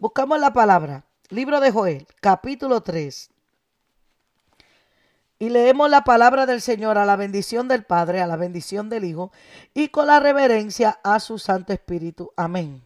Buscamos 0.00 0.40
la 0.40 0.50
palabra. 0.54 1.04
Libro 1.28 1.60
de 1.60 1.70
Joel, 1.70 2.06
capítulo 2.22 2.80
3. 2.80 3.30
Y 5.38 5.50
leemos 5.50 5.90
la 5.90 6.04
palabra 6.04 6.46
del 6.46 6.62
Señor 6.62 6.96
a 6.96 7.04
la 7.04 7.16
bendición 7.16 7.68
del 7.68 7.84
Padre, 7.84 8.22
a 8.22 8.26
la 8.26 8.36
bendición 8.36 8.88
del 8.88 9.04
Hijo 9.04 9.30
y 9.74 9.88
con 9.88 10.06
la 10.06 10.18
reverencia 10.18 11.00
a 11.04 11.20
su 11.20 11.38
Santo 11.38 11.74
Espíritu. 11.74 12.32
Amén. 12.34 12.82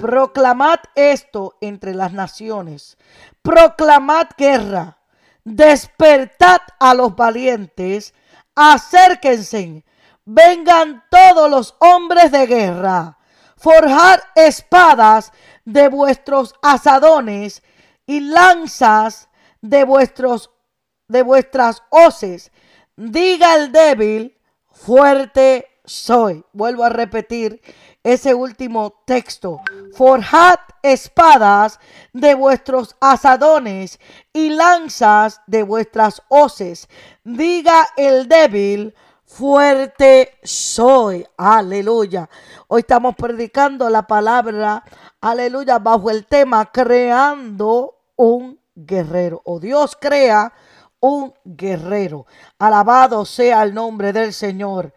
Proclamad 0.00 0.80
esto 0.96 1.58
entre 1.60 1.94
las 1.94 2.12
naciones. 2.12 2.98
Proclamad 3.40 4.30
guerra. 4.36 4.98
Despertad 5.44 6.60
a 6.80 6.92
los 6.92 7.14
valientes. 7.14 8.14
Acérquense. 8.56 9.84
Vengan 10.24 11.04
todos 11.08 11.48
los 11.48 11.76
hombres 11.78 12.32
de 12.32 12.46
guerra. 12.48 13.18
Forjad 13.64 14.20
espadas 14.34 15.32
de 15.64 15.88
vuestros 15.88 16.54
asadones 16.60 17.62
y 18.06 18.20
lanzas 18.20 19.30
de 19.62 19.84
vuestros 19.84 20.50
de 21.08 21.22
vuestras 21.22 21.82
hoces. 21.88 22.52
Diga 22.94 23.54
el 23.54 23.72
débil, 23.72 24.36
fuerte 24.70 25.66
soy. 25.82 26.44
Vuelvo 26.52 26.84
a 26.84 26.90
repetir 26.90 27.62
ese 28.02 28.34
último 28.34 29.02
texto. 29.06 29.62
Forjad 29.96 30.58
espadas 30.82 31.80
de 32.12 32.34
vuestros 32.34 32.96
asadones 33.00 33.98
y 34.34 34.50
lanzas 34.50 35.40
de 35.46 35.62
vuestras 35.62 36.20
hoces. 36.28 36.86
Diga 37.24 37.88
el 37.96 38.28
débil, 38.28 38.94
fuerte 39.34 40.38
soy. 40.44 41.26
Aleluya. 41.36 42.28
Hoy 42.68 42.80
estamos 42.80 43.16
predicando 43.16 43.90
la 43.90 44.06
palabra, 44.06 44.84
aleluya, 45.20 45.80
bajo 45.80 46.08
el 46.10 46.24
tema 46.26 46.70
creando 46.70 47.96
un 48.14 48.60
guerrero. 48.76 49.42
O 49.44 49.58
Dios 49.58 49.96
crea 50.00 50.52
un 51.00 51.34
guerrero. 51.44 52.26
Alabado 52.60 53.24
sea 53.24 53.64
el 53.64 53.74
nombre 53.74 54.12
del 54.12 54.32
Señor. 54.32 54.94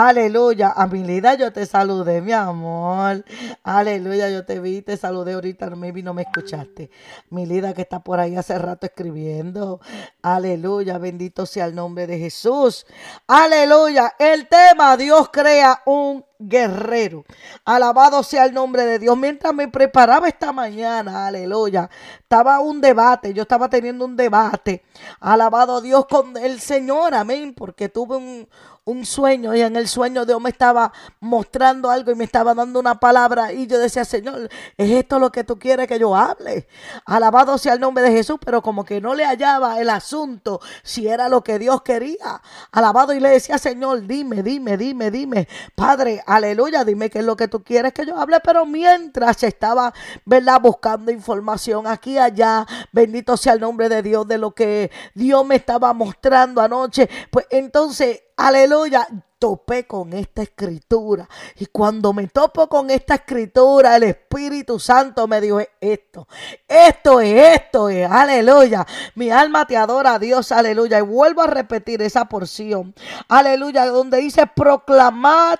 Aleluya. 0.00 0.74
Amilida, 0.76 1.34
yo 1.34 1.52
te 1.52 1.66
saludé, 1.66 2.20
mi 2.20 2.30
amor. 2.30 3.24
Aleluya, 3.64 4.30
yo 4.30 4.46
te 4.46 4.60
vi, 4.60 4.80
te 4.80 4.96
saludé 4.96 5.32
ahorita, 5.32 5.70
maybe 5.70 6.04
no 6.04 6.14
me 6.14 6.22
escuchaste. 6.22 6.88
Milida 7.30 7.74
que 7.74 7.82
está 7.82 7.98
por 7.98 8.20
ahí 8.20 8.36
hace 8.36 8.56
rato 8.60 8.86
escribiendo. 8.86 9.80
Aleluya, 10.22 10.98
bendito 10.98 11.46
sea 11.46 11.64
el 11.64 11.74
nombre 11.74 12.06
de 12.06 12.16
Jesús. 12.16 12.86
Aleluya. 13.26 14.14
El 14.20 14.46
tema, 14.46 14.96
Dios 14.96 15.30
crea 15.32 15.82
un 15.84 16.24
guerrero. 16.38 17.24
Alabado 17.64 18.22
sea 18.22 18.44
el 18.44 18.54
nombre 18.54 18.84
de 18.84 18.98
Dios. 18.98 19.16
Mientras 19.16 19.52
me 19.54 19.68
preparaba 19.68 20.28
esta 20.28 20.52
mañana, 20.52 21.26
aleluya, 21.26 21.90
estaba 22.20 22.60
un 22.60 22.80
debate, 22.80 23.34
yo 23.34 23.42
estaba 23.42 23.68
teniendo 23.68 24.04
un 24.04 24.16
debate. 24.16 24.84
Alabado 25.20 25.80
Dios 25.80 26.06
con 26.06 26.36
el 26.36 26.60
Señor, 26.60 27.14
amén, 27.14 27.54
porque 27.54 27.88
tuve 27.88 28.16
un, 28.16 28.48
un 28.88 29.04
sueño 29.04 29.54
y 29.54 29.60
en 29.60 29.76
el 29.76 29.86
sueño 29.86 30.24
Dios 30.24 30.40
me 30.40 30.48
estaba 30.48 30.90
mostrando 31.20 31.90
algo 31.90 32.10
y 32.10 32.14
me 32.14 32.24
estaba 32.24 32.54
dando 32.54 32.80
una 32.80 32.98
palabra 32.98 33.52
y 33.52 33.66
yo 33.66 33.78
decía, 33.78 34.04
Señor, 34.04 34.48
¿es 34.78 34.90
esto 34.90 35.18
lo 35.18 35.30
que 35.30 35.44
tú 35.44 35.58
quieres 35.58 35.86
que 35.86 35.98
yo 35.98 36.16
hable? 36.16 36.66
Alabado 37.04 37.58
sea 37.58 37.74
el 37.74 37.80
nombre 37.80 38.02
de 38.02 38.12
Jesús, 38.12 38.38
pero 38.42 38.62
como 38.62 38.86
que 38.86 39.00
no 39.02 39.14
le 39.14 39.26
hallaba 39.26 39.78
el 39.78 39.90
asunto 39.90 40.60
si 40.82 41.06
era 41.06 41.28
lo 41.28 41.44
que 41.44 41.58
Dios 41.58 41.82
quería. 41.82 42.40
Alabado 42.72 43.12
y 43.12 43.20
le 43.20 43.28
decía, 43.28 43.58
Señor, 43.58 44.06
dime, 44.06 44.42
dime, 44.42 44.78
dime, 44.78 45.10
dime, 45.10 45.48
Padre, 45.74 46.22
aleluya, 46.28 46.84
dime 46.84 47.10
qué 47.10 47.20
es 47.20 47.24
lo 47.24 47.36
que 47.36 47.48
tú 47.48 47.62
quieres 47.62 47.92
que 47.92 48.06
yo 48.06 48.18
hable, 48.18 48.38
pero 48.40 48.66
mientras 48.66 49.42
estaba, 49.42 49.92
¿verdad? 50.24 50.60
Buscando 50.60 51.10
información 51.10 51.86
aquí 51.86 52.18
allá, 52.18 52.66
bendito 52.92 53.36
sea 53.36 53.54
el 53.54 53.60
nombre 53.60 53.88
de 53.88 54.02
Dios 54.02 54.28
de 54.28 54.38
lo 54.38 54.52
que 54.52 54.90
Dios 55.14 55.44
me 55.46 55.56
estaba 55.56 55.92
mostrando 55.92 56.60
anoche, 56.60 57.08
pues 57.30 57.46
entonces 57.50 58.22
aleluya, 58.36 59.08
topé 59.38 59.86
con 59.86 60.12
esta 60.12 60.42
escritura. 60.42 61.28
Y 61.56 61.66
cuando 61.66 62.12
me 62.12 62.26
topo 62.28 62.68
con 62.68 62.90
esta 62.90 63.16
escritura, 63.16 63.96
el 63.96 64.04
Espíritu 64.04 64.78
Santo 64.78 65.26
me 65.26 65.40
dijo 65.40 65.60
esto, 65.80 66.28
esto 66.66 67.20
es, 67.20 67.56
esto 67.56 67.88
es, 67.88 68.10
aleluya. 68.10 68.86
Mi 69.14 69.30
alma 69.30 69.66
te 69.66 69.76
adora 69.76 70.18
Dios, 70.18 70.52
aleluya. 70.52 70.98
Y 70.98 71.02
vuelvo 71.02 71.42
a 71.42 71.46
repetir 71.46 72.02
esa 72.02 72.26
porción, 72.26 72.94
aleluya, 73.28 73.86
donde 73.86 74.18
dice 74.18 74.46
proclamad 74.46 75.58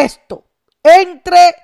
esto. 0.00 0.44
Entre 0.82 1.54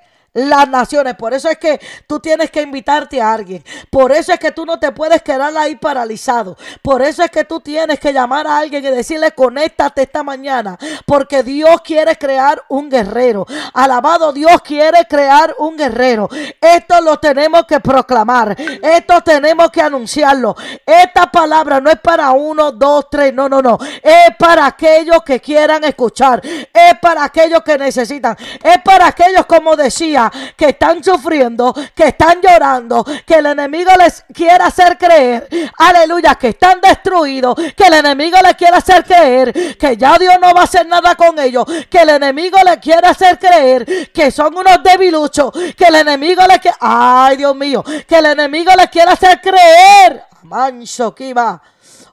las 0.46 0.68
naciones. 0.68 1.14
Por 1.14 1.34
eso 1.34 1.48
es 1.48 1.58
que 1.58 1.80
tú 2.06 2.20
tienes 2.20 2.50
que 2.50 2.62
invitarte 2.62 3.20
a 3.20 3.32
alguien. 3.32 3.64
Por 3.90 4.12
eso 4.12 4.32
es 4.32 4.38
que 4.38 4.52
tú 4.52 4.64
no 4.64 4.78
te 4.78 4.92
puedes 4.92 5.22
quedar 5.22 5.56
ahí 5.56 5.76
paralizado. 5.76 6.56
Por 6.82 7.02
eso 7.02 7.22
es 7.22 7.30
que 7.30 7.44
tú 7.44 7.60
tienes 7.60 7.98
que 7.98 8.12
llamar 8.12 8.46
a 8.46 8.58
alguien 8.58 8.84
y 8.84 8.88
decirle, 8.88 9.32
conéctate 9.32 10.02
esta 10.02 10.22
mañana. 10.22 10.78
Porque 11.06 11.42
Dios 11.42 11.80
quiere 11.82 12.16
crear 12.16 12.62
un 12.68 12.88
guerrero. 12.88 13.46
Alabado 13.74 14.32
Dios 14.32 14.60
quiere 14.62 15.06
crear 15.08 15.54
un 15.58 15.76
guerrero. 15.76 16.28
Esto 16.60 17.00
lo 17.00 17.18
tenemos 17.18 17.64
que 17.66 17.80
proclamar. 17.80 18.56
Esto 18.82 19.20
tenemos 19.22 19.70
que 19.70 19.82
anunciarlo. 19.82 20.56
Esta 20.84 21.30
palabra 21.30 21.80
no 21.80 21.90
es 21.90 21.98
para 22.00 22.30
uno, 22.32 22.72
dos, 22.72 23.06
tres. 23.10 23.34
No, 23.34 23.48
no, 23.48 23.62
no. 23.62 23.78
Es 24.02 24.36
para 24.38 24.66
aquellos 24.66 25.22
que 25.22 25.40
quieran 25.40 25.84
escuchar. 25.84 26.40
Es 26.44 26.98
para 27.00 27.24
aquellos 27.24 27.62
que 27.62 27.78
necesitan. 27.78 28.36
Es 28.62 28.78
para 28.82 29.08
aquellos, 29.08 29.46
como 29.46 29.76
decía, 29.76 30.27
que 30.56 30.70
están 30.70 31.02
sufriendo, 31.02 31.74
que 31.94 32.08
están 32.08 32.40
llorando, 32.40 33.04
que 33.26 33.34
el 33.34 33.46
enemigo 33.46 33.90
les 33.98 34.24
quiere 34.32 34.64
hacer 34.64 34.96
creer, 34.98 35.48
aleluya, 35.78 36.34
que 36.34 36.48
están 36.48 36.80
destruidos, 36.80 37.54
que 37.76 37.84
el 37.84 37.94
enemigo 37.94 38.38
les 38.42 38.54
quiere 38.54 38.76
hacer 38.76 39.04
creer 39.04 39.76
que 39.76 39.96
ya 39.96 40.16
Dios 40.18 40.34
no 40.40 40.54
va 40.54 40.62
a 40.62 40.64
hacer 40.64 40.86
nada 40.86 41.14
con 41.14 41.38
ellos, 41.38 41.64
que 41.90 41.98
el 41.98 42.10
enemigo 42.10 42.58
les 42.64 42.78
quiere 42.78 43.06
hacer 43.06 43.38
creer 43.38 44.10
que 44.12 44.30
son 44.30 44.56
unos 44.56 44.82
debiluchos, 44.82 45.52
que 45.76 45.84
el 45.84 45.96
enemigo 45.96 46.42
les 46.46 46.58
quiere, 46.58 46.76
ay 46.80 47.36
Dios 47.36 47.54
mío, 47.54 47.84
que 48.06 48.18
el 48.18 48.26
enemigo 48.26 48.72
les 48.76 48.88
quiere 48.88 49.10
hacer 49.10 49.40
creer, 49.40 50.24
manso 50.42 51.14
que 51.14 51.34
va 51.34 51.60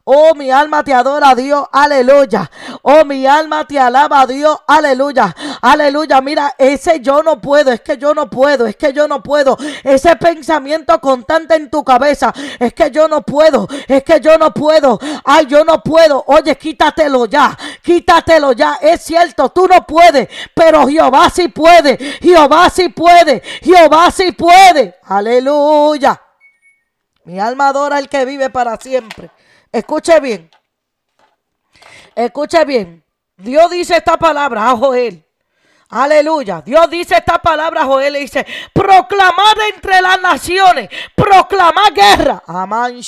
Oh, 0.07 0.35
mi 0.35 0.51
alma 0.51 0.83
te 0.83 0.93
adora 0.93 1.33
Dios, 1.33 1.65
aleluya. 1.71 2.51
Oh, 2.83 3.03
mi 3.05 3.25
alma 3.25 3.65
te 3.65 3.79
alaba 3.79 4.27
Dios, 4.27 4.55
aleluya. 4.67 5.35
Aleluya, 5.63 6.21
mira, 6.21 6.53
ese 6.59 6.99
yo 6.99 7.23
no 7.23 7.41
puedo, 7.41 7.71
es 7.71 7.81
que 7.81 7.97
yo 7.97 8.13
no 8.13 8.29
puedo, 8.29 8.67
es 8.67 8.75
que 8.75 8.93
yo 8.93 9.07
no 9.07 9.23
puedo. 9.23 9.57
Ese 9.83 10.15
pensamiento 10.15 11.01
constante 11.01 11.55
en 11.55 11.71
tu 11.71 11.83
cabeza, 11.83 12.31
es 12.59 12.71
que 12.75 12.91
yo 12.91 13.07
no 13.07 13.23
puedo, 13.23 13.67
es 13.87 14.03
que 14.03 14.19
yo 14.19 14.37
no 14.37 14.53
puedo. 14.53 14.99
Ay, 15.23 15.47
yo 15.47 15.65
no 15.65 15.81
puedo. 15.81 16.23
Oye, 16.27 16.55
quítatelo 16.55 17.25
ya, 17.25 17.57
quítatelo 17.81 18.51
ya. 18.51 18.77
Es 18.81 19.01
cierto, 19.01 19.49
tú 19.49 19.67
no 19.67 19.87
puedes, 19.87 20.29
pero 20.53 20.87
Jehová 20.87 21.31
sí 21.31 21.47
puede, 21.47 21.97
Jehová 22.21 22.69
sí 22.69 22.89
puede, 22.89 23.41
Jehová 23.63 24.11
sí 24.11 24.33
puede. 24.33 24.99
Aleluya. 25.05 26.21
Mi 27.23 27.39
alma 27.39 27.69
adora 27.69 27.97
al 27.97 28.07
que 28.07 28.23
vive 28.23 28.51
para 28.51 28.77
siempre. 28.77 29.31
Escuche 29.75 30.17
bien. 30.21 30.49
Escuche 32.15 32.63
bien. 32.63 33.03
Dios 33.35 33.69
dice 33.69 33.97
esta 33.97 34.15
palabra 34.15 34.69
a 34.69 34.77
Joel. 34.77 35.24
Aleluya. 35.89 36.63
Dios 36.65 36.89
dice 36.89 37.15
esta 37.15 37.37
palabra, 37.37 37.85
Joel 37.85 38.13
le 38.13 38.19
dice, 38.19 38.45
proclamad 38.73 39.55
entre 39.73 40.01
las 40.01 40.19
naciones, 40.19 40.89
proclamad 41.13 41.93
guerra. 41.93 42.41
Amán, 42.47 43.01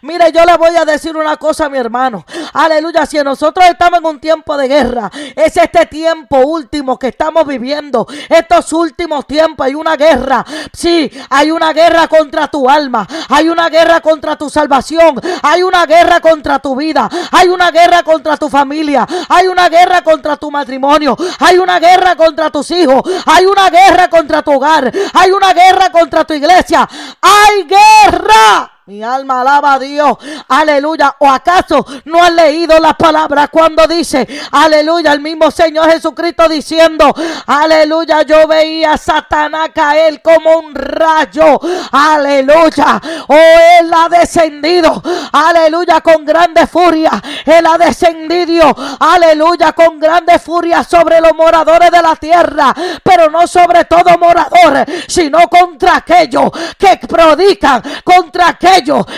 Mire, 0.00 0.32
yo 0.32 0.44
le 0.44 0.56
voy 0.56 0.74
a 0.74 0.86
decir 0.86 1.14
una 1.14 1.36
cosa, 1.36 1.68
mi 1.68 1.76
hermano. 1.76 2.24
Aleluya, 2.54 3.04
si 3.04 3.18
nosotros 3.18 3.66
estamos 3.66 4.00
en 4.00 4.06
un 4.06 4.20
tiempo 4.20 4.56
de 4.56 4.68
guerra, 4.68 5.10
es 5.36 5.54
este 5.56 5.84
tiempo 5.84 6.38
último 6.38 6.98
que 6.98 7.08
estamos 7.08 7.46
viviendo. 7.46 8.06
Estos 8.28 8.72
últimos 8.72 9.26
tiempos 9.26 9.66
hay 9.66 9.74
una 9.74 9.96
guerra. 9.96 10.44
Sí, 10.72 11.10
hay 11.28 11.50
una 11.50 11.74
guerra 11.74 12.08
contra 12.08 12.48
tu 12.48 12.70
alma, 12.70 13.06
hay 13.28 13.50
una 13.50 13.68
guerra 13.68 14.00
contra 14.00 14.36
tu 14.36 14.48
salvación, 14.48 15.20
hay 15.42 15.62
una 15.62 15.84
guerra 15.84 16.20
contra 16.20 16.58
tu 16.58 16.74
vida, 16.74 17.06
hay 17.30 17.48
una 17.48 17.70
guerra 17.70 18.02
contra 18.02 18.38
tu 18.38 18.48
familia, 18.48 19.06
hay 19.28 19.46
una 19.46 19.68
guerra 19.68 20.02
contra 20.02 20.38
tu 20.38 20.50
matrimonio. 20.50 21.14
Hay 21.40 21.58
una 21.58 21.78
guerra 21.78 22.16
contra 22.16 22.50
tus 22.50 22.70
hijos. 22.70 23.02
Hay 23.26 23.46
una 23.46 23.70
guerra 23.70 24.08
contra 24.08 24.42
tu 24.42 24.52
hogar. 24.52 24.92
Hay 25.14 25.30
una 25.30 25.52
guerra 25.52 25.90
contra 25.90 26.24
tu 26.24 26.34
iglesia. 26.34 26.88
Hay 27.20 27.64
guerra. 27.64 28.73
Mi 28.86 29.02
alma 29.02 29.40
alaba 29.40 29.72
a 29.72 29.78
Dios. 29.78 30.18
Aleluya. 30.46 31.16
¿O 31.18 31.26
acaso 31.26 31.86
no 32.04 32.22
has 32.22 32.34
leído 32.34 32.78
la 32.78 32.92
palabra 32.92 33.48
cuando 33.48 33.86
dice, 33.86 34.28
aleluya, 34.52 35.14
el 35.14 35.20
mismo 35.20 35.50
Señor 35.50 35.90
Jesucristo 35.90 36.46
diciendo, 36.50 37.14
aleluya, 37.46 38.22
yo 38.22 38.46
veía 38.46 38.92
a 38.92 38.98
Satanás 38.98 39.70
caer 39.74 40.20
como 40.20 40.58
un 40.58 40.74
rayo. 40.74 41.58
Aleluya. 41.92 43.00
O 43.28 43.34
él 43.34 43.90
ha 43.90 44.10
descendido. 44.10 45.02
Aleluya, 45.32 46.02
con 46.02 46.22
grande 46.22 46.66
furia. 46.66 47.22
Él 47.46 47.66
ha 47.66 47.78
descendido. 47.78 48.76
Aleluya, 49.00 49.72
con 49.72 49.98
grande 49.98 50.38
furia 50.38 50.84
sobre 50.84 51.22
los 51.22 51.34
moradores 51.34 51.90
de 51.90 52.02
la 52.02 52.16
tierra. 52.16 52.74
Pero 53.02 53.30
no 53.30 53.46
sobre 53.46 53.86
todo 53.86 54.18
morador, 54.18 54.84
sino 55.08 55.48
contra 55.48 55.96
aquellos 55.96 56.50
que 56.76 56.98
predican, 57.08 57.82
contra 58.04 58.48
aquellos, 58.48 58.73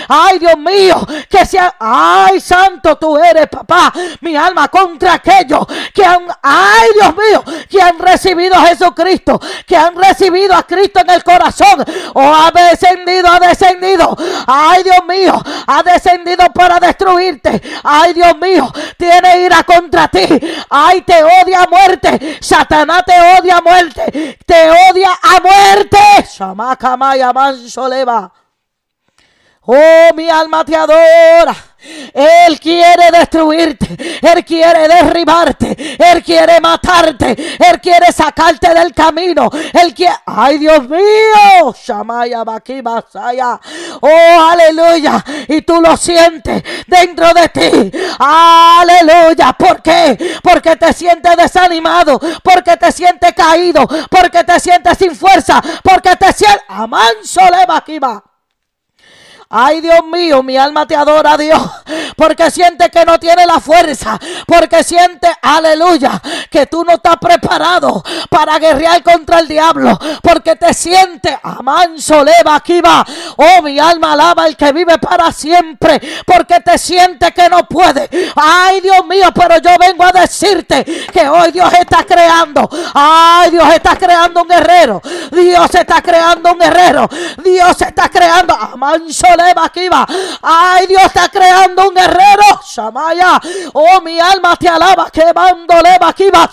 ay 0.09 0.39
Dios 0.39 0.57
mío, 0.59 1.07
que 1.29 1.47
sea, 1.47 1.75
ay 1.79 2.41
santo 2.41 2.97
tú 2.97 3.17
eres 3.17 3.49
papá, 3.49 3.93
mi 4.21 4.37
alma 4.37 4.69
contra 4.69 5.15
aquellos 5.15 5.67
que 5.95 6.05
han, 6.05 6.27
ay 6.43 6.89
Dios 6.95 7.15
mío, 7.15 7.45
que 7.69 7.81
han 7.81 7.99
recibido 7.99 8.55
a 8.55 8.67
Jesucristo, 8.67 9.41
que 9.67 9.77
han 9.77 9.97
recibido 9.97 10.55
a 10.55 10.63
Cristo 10.65 11.01
en 11.01 11.11
el 11.11 11.25
corazón, 11.25 11.85
o 12.15 12.21
ha 12.21 12.51
descendido, 12.51 13.31
ha 13.31 13.41
descendido, 13.41 14.17
ay 14.47 14.83
Dios 14.83 15.05
mío, 15.09 15.43
ha 15.67 15.83
descendido 15.83 16.45
para 16.53 16.79
destruirte, 16.79 17.63
ay 17.85 18.13
Dios 18.15 18.37
mío, 18.39 18.73
tiene 18.97 19.41
ira 19.41 19.63
contra 19.63 20.09
ti, 20.09 20.27
ay 20.71 21.03
te 21.03 21.23
odia 21.23 21.63
a 21.63 21.67
muerte, 21.67 22.39
Satanás 22.41 23.05
te 23.05 23.15
odia 23.39 23.59
a 23.59 23.63
muerte, 23.63 24.39
te 24.45 24.71
odia 24.91 25.11
a 25.23 25.41
muerte. 25.41 25.99
Oh, 29.67 30.15
mi 30.15 30.29
alma 30.29 30.65
te 30.65 30.77
adora. 30.77 31.55
Él 32.13 32.59
quiere 32.59 33.11
destruirte, 33.13 33.97
Él 34.23 34.45
quiere 34.45 34.89
derribarte, 34.89 35.97
Él 35.99 36.23
quiere 36.23 36.61
matarte, 36.61 37.59
Él 37.59 37.81
quiere 37.81 38.11
sacarte 38.13 38.73
del 38.75 38.93
camino, 38.93 39.51
Él 39.73 39.95
quiere, 39.95 40.15
ay 40.25 40.59
Dios 40.59 40.89
mío, 40.89 41.75
Shamaya 41.81 42.43
Basaya, 42.45 43.61
oh 44.01 44.51
aleluya, 44.51 45.25
y 45.49 45.63
tú 45.63 45.81
lo 45.81 45.97
sientes 45.97 46.63
dentro 46.87 47.33
de 47.35 47.49
ti, 47.51 47.93
aleluya, 48.19 49.53
¿por 49.53 49.83
qué? 49.83 50.39
Porque 50.43 50.77
te 50.77 50.93
sientes 50.93 51.37
desanimado, 51.37 52.19
porque 52.43 52.77
te 52.77 52.91
sientes 52.91 53.33
caído, 53.35 53.87
porque 54.11 54.43
te 54.43 54.59
sientes 54.59 54.99
sin 54.99 55.15
fuerza, 55.15 55.63
porque 55.83 56.17
te 56.17 56.33
sientes, 56.33 56.65
amanso 56.69 57.43
va. 58.03 58.36
Ay, 59.49 59.81
Dios 59.81 60.05
mío, 60.05 60.43
mi 60.43 60.57
alma 60.57 60.87
te 60.87 60.97
adora, 60.97 61.37
Dios. 61.37 61.63
Porque 62.17 62.51
siente 62.51 62.91
que 62.91 63.05
no 63.05 63.19
tiene 63.19 63.47
la 63.47 63.61
fuerza. 63.61 64.19
Porque 64.45 64.83
siente, 64.83 65.29
aleluya, 65.41 66.21
que 66.51 66.67
tú 66.67 66.85
no 66.85 66.95
estás 66.95 67.17
preparado 67.19 68.03
para 68.29 68.59
guerrear 68.59 69.03
contra 69.05 69.39
el 69.39 69.47
diablo. 69.47 69.97
Porque 70.21 70.57
te 70.57 70.75
siente, 70.75 71.39
amanso, 71.43 72.25
leva, 72.25 72.57
aquí 72.57 72.81
va. 72.81 73.07
Oh, 73.37 73.63
mi 73.63 73.79
alma 73.79 74.15
alaba 74.15 74.45
al 74.45 74.57
que 74.57 74.73
vive 74.73 74.99
para 74.99 75.31
siempre. 75.31 76.01
Porque 76.27 76.59
te 76.61 76.77
siente 76.77 77.33
que 77.33 77.49
no 77.49 77.69
puede. 77.69 78.09
Ay, 78.35 78.81
Dios 78.81 79.07
mío, 79.07 79.29
pero 79.33 79.59
yo 79.59 79.71
vengo 79.79 80.05
a 80.05 80.13
decirte 80.13 80.85
que 80.85 81.29
hoy 81.29 81.53
Dios 81.53 81.73
está 81.75 82.05
creando. 82.05 82.69
Ay, 82.95 83.51
Dios 83.51 83.69
está 83.75 83.95
creando 83.97 84.43
un 84.43 84.49
guerrero. 84.49 85.01
Dios 85.31 85.73
está 85.73 86.03
creando 86.03 86.53
un 86.53 86.59
guerrero. 86.59 87.09
Dios 87.45 87.81
está 87.81 88.09
creando, 88.09 88.53
amanso. 88.53 89.36
Ay, 90.43 90.87
Dios 90.87 91.03
está 91.03 91.29
creando 91.29 91.89
un 91.89 91.95
guerrero. 91.95 92.61
Shamaya. 92.65 93.41
Oh, 93.73 94.01
mi 94.01 94.19
alma 94.19 94.57
te 94.57 94.69
alaba. 94.69 95.11
Que 95.11 95.25
leva 95.25 96.09
aquí 96.09 96.29
va. 96.31 96.49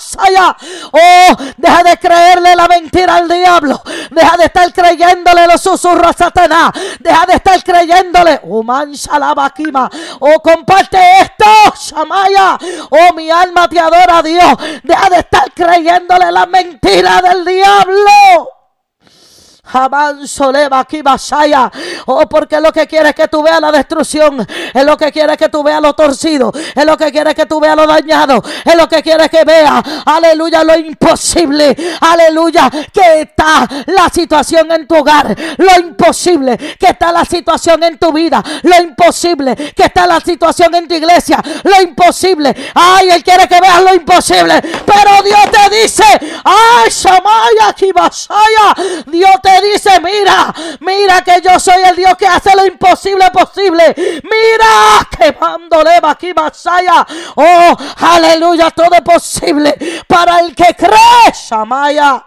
Oh, 0.92 1.36
deja 1.58 1.84
de 1.84 1.98
creerle 1.98 2.56
la 2.56 2.68
mentira 2.68 3.16
al 3.16 3.28
diablo. 3.28 3.82
Deja 4.10 4.38
de 4.38 4.46
estar 4.46 4.72
creyéndole 4.74 5.48
los 5.48 5.62
susurros 5.62 6.10
a 6.10 6.14
Satanás. 6.14 6.72
Deja 7.00 7.26
de 7.26 7.34
estar 7.34 7.64
creyéndole. 7.64 8.42
Oh, 8.44 8.64
man, 8.64 8.94
aquí 9.38 9.66
va. 9.72 9.90
Oh, 10.20 10.40
comparte 10.42 10.98
esto. 11.20 11.46
Shamaya. 11.80 12.58
Oh, 12.90 13.14
mi 13.14 13.30
alma 13.30 13.68
te 13.68 13.80
adora, 13.80 14.22
Dios. 14.22 14.56
Deja 14.84 15.10
de 15.10 15.20
estar 15.20 15.52
creyéndole 15.54 16.32
la 16.32 16.46
mentira 16.46 17.22
del 17.22 17.46
diablo. 17.46 18.63
Oh, 22.06 22.30
porque 22.30 22.60
lo 22.60 22.72
que 22.72 22.88
quiere 22.88 23.10
es 23.10 23.16
que 23.16 23.28
tú 23.28 23.42
veas 23.42 23.60
la 23.60 23.72
destrucción. 23.72 24.46
Es 24.74 24.86
lo 24.86 24.98
que 24.98 25.12
quiere 25.12 25.36
que 25.38 25.50
tú 25.50 25.64
veas 25.64 25.82
lo 25.82 25.94
torcido. 25.94 26.52
Es 26.76 26.86
lo 26.86 26.98
que 26.98 27.12
quiere 27.12 27.34
que 27.34 27.46
tú 27.46 27.60
veas 27.60 27.76
lo 27.76 27.88
dañado. 27.88 28.44
Es 28.64 28.76
lo 28.76 28.88
que 28.88 29.02
quiere 29.02 29.30
que 29.30 29.44
vea. 29.44 29.84
Aleluya, 30.06 30.64
lo 30.64 30.78
imposible. 30.78 31.76
Aleluya, 32.02 32.70
que 32.92 33.22
está 33.22 33.68
la 33.88 34.10
situación 34.10 34.72
en 34.72 34.88
tu 34.88 34.96
hogar. 34.96 35.36
Lo 35.58 35.80
imposible 35.80 36.58
que 36.80 36.88
está 36.88 37.12
la 37.12 37.26
situación 37.26 37.84
en 37.84 37.98
tu 37.98 38.12
vida. 38.12 38.44
Lo 38.64 38.82
imposible 38.82 39.56
que 39.76 39.84
está 39.84 40.06
la 40.06 40.20
situación 40.20 40.76
en 40.76 40.88
tu 40.88 40.96
iglesia. 40.96 41.42
Lo 41.64 41.82
imposible. 41.82 42.56
Ay, 42.74 43.10
él 43.10 43.24
quiere 43.24 43.48
que 43.48 43.60
veas 43.60 43.82
lo 43.82 43.94
imposible. 43.94 44.62
Pero 44.62 45.24
Dios 45.24 45.52
te 45.52 45.82
dice, 45.82 46.04
ay, 46.44 46.90
Shamaya 46.90 47.70
aquí 47.70 47.92
Basaya. 47.92 48.76
Dios 49.08 49.32
te 49.42 49.62
dice, 49.72 50.00
mira, 50.02 50.54
mira 50.80 51.22
que 51.22 51.42
yo 51.42 51.60
soy 51.60 51.82
el 51.84 51.96
Dios 51.96 52.16
que 52.18 52.28
hace 52.28 52.56
lo 52.56 52.66
imposible 52.66 53.30
posible. 53.32 53.94
Mira, 53.96 55.08
quemándole 55.18 56.00
aquí 56.04 56.34
Masaya. 56.34 57.06
Oh, 57.36 57.78
aleluya, 57.98 58.72
todo 58.72 58.94
es 58.94 59.02
posible 59.02 60.04
para 60.08 60.40
el 60.40 60.56
que 60.56 60.76
cree, 60.76 61.34
Shamaya. 61.34 62.26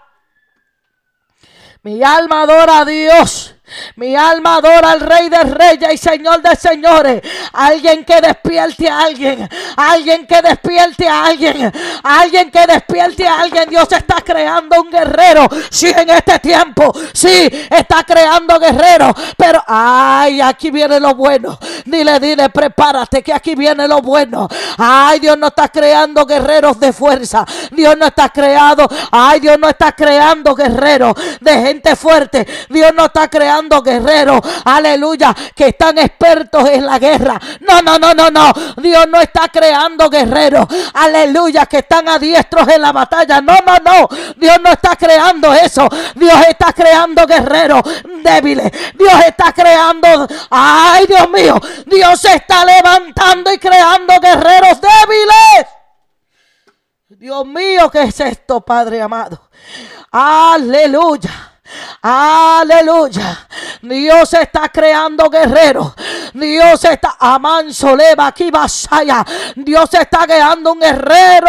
Mi 1.82 2.02
alma 2.02 2.42
adora 2.42 2.78
a 2.78 2.84
Dios. 2.84 3.55
Mi 3.96 4.14
alma 4.14 4.56
adora 4.56 4.92
al 4.92 5.00
Rey 5.00 5.28
de 5.28 5.38
Reyes 5.44 5.94
y 5.94 5.98
Señor 5.98 6.42
de 6.42 6.56
Señores. 6.56 7.22
Alguien 7.52 8.04
que 8.04 8.20
despierte 8.20 8.88
a 8.88 9.00
alguien. 9.00 9.48
Alguien 9.76 10.26
que 10.26 10.42
despierte 10.42 11.08
a 11.08 11.24
alguien. 11.26 11.72
Alguien 12.02 12.50
que 12.50 12.66
despierte 12.66 13.26
a 13.26 13.40
alguien. 13.40 13.68
Dios 13.68 13.90
está 13.90 14.16
creando 14.24 14.80
un 14.80 14.90
guerrero. 14.90 15.48
Sí, 15.70 15.92
en 15.96 16.10
este 16.10 16.38
tiempo. 16.38 16.92
Sí, 17.12 17.48
está 17.70 18.04
creando 18.04 18.58
guerreros. 18.58 19.12
Pero, 19.36 19.62
ay, 19.66 20.40
aquí 20.40 20.70
viene 20.70 21.00
lo 21.00 21.14
bueno. 21.14 21.58
Dile, 21.84 22.20
dile, 22.20 22.50
prepárate 22.50 23.22
que 23.22 23.32
aquí 23.32 23.54
viene 23.54 23.88
lo 23.88 24.00
bueno. 24.00 24.48
Ay, 24.78 25.20
Dios 25.20 25.38
no 25.38 25.48
está 25.48 25.68
creando 25.68 26.26
guerreros 26.26 26.78
de 26.78 26.92
fuerza. 26.92 27.44
Dios 27.70 27.96
no 27.96 28.06
está 28.06 28.28
creando. 28.28 28.88
Ay, 29.10 29.40
Dios 29.40 29.58
no 29.58 29.68
está 29.68 29.92
creando 29.92 30.54
guerreros 30.54 31.14
de 31.40 31.52
gente 31.62 31.96
fuerte. 31.96 32.46
Dios 32.68 32.92
no 32.94 33.06
está 33.06 33.28
creando 33.28 33.65
guerreros, 33.82 34.40
aleluya, 34.64 35.34
que 35.54 35.68
están 35.68 35.98
expertos 35.98 36.68
en 36.68 36.86
la 36.86 36.98
guerra. 36.98 37.40
No, 37.60 37.82
no, 37.82 37.98
no, 37.98 38.14
no, 38.14 38.30
no. 38.30 38.52
Dios 38.76 39.06
no 39.08 39.20
está 39.20 39.48
creando 39.48 40.08
guerreros, 40.08 40.66
aleluya, 40.94 41.66
que 41.66 41.78
están 41.78 42.08
adiestros 42.08 42.68
en 42.68 42.82
la 42.82 42.92
batalla. 42.92 43.40
No, 43.40 43.56
no, 43.64 43.76
no. 43.84 44.08
Dios 44.36 44.58
no 44.62 44.70
está 44.70 44.96
creando 44.96 45.52
eso. 45.52 45.88
Dios 46.14 46.38
está 46.48 46.72
creando 46.72 47.26
guerreros 47.26 47.82
débiles. 48.22 48.70
Dios 48.94 49.14
está 49.26 49.52
creando, 49.52 50.26
ay 50.50 51.06
Dios 51.06 51.30
mío, 51.30 51.60
Dios 51.86 52.24
está 52.24 52.64
levantando 52.64 53.52
y 53.52 53.58
creando 53.58 54.18
guerreros 54.20 54.80
débiles. 54.80 55.66
Dios 57.08 57.46
mío, 57.46 57.90
¿qué 57.90 58.02
es 58.02 58.20
esto, 58.20 58.60
Padre 58.60 59.00
amado? 59.00 59.48
Aleluya. 60.10 61.55
Aleluya. 62.02 63.48
Dios 63.82 64.32
está 64.34 64.68
creando 64.68 65.28
guerreros. 65.28 65.92
Dios 66.34 66.84
está 66.84 67.16
amanso 67.18 67.96
leva 67.96 68.28
aquí 68.28 68.50
vasaya. 68.50 69.24
Dios 69.54 69.92
está 69.94 70.26
creando 70.26 70.72
un 70.72 70.80
guerrero. 70.80 71.46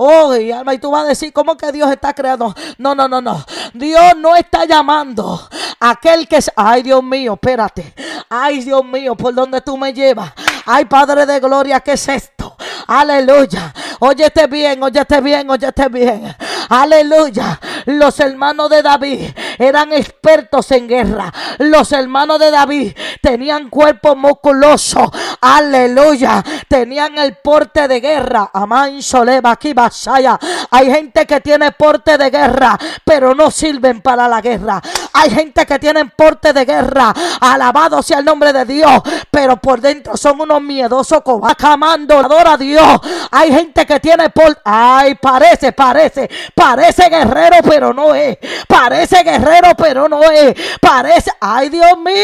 Oh, 0.00 0.36
y 0.36 0.52
alma, 0.52 0.74
y 0.74 0.78
tú 0.78 0.92
vas 0.92 1.04
a 1.04 1.08
decir, 1.08 1.32
¿cómo 1.32 1.56
que 1.56 1.72
Dios 1.72 1.90
está 1.90 2.14
creando? 2.14 2.54
No, 2.78 2.94
no, 2.94 3.08
no, 3.08 3.20
no. 3.20 3.44
Dios 3.74 4.16
no 4.16 4.36
está 4.36 4.64
llamando 4.64 5.48
a 5.80 5.90
aquel 5.90 6.28
que 6.28 6.36
es. 6.36 6.52
Ay, 6.54 6.84
Dios 6.84 7.02
mío, 7.02 7.32
espérate. 7.34 7.94
Ay, 8.28 8.60
Dios 8.60 8.84
mío, 8.84 9.16
¿por 9.16 9.34
dónde 9.34 9.60
tú 9.60 9.76
me 9.76 9.92
llevas? 9.92 10.32
Ay, 10.66 10.84
Padre 10.84 11.26
de 11.26 11.40
Gloria, 11.40 11.80
¿qué 11.80 11.94
es 11.94 12.08
esto? 12.08 12.56
Aleluya. 12.86 13.74
Óyete 13.98 14.46
bien, 14.46 14.80
óyete 14.80 15.20
bien, 15.20 15.50
óyete 15.50 15.88
bien. 15.88 16.36
Aleluya. 16.68 17.58
Los 17.86 18.20
hermanos 18.20 18.68
de 18.68 18.82
David 18.82 19.30
eran 19.58 19.92
expertos 19.92 20.70
en 20.72 20.88
guerra. 20.88 21.32
Los 21.58 21.92
hermanos 21.92 22.38
de 22.38 22.50
David 22.50 22.92
tenían 23.22 23.70
cuerpo 23.70 24.14
musculoso. 24.14 25.10
Aleluya. 25.40 26.44
Tenían 26.68 27.16
el 27.18 27.36
porte 27.36 27.88
de 27.88 28.00
guerra. 28.00 28.50
Amán 28.52 29.02
Soleva 29.02 29.52
aquí 29.52 29.72
Basaya. 29.72 30.38
Hay 30.70 30.90
gente 30.90 31.26
que 31.26 31.40
tiene 31.40 31.72
porte 31.72 32.18
de 32.18 32.30
guerra, 32.30 32.78
pero 33.04 33.34
no 33.34 33.50
sirven 33.50 34.02
para 34.02 34.28
la 34.28 34.40
guerra. 34.40 34.82
Hay 35.14 35.30
gente 35.30 35.64
que 35.64 35.78
tiene 35.78 36.04
porte 36.06 36.52
de 36.52 36.64
guerra. 36.64 37.14
Alabado 37.40 38.02
sea 38.02 38.18
el 38.18 38.24
nombre 38.24 38.52
de 38.52 38.64
Dios. 38.64 39.02
Pero 39.30 39.56
por 39.56 39.80
dentro 39.80 40.16
son 40.16 40.40
unos 40.40 40.60
miedosos 40.60 41.22
cobacamando. 41.22 42.18
Adora 42.18 42.52
a 42.52 42.56
Dios. 42.58 43.00
Hay 43.30 43.52
gente 43.52 43.86
que 43.86 43.98
tiene 44.00 44.30
porte. 44.30 44.60
Ay, 44.64 45.14
parece, 45.14 45.72
parece. 45.72 46.28
Parece 46.58 47.08
guerrero, 47.08 47.58
pero 47.62 47.94
no 47.94 48.12
es. 48.16 48.36
Parece 48.66 49.22
guerrero, 49.22 49.76
pero 49.76 50.08
no 50.08 50.22
es. 50.24 50.56
Parece. 50.80 51.30
Ay, 51.40 51.68
Dios 51.68 51.96
mío. 51.98 52.14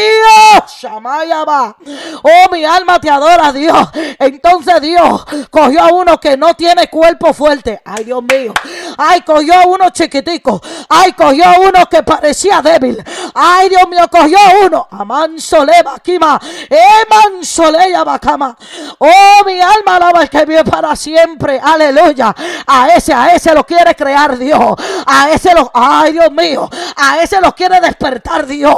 Shamaya 0.77 1.45
va. 1.45 1.73
Oh, 2.21 2.51
mi 2.51 2.65
alma 2.65 2.99
te 2.99 3.09
adora, 3.09 3.53
Dios. 3.53 3.87
Entonces 4.19 4.81
Dios 4.81 5.25
cogió 5.49 5.81
a 5.81 5.93
uno 5.93 6.19
que 6.19 6.35
no 6.35 6.53
tiene 6.53 6.89
cuerpo 6.89 7.33
fuerte. 7.33 7.81
Ay, 7.85 8.03
Dios 8.03 8.21
mío. 8.23 8.53
Ay, 8.97 9.21
cogió 9.21 9.53
a 9.53 9.67
uno 9.67 9.89
chiquitico. 9.91 10.61
Ay, 10.89 11.13
cogió 11.13 11.45
a 11.45 11.59
uno 11.59 11.85
que 11.89 12.03
parecía 12.03 12.61
débil. 12.61 13.01
Ay, 13.33 13.69
Dios 13.69 13.87
mío, 13.87 14.05
cogió 14.11 14.37
a 14.37 14.65
uno. 14.65 14.87
Amanso 14.91 15.65
kima. 16.03 16.41
Emanso 16.69 17.71
bacama. 18.03 18.57
Oh, 18.97 19.43
mi 19.45 19.61
alma 19.61 19.95
alaba 19.95 20.27
que 20.27 20.43
vive 20.45 20.65
para 20.65 20.93
siempre. 20.97 21.57
Aleluya. 21.63 22.35
A 22.67 22.89
ese, 22.89 23.13
a 23.13 23.33
ese 23.33 23.53
lo 23.53 23.65
quiere 23.65 23.95
crear 23.95 24.24
Dios. 24.37 24.73
A 25.05 25.29
ese 25.29 25.53
lo, 25.53 25.69
ay, 25.73 26.13
Dios 26.13 26.31
mío. 26.31 26.69
A 26.95 27.19
ese 27.21 27.39
lo 27.39 27.53
quiere 27.53 27.79
despertar 27.79 28.45
Dios. 28.45 28.75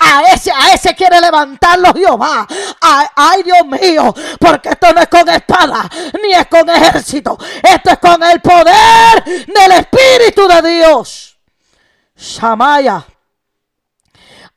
A 0.00 0.22
ese, 0.32 0.50
a 0.50 0.72
ese 0.72 0.94
quiere 0.94 1.20
levantarlo 1.20 1.92
Jehová. 1.94 2.46
Ay, 2.80 3.42
Dios 3.42 3.66
mío. 3.66 4.14
Porque 4.38 4.70
esto 4.70 4.92
no 4.92 5.00
es 5.00 5.08
con 5.08 5.28
espada, 5.28 5.88
ni 6.22 6.32
es 6.32 6.46
con 6.46 6.68
ejército. 6.68 7.38
Esto 7.62 7.90
es 7.90 7.98
con 7.98 8.22
el 8.22 8.40
poder 8.40 9.24
del 9.24 9.72
Espíritu 9.72 10.48
de 10.48 10.70
Dios. 10.70 11.38
Shamaya. 12.16 13.04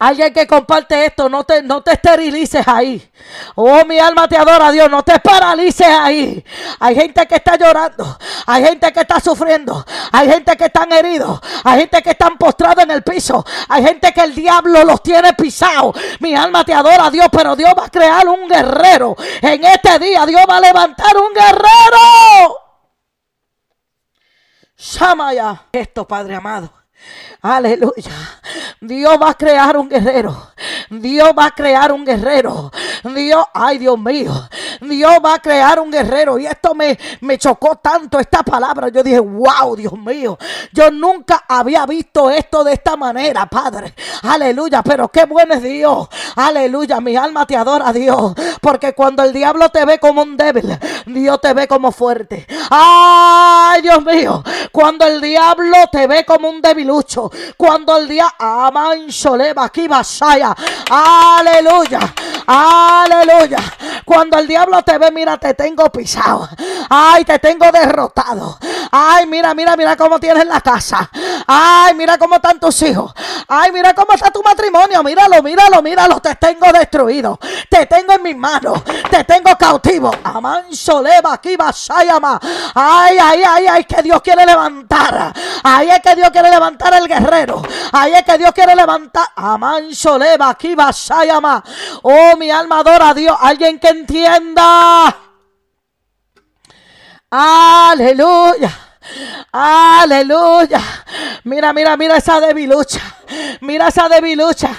Alguien 0.02 0.34
que 0.34 0.48
comparte 0.48 1.08
esto, 1.08 1.28
no 1.28 1.44
te, 1.44 1.62
no 1.62 1.84
te 1.84 1.92
esterilices 1.92 2.66
ahí. 2.66 3.12
Oh, 3.56 3.84
mi 3.84 4.00
alma 4.00 4.30
te 4.30 4.38
adora, 4.38 4.72
Dios, 4.72 4.90
no 4.90 5.04
te 5.04 5.20
paralices 5.20 5.88
ahí. 5.88 6.42
Hay 6.80 6.96
gente 6.96 7.28
que 7.28 7.36
está 7.36 7.58
llorando, 7.58 8.18
hay 8.46 8.64
gente 8.64 8.94
que 8.94 9.02
está 9.02 9.20
sufriendo, 9.20 9.86
hay 10.14 10.30
gente 10.32 10.56
que 10.56 10.66
están 10.68 10.94
heridos, 10.94 11.42
hay 11.66 11.82
gente 11.82 12.02
que 12.02 12.12
están 12.12 12.38
postrados 12.38 12.86
en 12.86 12.92
el 12.92 13.04
piso, 13.04 13.46
hay 13.68 13.84
gente 13.84 14.14
que 14.14 14.22
el 14.22 14.34
diablo 14.34 14.86
los 14.86 15.04
tiene 15.04 15.34
pisados. 15.34 15.98
Mi 16.22 16.34
alma 16.34 16.64
te 16.64 16.74
adora, 16.74 17.12
Dios, 17.12 17.28
pero 17.30 17.58
Dios 17.58 17.74
va 17.78 17.88
a 17.88 17.90
crear 17.90 18.26
un 18.26 18.48
guerrero. 18.48 19.18
En 19.42 19.66
este 19.66 20.00
día 20.00 20.26
Dios 20.26 20.44
va 20.50 20.58
a 20.58 20.62
levantar 20.62 21.18
un 21.18 21.34
guerrero. 21.34 22.58
Shamaya. 24.78 25.64
Esto, 25.74 26.08
Padre 26.08 26.36
amado. 26.36 26.79
Aleluya. 27.42 28.12
Dios 28.82 29.18
va 29.22 29.30
a 29.30 29.34
crear 29.34 29.78
un 29.78 29.88
guerrero. 29.88 30.52
Dios 30.90 31.32
va 31.38 31.46
a 31.46 31.52
crear 31.52 31.92
un 31.94 32.04
guerrero. 32.04 32.72
Dios, 33.04 33.46
ay 33.54 33.78
Dios 33.78 33.98
mío. 33.98 34.34
Dios 34.82 35.14
va 35.24 35.36
a 35.36 35.40
crear 35.40 35.80
un 35.80 35.90
guerrero. 35.90 36.38
Y 36.38 36.48
esto 36.48 36.76
me, 36.76 36.98
me 37.22 37.38
chocó 37.38 37.78
tanto 37.78 38.20
esta 38.20 38.44
palabra. 38.44 38.90
Yo 38.90 39.04
dije, 39.04 39.20
wow, 39.20 39.76
Dios 39.76 39.94
mío. 39.94 40.38
Yo 40.74 40.92
nunca 40.92 41.46
había 41.48 41.86
visto 41.86 42.30
esto 42.30 42.64
de 42.64 42.74
esta 42.74 42.98
manera, 42.98 43.46
Padre. 43.46 43.94
Aleluya. 44.24 44.82
Pero 44.84 45.08
qué 45.08 45.24
bueno 45.26 45.54
es 45.54 45.64
Dios. 45.64 46.10
Aleluya. 46.36 47.00
Mi 47.00 47.16
alma 47.16 47.46
te 47.46 47.56
adora, 47.56 47.94
Dios. 47.94 48.34
Porque 48.62 48.94
cuando 48.94 49.24
el 49.24 49.32
diablo 49.32 49.70
te 49.70 49.86
ve 49.86 50.00
como 50.00 50.24
un 50.24 50.36
débil, 50.36 50.78
Dios 51.06 51.40
te 51.40 51.54
ve 51.54 51.70
como 51.70 51.94
fuerte. 51.94 52.46
Ay, 52.70 53.82
Dios 53.82 54.04
mío. 54.04 54.44
Cuando 54.74 55.06
el 55.06 55.22
diablo 55.22 55.78
te 55.90 56.06
ve 56.06 56.26
como 56.26 56.50
un 56.50 56.62
débil 56.62 56.89
cuando 57.56 57.98
el 57.98 58.08
día 58.08 58.36
aman 58.38 59.12
aquí 59.58 59.88
basaya. 59.88 60.56
Aleluya. 60.90 62.00
Aleluya. 62.48 63.60
Cuando 64.06 64.38
el 64.38 64.48
diablo 64.48 64.82
te 64.82 64.98
ve, 64.98 65.12
mira, 65.12 65.38
te 65.38 65.54
tengo 65.54 65.90
pisado. 65.90 66.50
Ay, 66.90 67.24
te 67.26 67.38
tengo 67.40 67.72
derrotado. 67.72 68.58
Ay, 68.92 69.26
mira, 69.28 69.54
mira, 69.54 69.76
mira 69.76 69.96
cómo 69.96 70.20
tienes 70.20 70.46
la 70.46 70.62
casa. 70.62 71.10
Ay, 71.46 71.94
mira 71.94 72.18
cómo 72.18 72.36
están 72.36 72.60
tus 72.60 72.82
hijos. 72.82 73.14
Ay, 73.48 73.72
mira 73.72 73.94
cómo 73.94 74.14
está 74.14 74.32
tu 74.32 74.42
matrimonio. 74.42 75.04
Míralo, 75.04 75.44
míralo, 75.44 75.82
míralo. 75.82 76.20
Te 76.20 76.36
tengo 76.36 76.72
destruido. 76.72 77.38
Te 77.70 77.86
tengo 77.86 78.14
en 78.14 78.24
mis 78.24 78.36
manos. 78.36 78.84
Te 79.10 79.24
tengo 79.24 79.56
cautivo. 79.58 80.12
Aman 80.24 80.74
soleva 80.74 81.34
aquí 81.34 81.56
basayama. 81.56 82.40
Ay, 82.74 83.18
ay, 83.22 83.44
ay, 83.48 83.68
ay, 83.68 83.84
que 83.84 84.02
Dios 84.02 84.22
quiere 84.22 84.46
levantar. 84.46 85.34
Ay, 85.64 85.90
es 85.90 86.00
que 86.00 86.16
Dios 86.16 86.30
quiere 86.32 86.50
levantar 86.50 86.94
el 86.94 87.08
guerrero. 87.08 87.62
Ahí 87.92 88.14
es 88.14 88.24
que 88.24 88.38
Dios 88.38 88.52
quiere 88.54 88.76
levantar. 88.76 89.28
Amán 89.36 89.94
Soleva, 89.94 90.50
aquí 90.50 90.76
llama 91.26 91.64
Oh, 92.02 92.36
mi 92.40 92.50
alma 92.50 92.80
adora 92.80 93.10
a 93.10 93.14
Dios. 93.14 93.38
Alguien 93.40 93.78
que 93.78 93.90
entienda. 93.90 95.16
Aleluya. 97.30 98.72
Aleluya. 99.52 100.82
Mira, 101.44 101.74
mira, 101.74 101.96
mira 101.98 102.18
esa 102.18 102.40
debilucha. 102.40 103.02
Mira 103.62 103.90
esa 103.90 104.10
debilucha. 104.10 104.70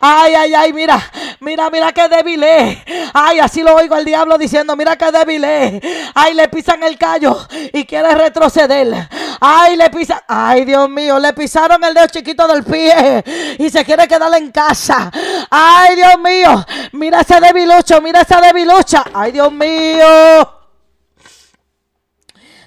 Ay, 0.00 0.34
ay, 0.34 0.54
ay, 0.54 0.72
mira. 0.72 1.00
Mira, 1.44 1.68
mira 1.68 1.92
qué 1.92 2.08
débil 2.08 2.42
es. 2.42 2.78
Ay, 3.12 3.38
así 3.38 3.62
lo 3.62 3.74
oigo 3.74 3.94
al 3.94 4.04
diablo 4.04 4.38
diciendo, 4.38 4.74
mira 4.76 4.96
qué 4.96 5.12
débil 5.12 5.44
es. 5.44 5.82
Ay, 6.14 6.32
le 6.32 6.48
pisan 6.48 6.82
el 6.82 6.96
callo 6.96 7.36
y 7.72 7.84
quiere 7.84 8.14
retroceder. 8.14 9.08
Ay, 9.40 9.76
le 9.76 9.90
pisan. 9.90 10.20
Ay, 10.26 10.64
Dios 10.64 10.88
mío, 10.88 11.18
le 11.18 11.34
pisaron 11.34 11.84
el 11.84 11.92
dedo 11.92 12.06
chiquito 12.06 12.48
del 12.48 12.64
pie 12.64 13.22
y 13.58 13.68
se 13.68 13.84
quiere 13.84 14.08
quedar 14.08 14.34
en 14.34 14.50
casa. 14.50 15.10
Ay, 15.50 15.96
Dios 15.96 16.18
mío. 16.18 16.64
Mira 16.92 17.20
ese 17.20 17.38
debilucho, 17.38 18.00
mira 18.00 18.22
esa 18.22 18.40
debilucha. 18.40 19.04
Ay, 19.12 19.32
Dios 19.32 19.52
mío. 19.52 20.54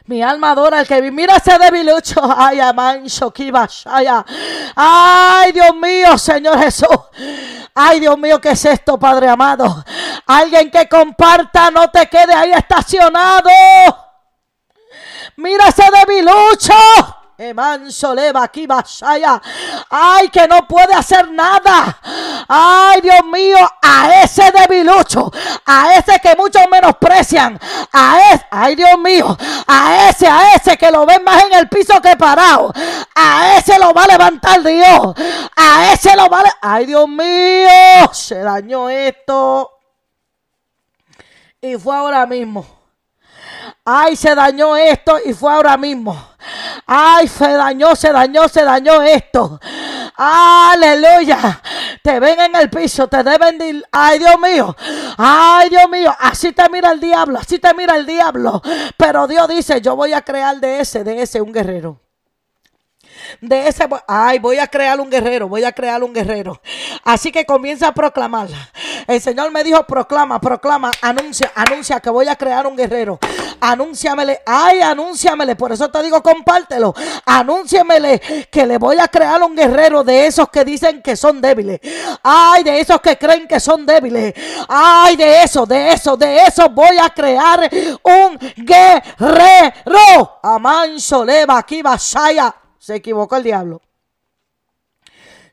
Mi 0.07 0.23
alma 0.23 0.51
adora 0.51 0.79
al 0.79 0.87
que 0.87 1.01
vi. 1.01 1.11
Mira 1.11 1.35
ese 1.35 1.57
debilucho. 1.57 2.21
Ay, 2.37 2.61
amancho, 2.61 3.33
vaya. 3.51 4.25
Ay, 4.75 5.51
Dios 5.51 5.75
mío, 5.75 6.17
Señor 6.17 6.57
Jesús. 6.59 6.87
Ay, 7.79 7.99
Dios 7.99 8.17
mío, 8.17 8.41
¿qué 8.41 8.49
es 8.49 8.65
esto, 8.65 8.97
Padre 8.97 9.29
amado? 9.29 9.85
Alguien 10.25 10.71
que 10.71 10.89
comparta, 10.89 11.69
no 11.69 11.87
te 11.91 12.07
quede 12.07 12.33
ahí 12.33 12.51
estacionado. 12.51 13.51
Mira 15.35 15.67
ese 15.67 15.83
debilucho. 15.91 16.73
Emanso 17.37 18.15
leva 18.15 18.43
aquí 18.43 18.65
basaya. 18.65 19.39
Ay, 19.91 20.29
que 20.29 20.47
no 20.47 20.67
puede 20.67 20.95
hacer 20.95 21.29
nada. 21.29 21.99
Ay, 22.47 23.01
Dios 23.01 23.23
mío, 23.31 23.57
a 23.79 24.23
ese 24.23 24.51
debilucho, 24.51 25.31
a 25.65 25.95
ese 25.95 26.19
que 26.19 26.35
muchos 26.35 26.63
menosprecian, 26.71 27.59
a 27.91 28.31
ese, 28.31 28.45
ay, 28.49 28.75
Dios 28.75 28.97
mío, 28.97 29.37
a 29.67 30.09
ese, 30.09 30.27
a 30.27 30.55
ese 30.55 30.77
que 30.77 30.89
lo 30.89 31.05
ven 31.05 31.23
más 31.23 31.43
en 31.43 31.53
el 31.53 31.69
piso 31.69 32.01
que 32.01 32.15
parado, 32.15 32.73
a 33.13 33.57
ese 33.57 33.77
lo 33.77 33.93
va 33.93 34.05
a 34.05 34.07
levantar 34.07 34.63
Dios, 34.63 35.15
a 35.55 35.93
ese 35.93 36.15
lo 36.15 36.29
va 36.29 36.39
a, 36.39 36.57
ay, 36.61 36.87
Dios 36.87 37.07
mío, 37.07 38.13
se 38.13 38.39
dañó 38.39 38.89
esto. 38.89 39.73
Y 41.61 41.75
fue 41.75 41.95
ahora 41.95 42.25
mismo. 42.25 42.65
Ay, 43.83 44.15
se 44.15 44.33
dañó 44.33 44.75
esto 44.75 45.17
y 45.23 45.33
fue 45.33 45.51
ahora 45.51 45.77
mismo. 45.77 46.36
Ay, 46.87 47.27
se 47.27 47.49
dañó, 47.49 47.95
se 47.95 48.11
dañó, 48.13 48.47
se 48.47 48.63
dañó 48.63 49.01
esto. 49.01 49.59
Aleluya. 50.15 51.61
Te 52.01 52.19
ven 52.19 52.39
en 52.39 52.55
el 52.55 52.69
piso, 52.69 53.07
te 53.07 53.23
deben 53.23 53.57
de... 53.57 53.83
Ay, 53.91 54.19
Dios 54.19 54.39
mío. 54.39 54.75
Ay, 55.17 55.69
Dios 55.69 55.89
mío. 55.89 56.15
Así 56.17 56.53
te 56.53 56.69
mira 56.69 56.91
el 56.91 57.01
diablo, 57.01 57.39
así 57.39 57.59
te 57.59 57.73
mira 57.73 57.97
el 57.97 58.05
diablo. 58.05 58.61
Pero 58.95 59.27
Dios 59.27 59.47
dice, 59.49 59.81
yo 59.81 59.95
voy 59.97 60.13
a 60.13 60.21
crear 60.21 60.59
de 60.61 60.79
ese, 60.79 61.03
de 61.03 61.21
ese 61.21 61.41
un 61.41 61.51
guerrero 61.51 62.06
de 63.41 63.67
ese, 63.67 63.87
ay, 64.07 64.39
voy 64.39 64.59
a 64.59 64.67
crear 64.67 64.99
un 64.99 65.09
guerrero, 65.09 65.47
voy 65.47 65.63
a 65.63 65.71
crear 65.71 66.03
un 66.03 66.13
guerrero. 66.13 66.61
Así 67.03 67.31
que 67.31 67.45
comienza 67.45 67.87
a 67.87 67.93
proclamarla. 67.93 68.57
El 69.07 69.21
Señor 69.21 69.51
me 69.51 69.63
dijo, 69.63 69.83
proclama, 69.85 70.39
proclama, 70.41 70.91
anuncia, 71.01 71.51
anuncia 71.55 71.99
que 71.99 72.09
voy 72.09 72.27
a 72.27 72.35
crear 72.35 72.67
un 72.67 72.75
guerrero. 72.75 73.19
Anúnciamele, 73.59 74.41
ay, 74.45 74.81
anúnciamele. 74.81 75.55
Por 75.55 75.71
eso 75.71 75.89
te 75.89 76.03
digo, 76.03 76.21
compártelo. 76.21 76.93
Anúnciamele 77.25 78.19
que 78.51 78.65
le 78.65 78.77
voy 78.77 78.97
a 78.99 79.07
crear 79.07 79.41
un 79.43 79.55
guerrero 79.55 80.03
de 80.03 80.27
esos 80.27 80.49
que 80.49 80.63
dicen 80.63 81.01
que 81.01 81.15
son 81.15 81.41
débiles. 81.41 81.79
Ay, 82.21 82.63
de 82.63 82.79
esos 82.79 82.99
que 83.01 83.17
creen 83.17 83.47
que 83.47 83.59
son 83.59 83.85
débiles. 83.85 84.33
Ay, 84.67 85.15
de 85.15 85.43
eso, 85.43 85.65
de 85.65 85.93
eso, 85.93 86.17
de 86.17 86.43
eso 86.43 86.69
voy 86.69 86.97
a 87.01 87.09
crear 87.09 87.69
un 88.03 88.37
guerrero. 88.57 90.39
Amanso 90.43 91.23
leva 91.23 91.57
aquí, 91.57 91.81
vasaya. 91.81 92.53
Se 92.87 92.95
equivocó 92.95 93.35
el 93.35 93.43
diablo. 93.43 93.81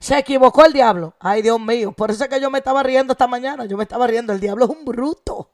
Se 0.05 0.19
equivocó 0.19 0.67
el 0.67 0.75
diablo. 0.75 1.15
Ay, 1.19 1.41
Dios 1.41 1.59
mío. 1.59 1.93
Por 1.93 2.11
eso 2.11 2.25
es 2.25 2.29
que 2.29 2.39
yo 2.39 2.51
me 2.51 2.59
estaba 2.59 2.83
riendo 2.83 3.15
esta 3.15 3.27
mañana. 3.27 3.65
Yo 3.65 3.79
me 3.79 3.85
estaba 3.85 4.07
riendo. 4.07 4.35
El 4.35 4.39
diablo 4.39 4.67
es 4.67 4.71
un 4.71 4.85
bruto. 4.85 5.53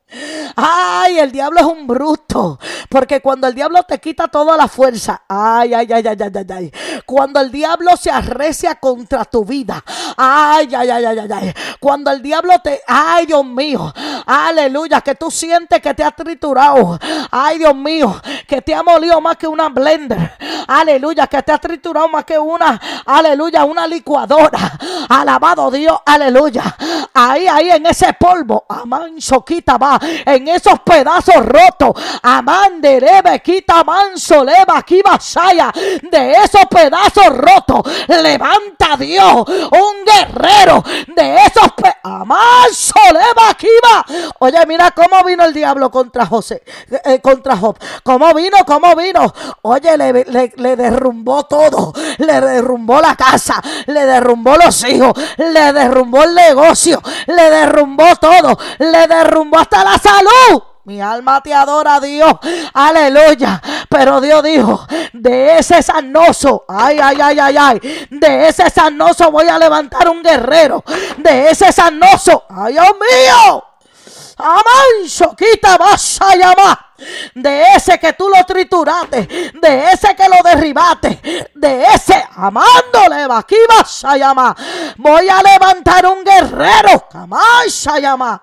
Ay, 0.57 1.21
el 1.21 1.30
diablo 1.30 1.61
es 1.61 1.66
un 1.66 1.87
bruto. 1.87 2.59
Porque 2.88 3.21
cuando 3.21 3.47
el 3.47 3.54
diablo 3.54 3.85
te 3.85 4.00
quita 4.00 4.26
toda 4.26 4.57
la 4.57 4.66
fuerza. 4.66 5.23
Ay, 5.28 5.73
ay, 5.73 5.87
ay, 5.92 6.04
ay, 6.04 6.16
ay, 6.21 6.47
ay. 6.52 6.73
Cuando 7.07 7.38
el 7.38 7.52
diablo 7.52 7.97
se 7.97 8.11
arrecia 8.11 8.75
contra 8.75 9.25
tu 9.25 9.45
vida. 9.45 9.85
Ay, 10.16 10.69
ay, 10.75 10.90
ay, 10.90 11.04
ay, 11.04 11.19
ay, 11.21 11.30
ay. 11.33 11.54
Cuando 11.78 12.11
el 12.11 12.21
diablo 12.21 12.59
te. 12.59 12.80
Ay, 12.88 13.26
Dios 13.26 13.45
mío. 13.45 13.95
Aleluya. 14.26 15.00
Que 15.00 15.14
tú 15.14 15.30
sientes 15.30 15.80
que 15.80 15.95
te 15.95 16.02
ha 16.02 16.11
triturado. 16.11 16.99
Ay, 17.30 17.59
Dios 17.59 17.76
mío. 17.76 18.21
Que 18.49 18.61
te 18.62 18.75
ha 18.75 18.83
molido 18.83 19.21
más 19.21 19.37
que 19.37 19.47
una 19.47 19.69
blender. 19.69 20.33
Aleluya. 20.66 21.28
Que 21.28 21.40
te 21.40 21.52
ha 21.52 21.59
triturado 21.59 22.09
más 22.09 22.25
que 22.25 22.37
una. 22.37 22.80
Aleluya. 23.07 23.64
Una 23.64 23.87
licuadora. 23.87 24.40
Alabado 25.09 25.71
Dios, 25.71 25.99
aleluya. 26.05 26.77
Ahí, 27.15 27.47
ahí 27.47 27.71
en 27.71 27.87
ese 27.87 28.13
polvo, 28.15 28.65
amán, 28.69 29.21
soquita 29.21 29.77
va, 29.77 29.99
en 30.01 30.49
esos 30.49 30.81
pedazos 30.81 31.45
rotos, 31.45 31.93
amán, 32.23 32.81
derebe, 32.81 33.41
quita, 33.41 33.83
manso, 33.85 34.45
leva, 34.45 34.79
aquí 34.79 35.03
vasaya, 35.03 35.73
de 35.75 36.33
esos 36.33 36.67
pedazos 36.67 37.37
rotos, 37.37 37.83
levanta 38.09 38.97
Dios, 38.99 39.45
un 39.47 40.05
guerrero. 40.05 40.83
De 41.09 41.37
esos 41.37 41.73
pedazos, 41.73 42.01
amán, 42.03 42.73
soleva, 42.73 43.51
aquí 43.51 43.69
va. 43.85 44.05
Oye, 44.39 44.65
mira 44.67 44.91
cómo 44.93 45.23
vino 45.25 45.45
el 45.45 45.53
diablo 45.53 45.91
contra 45.91 46.27
José, 46.27 46.63
eh, 47.05 47.21
contra 47.21 47.57
Job, 47.57 47.77
cómo 48.03 48.33
vino, 48.35 48.59
cómo 48.67 48.95
vino. 48.95 49.33
Oye, 49.63 49.97
le, 49.97 50.25
le, 50.25 50.53
le 50.57 50.77
derrumbó 50.77 51.45
todo, 51.45 51.93
le 52.19 52.41
derrumbó 52.41 53.01
la 53.01 53.17
casa, 53.17 53.61
le 53.87 54.07
derrumbó 54.07 54.30
derrumbó 54.31 54.57
los 54.57 54.85
hijos, 54.85 55.13
le 55.39 55.73
derrumbó 55.73 56.23
el 56.23 56.35
negocio, 56.35 57.03
le 57.27 57.51
derrumbó 57.51 58.15
todo, 58.17 58.57
le 58.79 59.07
derrumbó 59.09 59.59
hasta 59.59 59.83
la 59.83 59.99
salud. 59.99 60.63
Mi 60.85 61.01
alma 61.01 61.41
te 61.41 61.53
adora 61.53 61.97
a 61.97 62.01
Dios. 62.01 62.33
Aleluya. 62.73 63.61
Pero 63.89 64.21
Dios 64.21 64.43
dijo, 64.43 64.87
de 65.13 65.59
ese 65.59 65.83
sanoso, 65.83 66.65
ay, 66.69 66.99
ay, 67.03 67.19
ay, 67.21 67.39
ay, 67.39 67.57
ay, 67.59 68.09
de 68.11 68.49
ese 68.49 68.71
sanoso 68.71 69.31
voy 69.31 69.47
a 69.49 69.59
levantar 69.59 70.09
un 70.09 70.23
guerrero. 70.23 70.83
De 71.19 71.51
ese 71.51 71.71
sanoso, 71.73 72.45
ay, 72.49 72.73
Dios 72.73 72.87
mío. 72.87 73.65
Amanso, 74.43 75.35
quita 75.37 75.77
vas 75.77 76.21
a 76.21 76.35
llamar. 76.37 76.79
De 77.35 77.63
ese 77.75 77.99
que 77.99 78.13
tú 78.13 78.29
lo 78.29 78.45
trituraste, 78.45 79.53
de 79.55 79.91
ese 79.93 80.15
que 80.15 80.29
lo 80.29 80.37
derribaste, 80.45 81.49
de 81.55 81.85
ese 81.85 82.23
amándole, 82.37 83.27
aquí 83.31 83.57
vas 83.69 84.05
a 84.05 84.17
llamar. 84.17 84.55
Voy 84.97 85.29
a 85.29 85.43
levantar 85.43 86.07
un 86.07 86.23
guerrero, 86.23 87.07
jamás 87.11 87.87
a 87.87 87.99
llamar. 87.99 88.43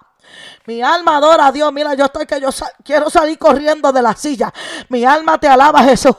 Mi 0.68 0.82
alma 0.82 1.16
adora 1.16 1.48
a 1.48 1.51
Dios. 1.54 1.72
Mira, 1.72 1.94
yo 1.94 2.06
estoy 2.06 2.25
que 2.25 2.42
yo 2.42 2.50
quiero 2.84 3.10
salir 3.10 3.38
corriendo 3.38 3.94
de 3.94 4.01
la 4.01 4.13
silla. 4.13 4.54
Mi 4.89 5.06
alma 5.06 5.38
te 5.38 5.48
alaba, 5.48 5.82
Jesús. 5.84 6.13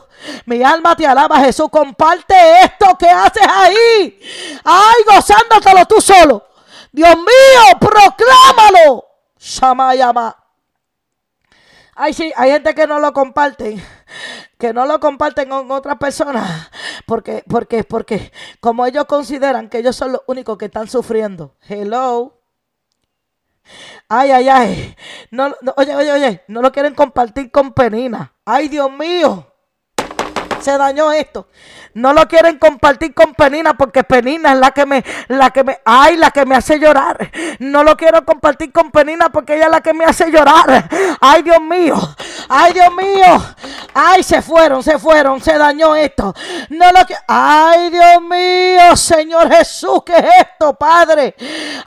Mi 0.47 0.63
alma 0.63 0.97
te 0.97 1.07
alaba, 1.07 1.39
Jesús. 1.41 1.69
Comparte 1.71 2.35
esto 2.63 2.97
que 2.99 3.11
haces 3.11 3.47
ahí. 3.47 4.19
Ay, 4.65 4.95
gozándotelo 5.07 5.85
tú 5.85 6.01
solo. 6.01 6.47
Dios 6.91 7.15
mío, 7.15 7.79
proclámalo. 7.79 9.08
Shamayama. 9.39 10.37
Ay, 11.95 12.13
sí, 12.13 12.33
hay 12.37 12.53
gente 12.53 12.75
que 12.75 12.87
no 12.87 13.01
lo 13.01 13.13
comparten, 13.13 13.83
que 14.59 14.73
no 14.73 14.87
lo 14.87 15.01
comparten 15.01 15.49
con 15.49 15.71
otras 15.73 15.97
personas, 15.99 16.71
porque, 17.07 17.43
porque, 17.49 17.83
porque, 17.83 18.33
como 18.61 18.87
ellos 18.87 19.05
consideran 19.07 19.69
que 19.69 19.79
ellos 19.79 19.97
son 19.97 20.13
los 20.13 20.23
únicos 20.27 20.57
que 20.59 20.67
están 20.67 20.89
sufriendo. 20.89 21.57
Hello. 21.69 22.41
Ay, 24.09 24.31
ay, 24.31 24.49
ay. 24.49 24.97
No, 25.31 25.55
oye, 25.77 25.95
oye, 25.95 26.13
oye, 26.13 26.45
no 26.49 26.63
lo 26.63 26.71
quieren 26.71 26.95
compartir 26.95 27.51
con 27.51 27.73
Penina. 27.73 28.33
Ay, 28.45 28.69
Dios 28.69 28.91
mío 28.91 29.48
se 30.61 30.77
dañó 30.77 31.13
esto. 31.13 31.49
No 31.95 32.13
lo 32.13 32.29
quieren 32.29 32.59
compartir 32.59 33.15
con 33.15 33.35
Penina 33.35 33.75
porque 33.75 34.05
Penina 34.05 34.53
es 34.53 34.59
la 34.59 34.71
que 34.71 34.87
me, 34.87 35.05
la 35.29 35.51
que 35.51 35.65
me, 35.65 35.81
ay, 35.85 36.17
la 36.17 36.31
que 36.31 36.47
me 36.47 36.55
hace 36.55 36.79
llorar. 36.79 37.31
No 37.59 37.83
lo 37.83 37.97
quiero 37.97 38.25
compartir 38.25 38.73
con 38.73 38.91
Penina 38.91 39.31
porque 39.31 39.57
ella 39.57 39.65
es 39.65 39.71
la 39.71 39.81
que 39.81 39.95
me 39.95 40.05
hace 40.05 40.31
llorar. 40.31 40.89
Ay, 41.21 41.43
Dios 41.43 41.61
mío. 41.61 41.97
Ay, 42.49 42.73
Dios 42.73 42.95
mío. 42.95 43.45
Ay, 43.95 44.23
se 44.23 44.43
fueron, 44.43 44.83
se 44.83 44.99
fueron, 44.99 45.41
se 45.41 45.59
dañó 45.59 45.97
esto. 45.97 46.35
No 46.69 46.87
lo 46.93 47.01
ay, 47.27 47.91
Dios 47.91 48.23
mío, 48.23 48.97
Señor 48.97 49.53
Jesús, 49.53 50.03
¿qué 50.05 50.17
es 50.17 50.25
esto, 50.41 50.75
Padre? 50.75 51.35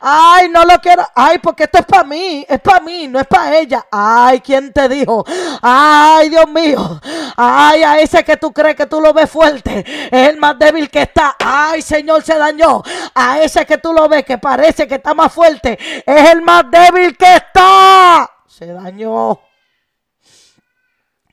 Ay, 0.02 0.50
no 0.50 0.66
lo 0.66 0.80
quiero. 0.80 1.08
Ay, 1.14 1.38
porque 1.38 1.64
esto 1.64 1.78
es 1.78 1.86
para 1.86 2.04
mí, 2.04 2.44
es 2.50 2.60
para 2.60 2.80
mí, 2.80 3.08
no 3.08 3.20
es 3.20 3.28
para 3.28 3.58
ella. 3.58 3.86
Ay, 3.92 4.42
¿quién 4.42 4.74
te 4.74 4.90
dijo? 4.90 5.24
Ay, 5.62 6.30
Dios 6.30 6.48
mío. 6.50 7.00
Ay, 7.38 7.84
a 7.84 8.00
ese 8.00 8.24
que 8.24 8.36
tú 8.38 8.52
crees 8.52 8.76
que 8.76 8.88
tú 8.88 9.00
lo 9.00 9.14
ves 9.14 9.30
fuerte, 9.30 9.86
es 10.12 10.30
el 10.30 10.38
más 10.38 10.58
débil 10.58 10.90
que 10.90 11.04
está. 11.04 11.36
Ay, 11.40 11.84
Señor, 11.84 12.24
se 12.24 12.36
dañó. 12.38 12.82
A 13.14 13.40
ese 13.40 13.66
que 13.66 13.78
tú 13.78 13.94
lo 13.94 14.10
ves 14.10 14.26
que 14.26 14.40
parece 14.40 14.88
que 14.88 14.96
está 14.96 15.14
más 15.14 15.32
fuerte, 15.32 15.78
es 16.06 16.30
el 16.32 16.42
más 16.42 16.64
débil 16.72 17.16
que 17.16 17.36
está. 17.36 18.30
Se 18.48 18.66
dañó. 18.66 19.40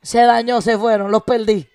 Se 0.02 0.22
dañó, 0.22 0.61
se 0.61 0.76
fueron, 0.76 1.11
los 1.11 1.22
perdí. 1.22 1.68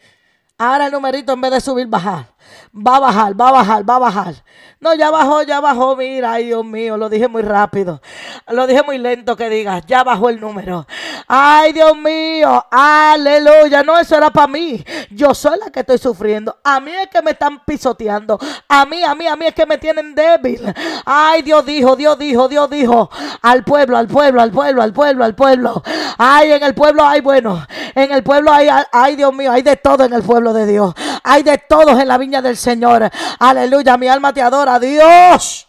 Ahora 0.57 0.85
el 0.85 0.91
numerito 0.91 1.33
en 1.33 1.41
vez 1.41 1.51
de 1.51 1.61
subir, 1.61 1.87
bajar. 1.87 2.32
Va 2.75 2.95
a 2.95 2.99
bajar, 2.99 3.39
va 3.39 3.49
a 3.49 3.51
bajar, 3.51 3.89
va 3.89 3.95
a 3.95 3.99
bajar. 3.99 4.35
No, 4.79 4.93
ya 4.95 5.09
bajó, 5.11 5.43
ya 5.43 5.61
bajó. 5.61 5.95
Mira, 5.95 6.33
ay 6.33 6.47
Dios 6.47 6.65
mío, 6.65 6.97
lo 6.97 7.07
dije 7.07 7.27
muy 7.27 7.41
rápido. 7.41 8.01
Lo 8.49 8.67
dije 8.67 8.83
muy 8.83 8.97
lento 8.97 9.37
que 9.37 9.49
digas. 9.49 9.83
Ya 9.87 10.03
bajó 10.03 10.29
el 10.29 10.41
número. 10.41 10.85
Ay 11.27 11.71
Dios 11.71 11.95
mío, 11.95 12.65
aleluya. 12.69 13.83
No, 13.83 13.97
eso 13.97 14.17
era 14.17 14.29
para 14.29 14.47
mí. 14.47 14.83
Yo 15.09 15.33
soy 15.33 15.57
la 15.57 15.71
que 15.71 15.81
estoy 15.81 15.97
sufriendo. 15.99 16.57
A 16.63 16.79
mí 16.79 16.91
es 16.91 17.07
que 17.07 17.21
me 17.21 17.31
están 17.31 17.63
pisoteando. 17.63 18.37
A 18.67 18.85
mí, 18.85 19.03
a 19.03 19.15
mí, 19.15 19.25
a 19.25 19.35
mí 19.35 19.45
es 19.45 19.53
que 19.53 19.65
me 19.65 19.77
tienen 19.77 20.13
débil. 20.13 20.61
Ay, 21.05 21.43
Dios 21.43 21.65
dijo, 21.65 21.95
Dios 21.95 22.17
dijo, 22.19 22.49
Dios 22.49 22.69
dijo. 22.69 23.09
Al 23.41 23.63
pueblo, 23.63 23.97
al 23.97 24.07
pueblo, 24.07 24.41
al 24.41 24.51
pueblo, 24.51 24.81
al 24.81 24.93
pueblo, 24.93 25.23
al 25.23 25.35
pueblo. 25.35 25.83
Ay, 26.17 26.51
en 26.51 26.63
el 26.63 26.73
pueblo 26.73 27.05
hay 27.05 27.21
bueno. 27.21 27.65
En 27.95 28.11
el 28.11 28.23
pueblo 28.23 28.51
hay, 28.51 28.67
ay 28.91 29.15
Dios 29.15 29.33
mío, 29.33 29.51
hay 29.51 29.61
de 29.61 29.77
todo 29.77 30.03
en 30.03 30.13
el 30.13 30.23
pueblo 30.23 30.53
de 30.53 30.65
Dios. 30.65 30.93
Hay 31.23 31.43
de 31.43 31.57
todos 31.57 31.99
en 31.99 32.07
la 32.07 32.17
viña 32.17 32.41
del 32.41 32.57
Señor. 32.57 33.09
Aleluya, 33.39 33.97
mi 33.97 34.07
alma 34.07 34.33
te 34.33 34.41
adora, 34.41 34.79
Dios. 34.79 35.67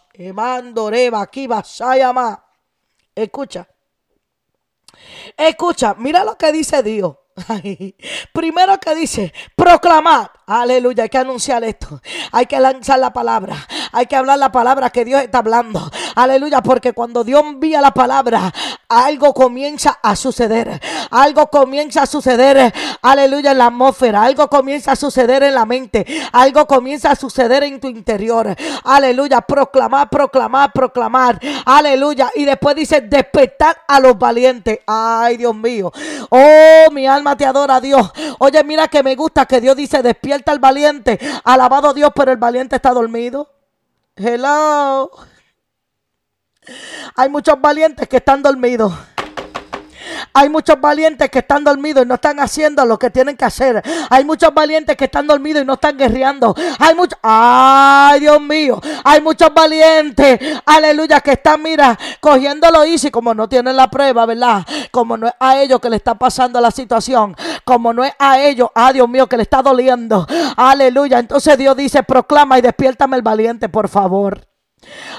Escucha. 3.15 3.67
Escucha, 5.37 5.95
mira 5.97 6.23
lo 6.23 6.37
que 6.37 6.51
dice 6.51 6.83
Dios. 6.83 7.15
Primero 8.33 8.79
que 8.79 8.95
dice, 8.95 9.33
proclamar. 9.55 10.31
Aleluya, 10.47 11.03
hay 11.03 11.09
que 11.09 11.17
anunciar 11.17 11.63
esto. 11.63 12.01
Hay 12.31 12.45
que 12.45 12.59
lanzar 12.59 12.99
la 12.99 13.11
palabra. 13.11 13.55
Hay 13.91 14.05
que 14.05 14.15
hablar 14.15 14.39
la 14.39 14.51
palabra 14.51 14.89
que 14.89 15.03
Dios 15.03 15.21
está 15.21 15.39
hablando. 15.39 15.91
Aleluya, 16.15 16.61
porque 16.61 16.93
cuando 16.93 17.23
Dios 17.23 17.43
envía 17.43 17.81
la 17.81 17.91
palabra, 17.91 18.53
algo 18.89 19.33
comienza 19.33 19.99
a 20.01 20.15
suceder. 20.15 20.81
Algo 21.11 21.47
comienza 21.47 22.03
a 22.03 22.05
suceder. 22.05 22.73
Aleluya, 23.01 23.51
en 23.51 23.57
la 23.57 23.67
atmósfera. 23.67 24.23
Algo 24.23 24.49
comienza 24.49 24.93
a 24.93 24.95
suceder 24.95 25.43
en 25.43 25.55
la 25.55 25.65
mente. 25.65 26.05
Algo 26.31 26.65
comienza 26.67 27.11
a 27.11 27.15
suceder 27.15 27.63
en 27.63 27.79
tu 27.79 27.87
interior. 27.87 28.55
Aleluya, 28.83 29.41
proclamar, 29.41 30.09
proclamar, 30.09 30.71
proclamar. 30.71 31.39
Aleluya. 31.65 32.31
Y 32.35 32.45
después 32.45 32.75
dice, 32.75 33.01
despertar 33.01 33.77
a 33.87 33.99
los 33.99 34.17
valientes. 34.17 34.79
Ay, 34.85 35.37
Dios 35.37 35.55
mío. 35.55 35.91
Oh, 36.29 36.91
mi 36.91 37.07
alma 37.07 37.35
te 37.35 37.45
adora, 37.45 37.79
Dios. 37.81 38.11
Oye, 38.39 38.63
mira 38.63 38.87
que 38.87 39.03
me 39.03 39.15
gusta 39.15 39.45
que 39.45 39.61
Dios 39.61 39.75
dice, 39.75 40.01
despierta 40.01 40.51
al 40.51 40.59
valiente. 40.59 41.19
Alabado 41.43 41.93
Dios, 41.93 42.11
pero 42.15 42.31
el 42.31 42.37
valiente 42.37 42.75
está 42.75 42.91
dormido. 42.91 43.49
Hello. 44.15 45.11
Hay 47.15 47.29
muchos 47.29 47.59
valientes 47.59 48.07
que 48.07 48.17
están 48.17 48.41
dormidos. 48.41 48.93
Hay 50.33 50.49
muchos 50.49 50.79
valientes 50.79 51.29
que 51.29 51.39
están 51.39 51.63
dormidos 51.63 52.03
y 52.03 52.07
no 52.07 52.15
están 52.15 52.39
haciendo 52.39 52.85
lo 52.85 52.99
que 52.99 53.09
tienen 53.09 53.37
que 53.37 53.45
hacer. 53.45 53.81
Hay 54.09 54.25
muchos 54.25 54.53
valientes 54.53 54.95
que 54.97 55.05
están 55.05 55.27
dormidos 55.27 55.63
y 55.63 55.65
no 55.65 55.73
están 55.73 55.97
guerreando. 55.97 56.53
Hay 56.79 56.95
muchos, 56.95 57.17
ay 57.21 58.19
Dios 58.19 58.41
mío, 58.41 58.81
hay 59.03 59.21
muchos 59.21 59.53
valientes, 59.53 60.39
aleluya, 60.65 61.21
que 61.21 61.31
están, 61.31 61.61
mira, 61.61 61.97
cogiéndolo 62.19 62.83
easy 62.83 63.11
como 63.11 63.33
no 63.33 63.47
tienen 63.47 63.75
la 63.75 63.89
prueba, 63.89 64.25
¿verdad? 64.25 64.65
Como 64.91 65.17
no 65.17 65.27
es 65.27 65.33
a 65.39 65.61
ellos 65.61 65.79
que 65.79 65.89
le 65.89 65.97
está 65.97 66.15
pasando 66.15 66.59
la 66.59 66.71
situación, 66.71 67.35
como 67.63 67.93
no 67.93 68.03
es 68.03 68.11
a 68.19 68.41
ellos, 68.41 68.69
a 68.75 68.87
ah, 68.87 68.93
Dios 68.93 69.07
mío, 69.07 69.27
que 69.27 69.37
le 69.37 69.43
está 69.43 69.61
doliendo, 69.61 70.27
aleluya. 70.57 71.19
Entonces 71.19 71.57
Dios 71.57 71.75
dice, 71.75 72.03
proclama 72.03 72.59
y 72.59 72.61
despiértame 72.61 73.15
el 73.15 73.21
valiente, 73.21 73.69
por 73.69 73.87
favor. 73.87 74.54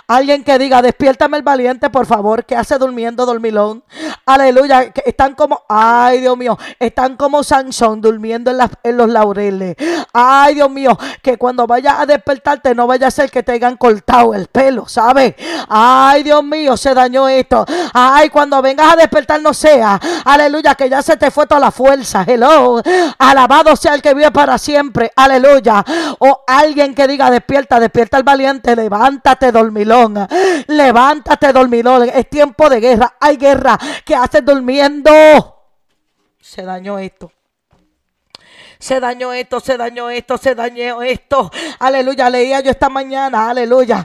Alguien 0.09 0.45
que 0.45 0.59
diga, 0.59 0.83
despiértame 0.83 1.37
el 1.37 1.43
valiente, 1.43 1.91
por 1.91 2.07
favor, 2.07 2.45
que 2.45 2.57
hace 2.57 2.79
durmiendo 2.79 3.27
dormilón. 3.27 3.83
Aleluya. 4.25 4.91
Que 4.93 5.03
están 5.07 5.35
como, 5.35 5.63
ay 5.69 6.21
Dios 6.21 6.37
mío, 6.37 6.59
están 6.79 7.17
como 7.17 7.43
Sansón 7.43 8.01
durmiendo 8.01 8.51
en, 8.83 8.97
los 8.97 9.09
laureles. 9.09 9.77
Ay 10.13 10.55
Dios 10.55 10.71
mío, 10.71 10.99
que 11.23 11.37
cuando 11.39 11.67
vayas 11.67 12.01
a 12.01 12.07
despertarte 12.07 12.75
no 12.75 12.87
vaya 12.87 13.09
a 13.09 13.11
ser 13.11 13.31
que 13.31 13.43
te 13.43 13.53
hayan 13.53 13.77
cortado 13.77 14.35
el 14.35 14.47
pelo, 14.47 14.89
¿sabes? 14.89 15.35
Ay 15.69 16.23
Dios 16.23 16.43
mío, 16.45 16.77
se 16.77 16.95
dañó 16.95 17.29
esto. 17.29 17.65
Ay, 17.93 18.31
cuando 18.31 18.61
vengas 18.63 18.93
a 18.93 18.97
despertar 18.97 19.41
no 19.41 19.55
sea. 19.55 20.01
Aleluya, 20.25 20.75
que 20.75 20.89
ya 20.89 21.03
se 21.03 21.17
te 21.17 21.31
fue 21.31 21.47
toda 21.47 21.61
la 21.61 21.71
fuerza. 21.71 22.25
Hello. 22.27 22.83
Alabado 23.19 23.77
sea 23.77 23.95
el 23.95 24.03
que 24.03 24.15
vive 24.15 24.31
para 24.31 24.59
siempre. 24.59 25.13
Aleluya. 25.17 25.85
O 26.19 26.45
alguien 26.47 26.95
que 26.95 27.07
diga, 27.07 27.31
despierta, 27.31 27.81
despierta 27.81 28.17
el 28.17 28.23
valiente, 28.23 28.75
levántate 28.77 29.53
dormilón. 29.57 30.27
Levántate 30.69 31.53
dormilón. 31.53 32.09
Es 32.09 32.29
tiempo 32.29 32.69
de 32.69 32.81
guerra. 32.81 33.16
Hay 33.21 33.37
guerra 33.37 33.79
que 34.05 34.14
hace 34.14 34.42
durmiendo. 34.42 35.11
Se 36.40 36.62
dañó 36.62 36.99
esto 36.99 37.33
se 38.79 39.01
dañó 39.01 39.33
esto, 39.33 39.61
se 39.61 39.77
dañó 39.77 40.11
esto, 40.11 40.38
se 40.38 40.55
dañó 40.55 41.03
esto. 41.03 41.51
Aleluya, 41.79 42.31
leía 42.31 42.61
yo 42.61 42.71
esta 42.71 42.88
mañana, 42.88 43.51
aleluya. 43.51 44.05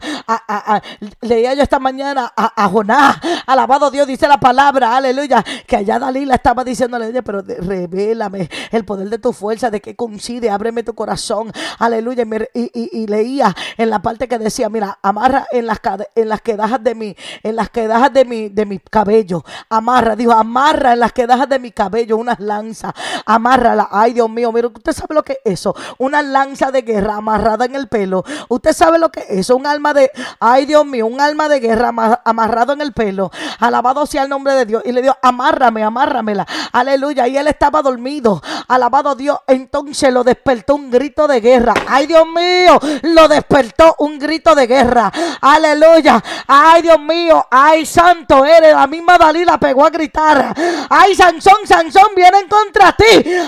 Leía 1.21 1.53
yo 1.53 1.63
esta 1.63 1.79
mañana 1.79 2.31
a, 2.36 2.69
Jonás. 2.69 3.17
Alabado 3.45 3.91
Dios, 3.91 4.07
dice 4.07 4.27
la 4.27 4.39
palabra, 4.39 4.95
aleluya. 4.95 5.43
Que 5.67 5.77
allá 5.77 5.99
Dalila 5.99 6.36
estaba 6.36 6.63
diciéndole, 6.63 7.07
oye, 7.07 7.23
pero 7.23 7.41
revélame 7.41 8.49
el 8.71 8.86
poder 8.86 9.10
de 9.10 9.17
tu 9.17 9.34
fuerza, 9.34 9.69
de 9.69 9.81
que 9.81 9.95
coincide, 9.95 10.49
ábreme 10.49 10.84
tu 10.84 10.93
corazón. 10.93 11.51
Aleluya. 11.79 12.25
Y, 12.53 13.07
leía 13.07 13.55
en 13.77 13.89
la 13.89 14.01
parte 14.01 14.27
que 14.27 14.38
decía, 14.38 14.69
mira, 14.69 14.99
amarra 15.01 15.47
en 15.51 15.65
las, 15.65 15.79
en 16.15 16.29
las 16.29 16.41
quedajas 16.41 16.84
de 16.84 16.95
mi, 16.95 17.15
en 17.43 17.55
las 17.55 17.69
quedajas 17.69 18.13
de 18.13 18.25
mi, 18.25 18.49
de 18.49 18.65
mi 18.65 18.79
cabello. 18.79 19.43
Amarra, 19.69 20.15
dijo, 20.15 20.31
amarra 20.31 20.93
en 20.93 20.99
las 20.99 21.12
quedajas 21.13 21.49
de 21.49 21.60
mi 21.60 21.71
cabello 21.71 22.17
unas 22.17 22.39
lanzas. 22.39 22.93
Amárrala. 23.25 23.89
Ay, 23.91 24.13
Dios 24.13 24.29
mío, 24.29 24.51
pero 24.53 24.69
usted 24.69 24.93
sabe 24.93 25.15
lo 25.15 25.23
que 25.23 25.34
es 25.43 25.53
eso. 25.53 25.75
Una 25.97 26.21
lanza 26.21 26.71
de 26.71 26.81
guerra 26.81 27.15
amarrada 27.15 27.65
en 27.65 27.75
el 27.75 27.88
pelo. 27.88 28.23
Usted 28.49 28.73
sabe 28.73 28.99
lo 28.99 29.12
que 29.12 29.21
es 29.21 29.29
eso. 29.29 29.55
Un 29.55 29.65
alma 29.65 29.93
de, 29.93 30.11
ay 30.39 30.65
Dios 30.65 30.86
mío, 30.86 31.08
un 31.08 31.19
alma 31.21 31.50
de 31.50 31.60
guerra 31.60 31.91
amarrado 32.24 32.74
en 32.74 32.82
el 32.82 32.93
pelo. 32.93 33.32
Alabado 33.60 34.06
sea 34.06 34.24
el 34.24 34.30
nombre 34.30 34.54
de 34.54 34.65
Dios. 34.65 34.84
Y 34.86 34.91
le 34.91 35.02
dio, 35.02 35.17
amárrame, 35.21 35.84
amárramela. 35.84 36.45
Aleluya. 36.71 37.28
Y 37.28 37.38
él 37.38 37.47
estaba 37.47 37.82
dormido. 37.82 38.41
Alabado 38.67 39.15
Dios. 39.15 39.39
Entonces 39.47 40.13
lo 40.13 40.24
despertó 40.24 40.76
un 40.76 40.89
grito 40.89 41.28
de 41.28 41.41
guerra. 41.41 41.74
Ay 41.88 42.08
Dios 42.08 42.26
mío, 42.28 42.80
lo 43.04 43.28
despertó 43.28 43.95
un 44.00 44.19
grito 44.19 44.56
de 44.56 44.67
guerra. 44.67 45.12
Aleluya. 45.41 46.24
Ay 46.47 46.82
Dios 46.82 47.00
mío, 47.00 47.45
ay 47.50 47.86
santo 47.86 48.45
eres. 48.45 48.74
La 48.74 48.88
misma 48.88 49.17
Dalila 49.17 49.58
pegó 49.58 49.86
a 49.86 49.89
gritar. 49.89 50.56
Ay 50.89 51.15
Sansón, 51.15 51.65
Sansón, 51.65 52.10
vienen 52.15 52.47
contra 52.47 52.91
ti. 52.93 53.04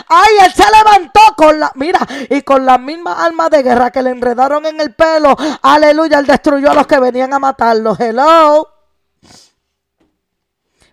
Ay, 0.07 0.29
él 0.45 0.53
se 0.53 0.63
levantó 0.63 1.21
con 1.35 1.59
la, 1.59 1.71
mira, 1.75 1.99
y 2.29 2.41
con 2.41 2.65
las 2.65 2.79
mismas 2.79 3.17
armas 3.19 3.49
de 3.49 3.63
guerra 3.63 3.91
que 3.91 4.01
le 4.01 4.11
enredaron 4.11 4.65
en 4.65 4.79
el 4.79 4.93
pelo, 4.93 5.35
aleluya, 5.61 6.19
él 6.19 6.27
destruyó 6.53 6.71
a 6.71 6.75
los 6.75 6.87
que 6.87 6.99
venían 6.99 7.33
a 7.33 7.39
matarlo. 7.39 7.95
Hello. 7.97 8.67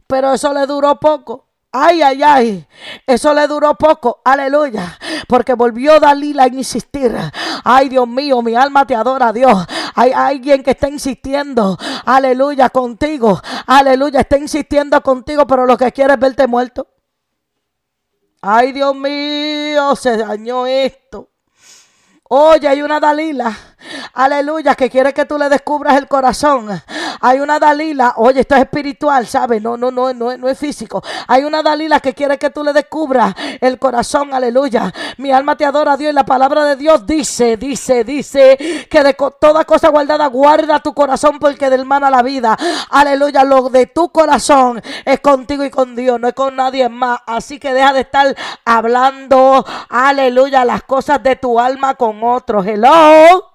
Pero 0.07 0.33
eso 0.33 0.53
le 0.53 0.67
duró 0.67 0.99
poco. 0.99 1.47
Ay, 1.73 2.03
ay, 2.03 2.23
ay. 2.23 2.69
Eso 3.07 3.33
le 3.35 3.47
duró 3.47 3.75
poco. 3.75 4.21
Aleluya. 4.25 4.99
Porque 5.29 5.55
volvió 5.55 6.01
Dalila 6.01 6.45
a 6.45 6.49
insistir. 6.49 7.15
Ay, 7.63 7.89
Dios 7.89 8.09
mío, 8.09 8.43
mi 8.43 8.55
alma 8.57 8.87
te 8.87 8.95
adora, 8.95 9.33
Dios. 9.33 9.67
Hay 9.95 10.13
alguien 10.13 10.63
que 10.63 10.73
está 10.73 10.89
insistiendo. 10.89 11.79
Aleluya, 12.07 12.71
contigo. 12.71 13.41
Aleluya, 13.67 14.21
está 14.21 14.39
insistiendo 14.39 15.01
contigo, 15.03 15.47
pero 15.47 15.67
lo 15.67 15.77
que 15.77 15.93
quiere 15.93 16.15
es 16.15 16.19
verte 16.19 16.47
muerto. 16.47 16.89
Ay, 18.43 18.73
Dios 18.73 18.97
mío, 18.97 19.95
se 19.95 20.17
dañó 20.17 20.67
esto. 20.67 21.29
Oye, 22.33 22.69
hay 22.69 22.81
una 22.81 23.01
Dalila, 23.01 23.70
aleluya, 24.15 24.75
que 24.75 24.91
quiere 24.91 25.13
que 25.13 25.25
tú 25.25 25.39
le 25.39 25.49
descubras 25.49 25.97
el 25.97 26.09
corazón. 26.09 26.69
Hay 27.21 27.41
una 27.41 27.59
Dalila, 27.59 28.15
oye, 28.17 28.41
esto 28.41 28.55
es 28.55 28.63
espiritual, 28.63 29.27
¿sabes? 29.27 29.61
No, 29.61 29.77
no, 29.77 29.91
no, 29.91 30.13
no, 30.13 30.37
no 30.37 30.49
es 30.49 30.59
físico. 30.59 31.03
Hay 31.27 31.45
una 31.45 31.63
Dalila 31.63 32.01
que 32.01 32.15
quiere 32.15 32.39
que 32.39 32.51
tú 32.51 32.65
le 32.65 32.73
descubras 32.73 33.35
el 33.61 33.79
corazón, 33.79 34.33
aleluya. 34.33 34.93
Mi 35.19 35.31
alma 35.31 35.57
te 35.57 35.65
adora, 35.65 35.97
Dios, 35.97 36.13
y 36.13 36.15
la 36.15 36.25
palabra 36.25 36.65
de 36.65 36.77
Dios 36.77 37.07
dice, 37.07 37.57
dice, 37.57 38.05
dice, 38.05 38.87
que 38.91 39.03
de 39.03 39.15
toda 39.39 39.65
cosa 39.65 39.89
guardada 39.89 40.27
guarda 40.27 40.81
tu 40.81 40.95
corazón 40.95 41.39
porque 41.39 41.71
del 41.71 41.85
mana 41.85 42.11
la 42.11 42.23
vida. 42.23 42.57
Aleluya, 42.91 43.45
lo 43.45 43.69
de 43.69 43.87
tu 43.87 44.11
corazón 44.11 44.83
es 45.05 45.21
contigo 45.21 45.65
y 45.65 45.71
con 45.71 45.95
Dios, 45.95 46.19
no 46.21 46.29
es 46.29 46.35
con 46.35 46.57
nadie 46.57 46.89
más. 46.89 47.21
Así 47.27 47.59
que 47.59 47.73
deja 47.73 47.93
de 47.93 48.01
estar 48.01 48.35
hablando, 48.65 49.65
aleluya, 49.89 50.65
las 50.65 50.83
cosas 50.85 51.23
de 51.23 51.37
tu 51.37 51.59
alma 51.59 51.95
con 51.95 52.23
otros. 52.23 52.67
Hello. 52.67 53.50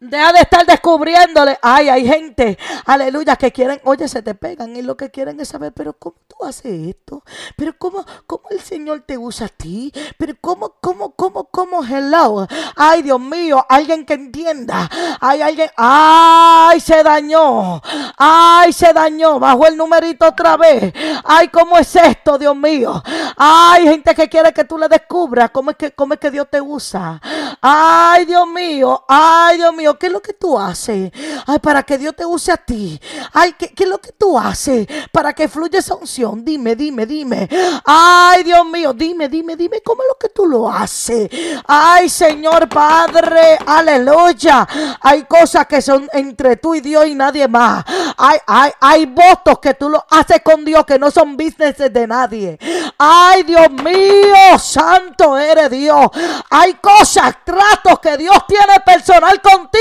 Deja 0.00 0.32
de 0.32 0.40
estar 0.40 0.66
descubriéndole. 0.66 1.58
Ay, 1.62 1.88
hay 1.88 2.06
gente, 2.06 2.58
aleluya, 2.84 3.36
que 3.36 3.52
quieren, 3.52 3.80
oye, 3.84 4.08
se 4.08 4.22
te 4.22 4.34
pegan 4.34 4.74
y 4.76 4.82
lo 4.82 4.96
que 4.96 5.10
quieren 5.10 5.38
es 5.40 5.48
saber, 5.48 5.72
pero 5.72 5.94
¿cómo 5.94 6.16
tú 6.26 6.44
haces 6.44 6.88
esto? 6.88 7.22
Pero 7.56 7.78
¿cómo, 7.78 8.04
cómo 8.26 8.42
el 8.50 8.60
Señor 8.60 9.04
te 9.06 9.16
usa 9.16 9.46
a 9.46 9.48
ti? 9.48 9.92
Pero 10.18 10.34
¿cómo, 10.40 10.74
cómo, 10.80 11.14
cómo, 11.14 11.44
cómo, 11.44 11.84
hello? 11.84 12.46
Ay, 12.76 13.02
Dios 13.02 13.20
mío, 13.20 13.64
alguien 13.68 14.04
que 14.04 14.14
entienda. 14.14 14.90
Hay 15.20 15.40
alguien, 15.40 15.70
ay, 15.76 16.80
se 16.80 17.02
dañó. 17.02 17.80
Ay, 18.18 18.72
se 18.72 18.92
dañó. 18.92 19.38
Bajó 19.38 19.68
el 19.68 19.76
numerito 19.76 20.26
otra 20.26 20.56
vez. 20.56 20.92
Ay, 21.24 21.48
¿cómo 21.48 21.78
es 21.78 21.94
esto, 21.96 22.36
Dios 22.36 22.56
mío? 22.56 23.02
Ay, 23.36 23.84
gente 23.84 24.14
que 24.14 24.28
quiere 24.28 24.52
que 24.52 24.64
tú 24.64 24.76
le 24.76 24.88
descubras 24.88 25.50
cómo 25.50 25.70
es 25.70 25.76
que, 25.76 25.92
cómo 25.92 26.14
es 26.14 26.20
que 26.20 26.30
Dios 26.30 26.48
te 26.50 26.60
usa. 26.60 27.20
Ay, 27.60 28.26
Dios 28.26 28.46
mío, 28.48 29.04
ay, 29.08 29.56
Dios 29.56 29.72
mío. 29.74 29.93
¿Qué 29.98 30.06
es 30.06 30.12
lo 30.12 30.20
que 30.20 30.32
tú 30.32 30.58
haces? 30.58 31.10
Ay, 31.46 31.58
para 31.58 31.82
que 31.82 31.98
Dios 31.98 32.14
te 32.16 32.24
use 32.24 32.52
a 32.52 32.56
ti. 32.56 33.00
Ay, 33.32 33.54
¿qué, 33.58 33.72
es 33.76 33.88
lo 33.88 33.98
que 33.98 34.12
tú 34.12 34.38
haces 34.38 34.86
para 35.12 35.32
que 35.32 35.48
fluya 35.48 35.78
esa 35.78 35.94
unción? 35.94 36.44
Dime, 36.44 36.76
dime, 36.76 37.06
dime. 37.06 37.48
Ay, 37.84 38.42
Dios 38.44 38.64
mío, 38.66 38.92
dime, 38.92 39.28
dime, 39.28 39.56
dime, 39.56 39.80
¿cómo 39.82 40.02
es 40.02 40.08
lo 40.08 40.18
que 40.18 40.28
tú 40.28 40.46
lo 40.46 40.70
haces? 40.70 41.28
Ay, 41.66 42.08
Señor 42.08 42.68
Padre, 42.68 43.58
aleluya. 43.66 44.66
Hay 45.00 45.24
cosas 45.24 45.66
que 45.66 45.82
son 45.82 46.08
entre 46.12 46.56
tú 46.56 46.74
y 46.74 46.80
Dios 46.80 47.06
y 47.06 47.14
nadie 47.14 47.48
más. 47.48 47.84
Hay, 48.16 48.38
hay, 48.46 48.72
hay 48.80 49.06
votos 49.06 49.58
que 49.60 49.74
tú 49.74 49.88
lo 49.88 50.04
haces 50.10 50.40
con 50.42 50.64
Dios 50.64 50.84
que 50.84 50.98
no 50.98 51.10
son 51.10 51.36
business 51.36 51.76
de 51.76 52.06
nadie. 52.06 52.58
Ay, 52.98 53.42
Dios 53.42 53.70
mío, 53.70 54.58
santo 54.58 55.36
eres 55.36 55.70
Dios. 55.70 56.08
Hay 56.50 56.74
cosas, 56.74 57.34
tratos 57.44 57.98
que 58.00 58.16
Dios 58.16 58.36
tiene 58.46 58.80
personal 58.84 59.40
contigo 59.40 59.73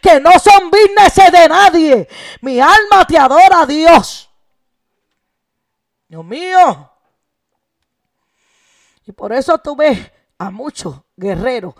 que 0.00 0.20
no 0.20 0.38
son 0.38 0.70
business 0.70 1.32
de 1.32 1.48
nadie. 1.48 2.08
Mi 2.40 2.60
alma 2.60 3.06
te 3.06 3.18
adora, 3.18 3.66
Dios. 3.66 4.30
Dios 6.08 6.24
mío. 6.24 6.90
Y 9.06 9.12
por 9.12 9.32
eso 9.32 9.58
tú 9.58 9.76
ves 9.76 9.98
a 10.38 10.50
muchos 10.50 11.00
guerreros, 11.16 11.74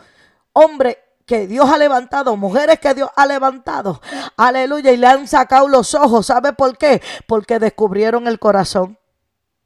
hombres 0.52 0.98
que 1.26 1.46
Dios 1.46 1.70
ha 1.70 1.78
levantado, 1.78 2.36
mujeres 2.36 2.80
que 2.80 2.92
Dios 2.92 3.08
ha 3.14 3.24
levantado, 3.24 4.00
aleluya, 4.36 4.90
y 4.90 4.96
le 4.96 5.06
han 5.06 5.28
sacado 5.28 5.68
los 5.68 5.94
ojos. 5.94 6.26
¿Sabe 6.26 6.52
por 6.52 6.76
qué? 6.76 7.00
Porque 7.28 7.58
descubrieron 7.58 8.26
el 8.26 8.38
corazón. 8.38 8.98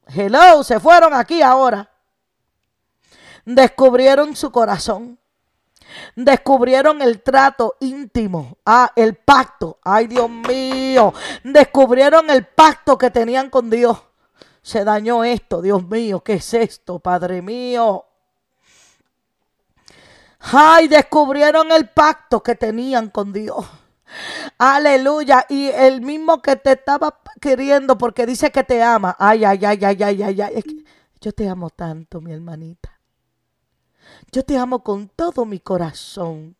Hello, 0.07 0.63
se 0.63 0.79
fueron 0.79 1.15
aquí 1.15 1.41
ahora. 1.41 1.91
Descubrieron 3.47 4.37
su 4.37 4.53
corazón. 4.53 5.19
Descubrieron 6.17 7.03
el 7.03 7.23
trato 7.23 7.77
íntimo, 7.81 8.59
ah, 8.65 8.91
el 8.97 9.15
pacto. 9.15 9.79
Ay, 9.83 10.07
Dios 10.07 10.31
mío. 10.31 11.13
Descubrieron 11.43 12.31
el 12.31 12.47
pacto 12.47 12.97
que 12.99 13.11
tenían 13.11 13.51
con 13.51 13.71
Dios. 13.71 14.03
Se 14.63 14.85
dañó 14.85 15.25
esto, 15.25 15.61
Dios 15.61 15.87
mío. 15.87 16.21
¿Qué 16.21 16.35
es 16.35 16.55
esto, 16.55 16.99
Padre 16.99 17.43
mío? 17.43 18.07
Ay, 20.41 20.89
descubrieron 20.89 21.73
el 21.73 21.89
pacto 21.89 22.43
que 22.43 22.55
tenían 22.55 23.09
con 23.11 23.33
Dios. 23.33 23.65
Aleluya. 24.59 25.47
Y 25.49 25.69
el 25.69 26.01
mismo 26.01 26.41
que 26.41 26.57
te 26.57 26.73
estaba 26.73 27.21
queriendo 27.41 27.99
porque 27.99 28.27
dice 28.27 28.51
que 28.51 28.65
te 28.65 28.83
ama. 28.83 29.17
Ay, 29.19 29.45
ay, 29.45 29.65
ay, 29.65 29.85
ay, 29.85 30.03
ay, 30.03 30.23
ay, 30.23 30.41
ay. 30.41 30.85
yo 31.21 31.33
te 31.33 31.49
amo 31.49 31.71
tanto, 31.71 32.21
mi 32.21 32.33
hermanita. 32.33 32.94
Yo 34.33 34.45
te 34.45 34.57
amo 34.59 34.83
con 34.83 35.09
todo 35.09 35.45
mi 35.45 35.61
corazón. 35.61 36.57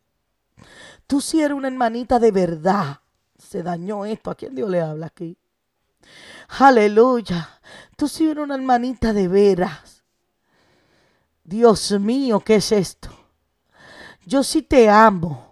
Tú 1.07 1.21
si 1.21 1.41
eres 1.41 1.57
una 1.57 1.67
hermanita 1.67 2.19
de 2.19 2.31
verdad. 2.31 2.99
Se 3.37 3.61
dañó 3.63 4.05
esto. 4.05 4.31
¿A 4.31 4.35
quién 4.35 4.55
Dios 4.55 4.69
le 4.69 4.81
habla 4.81 5.07
aquí? 5.07 5.37
Aleluya. 6.59 7.59
Tú 7.95 8.07
si 8.07 8.29
eres 8.29 8.43
una 8.43 8.55
hermanita 8.55 9.13
de 9.13 9.27
veras. 9.27 10.03
Dios 11.43 11.91
mío, 11.99 12.39
¿qué 12.39 12.55
es 12.55 12.71
esto? 12.71 13.09
Yo 14.25 14.43
sí 14.43 14.63
te 14.63 14.89
amo. 14.89 15.44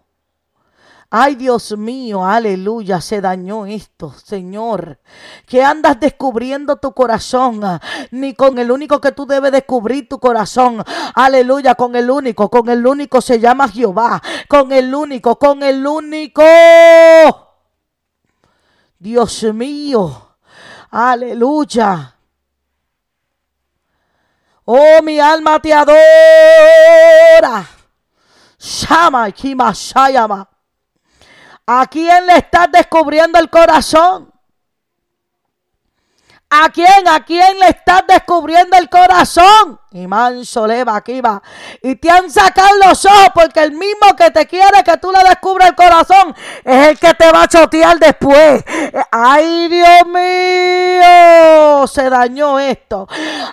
Ay, 1.16 1.36
Dios 1.36 1.78
mío, 1.78 2.26
aleluya, 2.26 3.00
se 3.00 3.22
dañó 3.22 3.68
esto, 3.68 4.12
Señor. 4.14 5.00
Que 5.46 5.64
andas 5.64 6.00
descubriendo 6.00 6.78
tu 6.78 6.92
corazón, 6.92 7.62
ni 8.10 8.34
con 8.34 8.58
el 8.58 8.72
único 8.72 9.00
que 9.00 9.12
tú 9.12 9.28
debes 9.28 9.52
descubrir 9.52 10.10
tu 10.10 10.20
corazón. 10.20 10.84
Aleluya, 11.14 11.76
con 11.76 11.96
el 11.96 12.10
único, 12.10 12.50
con 12.50 12.68
el 12.68 12.88
único 12.88 13.22
se 13.22 13.40
llama 13.40 13.70
Jehová. 13.70 14.20
Con 14.48 14.72
el 14.72 14.96
único, 14.96 15.38
con 15.38 15.62
el 15.62 15.86
único. 15.86 16.42
Dios 18.98 19.44
mío, 19.54 20.36
aleluya. 20.90 22.16
Oh, 24.66 25.00
mi 25.04 25.20
alma 25.20 25.60
te 25.60 25.72
adora. 25.76 25.94
Shama, 28.58 29.30
Kima, 29.30 29.72
Shayama. 29.74 30.53
¿A 31.66 31.88
quién 31.88 32.28
le 32.28 32.38
estás 32.38 32.70
descubriendo 32.72 33.40
el 33.40 33.50
corazón? 33.50 34.33
¿A 36.56 36.70
quién? 36.70 37.08
¿A 37.08 37.26
quién 37.26 37.58
le 37.58 37.70
estás 37.70 38.04
descubriendo 38.08 38.78
el 38.78 38.88
corazón? 38.88 39.80
Y 39.96 40.08
manso 40.08 40.66
leva 40.66 40.96
aquí 40.96 41.22
va. 41.22 41.42
Y 41.82 41.96
te 41.96 42.10
han 42.10 42.30
sacado 42.30 42.70
los 42.88 43.06
ojos 43.06 43.30
porque 43.34 43.62
el 43.62 43.72
mismo 43.74 44.16
que 44.18 44.32
te 44.32 44.48
quiere 44.48 44.84
que 44.84 44.98
tú 44.98 45.12
le 45.12 45.28
descubras 45.30 45.70
el 45.70 45.76
corazón 45.76 46.36
es 46.64 46.88
el 46.88 47.00
que 47.00 47.14
te 47.14 47.32
va 47.32 47.44
a 47.44 47.48
chotear 47.48 48.00
después. 48.00 48.64
Ay, 49.12 49.68
Dios 49.68 50.08
mío, 50.08 51.88
se 51.88 52.10
dañó 52.10 52.60
esto. 52.60 53.08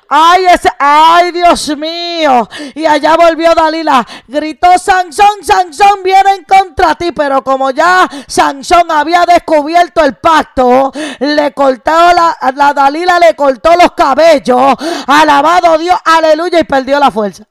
Ay, 0.09 0.47
ese, 0.47 0.71
ay, 0.79 1.31
Dios 1.33 1.77
mío. 1.77 2.49
Y 2.75 2.87
allá 2.87 3.17
volvió 3.17 3.55
Dalila. 3.55 4.07
Gritó 4.27 4.79
Sansón, 4.79 5.43
Sansón 5.43 6.03
viene 6.03 6.45
contra 6.49 6.95
ti. 6.95 7.13
Pero 7.13 7.45
como 7.45 7.71
ya 7.71 8.09
Sansón 8.27 8.91
había 8.91 9.27
descubierto 9.27 10.03
el 10.03 10.17
pacto, 10.17 10.91
le 11.19 11.53
cortó 11.53 11.93
la, 12.15 12.39
la 12.55 12.73
Dalila 12.73 12.89
le 12.90 13.35
cortó 13.37 13.70
los 13.76 13.92
cabellos. 13.92 14.74
Alabado 15.07 15.79
Dios, 15.79 15.98
aleluya 16.05 16.61
y 16.61 16.64
perdió 16.64 16.98
la 16.98 17.11
fuerza. 17.11 17.46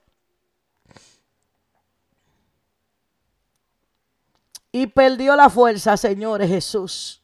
Y 4.72 4.88
perdió 4.88 5.36
la 5.36 5.50
fuerza, 5.50 5.98
señores 5.98 6.50
Jesús. 6.50 7.19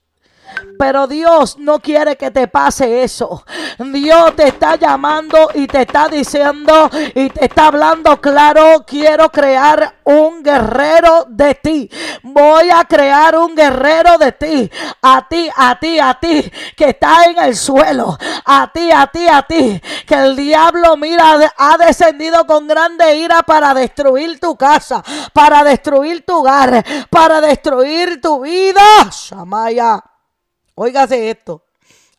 Pero 0.78 1.08
Dios 1.08 1.58
no 1.58 1.80
quiere 1.80 2.18
que 2.18 2.32
te 2.32 2.48
pase 2.48 3.04
eso. 3.04 3.44
Dios 3.80 4.36
te 4.36 4.48
está 4.48 4.76
llamando 4.76 5.50
y 5.54 5.68
te 5.68 5.82
está 5.82 6.08
diciendo 6.10 6.90
y 7.14 7.30
te 7.30 7.46
está 7.46 7.68
hablando 7.68 8.20
claro, 8.20 8.84
quiero 8.86 9.30
crear 9.30 9.96
un 10.04 10.44
guerrero 10.44 11.26
de 11.30 11.56
ti. 11.56 11.90
Voy 12.24 12.70
a 12.70 12.84
crear 12.86 13.38
un 13.38 13.56
guerrero 13.56 14.18
de 14.18 14.32
ti. 14.34 14.72
A 15.02 15.28
ti, 15.28 15.50
a 15.56 15.80
ti, 15.80 16.00
a 16.00 16.20
ti, 16.20 16.52
que 16.76 16.90
está 16.90 17.26
en 17.26 17.40
el 17.40 17.56
suelo. 17.56 18.18
A 18.46 18.72
ti, 18.72 18.92
a 18.92 19.08
ti, 19.08 19.28
a 19.28 19.44
ti, 19.44 19.82
que 20.06 20.16
el 20.16 20.36
diablo, 20.36 20.98
mira, 20.98 21.54
ha 21.58 21.78
descendido 21.78 22.46
con 22.46 22.68
grande 22.68 23.16
ira 23.16 23.44
para 23.44 23.74
destruir 23.74 24.40
tu 24.40 24.56
casa, 24.56 25.04
para 25.34 25.64
destruir 25.64 26.26
tu 26.26 26.40
hogar, 26.40 26.84
para 27.10 27.42
destruir 27.42 28.20
tu 28.22 28.42
vida. 28.42 28.82
Shamaya. 29.10 30.14
Óigase 30.76 31.30
esto. 31.30 31.64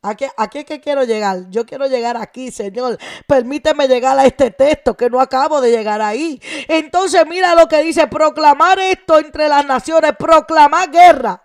¿A 0.03 0.15
qué, 0.15 0.31
¿A 0.37 0.49
qué 0.49 0.65
que 0.65 0.81
quiero 0.81 1.05
llegar? 1.05 1.51
Yo 1.51 1.67
quiero 1.67 1.87
llegar 1.87 2.17
aquí, 2.17 2.51
Señor. 2.51 2.99
Permíteme 3.27 3.89
llegar 3.89 4.19
a 4.19 4.25
este 4.25 4.51
texto 4.51 4.97
que 4.97 5.11
no 5.11 5.21
acabo 5.21 5.61
de 5.61 5.71
llegar 5.71 6.01
ahí. 6.01 6.41
Entonces 6.69 7.27
mira 7.27 7.55
lo 7.55 7.67
que 7.67 7.83
dice, 7.83 8.07
proclamar 8.07 8.79
esto 8.79 9.19
entre 9.19 9.49
las 9.49 9.67
naciones, 9.67 10.13
proclamar 10.17 10.91
guerra. 10.91 11.43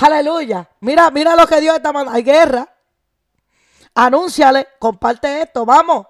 Aleluya. 0.00 0.68
Mira, 0.80 1.10
mira 1.10 1.34
lo 1.34 1.46
que 1.46 1.60
Dios 1.60 1.76
está 1.76 1.92
mandando. 1.92 2.16
Hay 2.16 2.22
guerra. 2.22 2.68
Anúnciale, 3.94 4.68
comparte 4.78 5.42
esto, 5.42 5.66
vamos. 5.66 6.06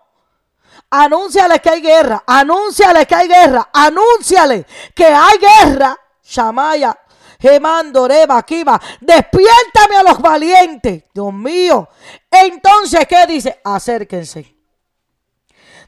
Anúnciale 0.90 1.58
que 1.60 1.70
hay 1.70 1.80
guerra. 1.80 2.22
Anúnciale 2.26 3.06
que 3.06 3.14
hay 3.14 3.28
guerra. 3.28 3.70
Anúnciale 3.72 4.66
que 4.94 5.06
hay 5.06 5.38
guerra. 5.38 5.98
Shamaya. 6.22 6.98
Gemando, 7.38 8.08
Reba, 8.08 8.42
Kiba. 8.42 8.80
Despiértame 9.00 9.96
a 9.96 10.02
los 10.02 10.20
valientes. 10.20 11.04
Dios 11.14 11.32
mío. 11.32 11.88
Entonces, 12.30 13.06
¿qué 13.06 13.26
dice? 13.26 13.60
Acérquense. 13.64 14.56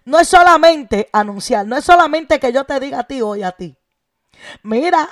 No 0.04 0.18
es 0.18 0.28
solamente 0.28 1.08
anunciar, 1.12 1.66
no 1.66 1.76
es 1.76 1.84
solamente 1.84 2.40
que 2.40 2.52
yo 2.52 2.64
te 2.64 2.80
diga 2.80 3.00
a 3.00 3.04
ti 3.04 3.20
hoy 3.20 3.42
a 3.42 3.52
ti. 3.52 3.76
Mira, 4.62 5.08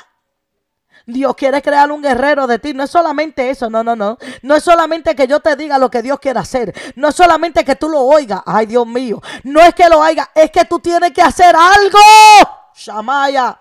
Dios 1.07 1.35
quiere 1.37 1.61
crear 1.61 1.93
un 1.93 2.03
guerrero 2.03 2.47
de 2.47 2.59
ti. 2.59 2.73
No 2.73 2.85
es 2.85 2.91
solamente 2.91 3.51
eso, 3.51 3.69
no, 3.69 3.85
no, 3.85 3.95
no. 3.95 4.17
No 4.43 4.55
es 4.55 4.65
solamente 4.65 5.15
que 5.15 5.27
yo 5.27 5.41
te 5.41 5.57
diga 5.57 5.79
lo 5.79 5.91
que 5.91 6.03
Dios 6.03 6.19
quiere 6.19 6.39
hacer. 6.39 6.75
No 6.97 7.09
es 7.09 7.15
solamente 7.15 7.65
que 7.65 7.77
tú 7.77 7.89
lo 7.89 8.01
oigas. 8.01 8.43
Ay, 8.47 8.67
Dios 8.67 8.87
mío. 8.87 9.21
No 9.45 9.61
es 9.61 9.75
que 9.75 9.89
lo 9.89 10.01
oigas, 10.01 10.29
es 10.35 10.51
que 10.51 10.65
tú 10.65 10.79
tienes 10.79 11.13
que 11.13 11.23
hacer 11.23 11.55
algo. 11.55 11.99
Shamaya 12.75 13.59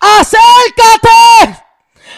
acércate. 0.00 1.64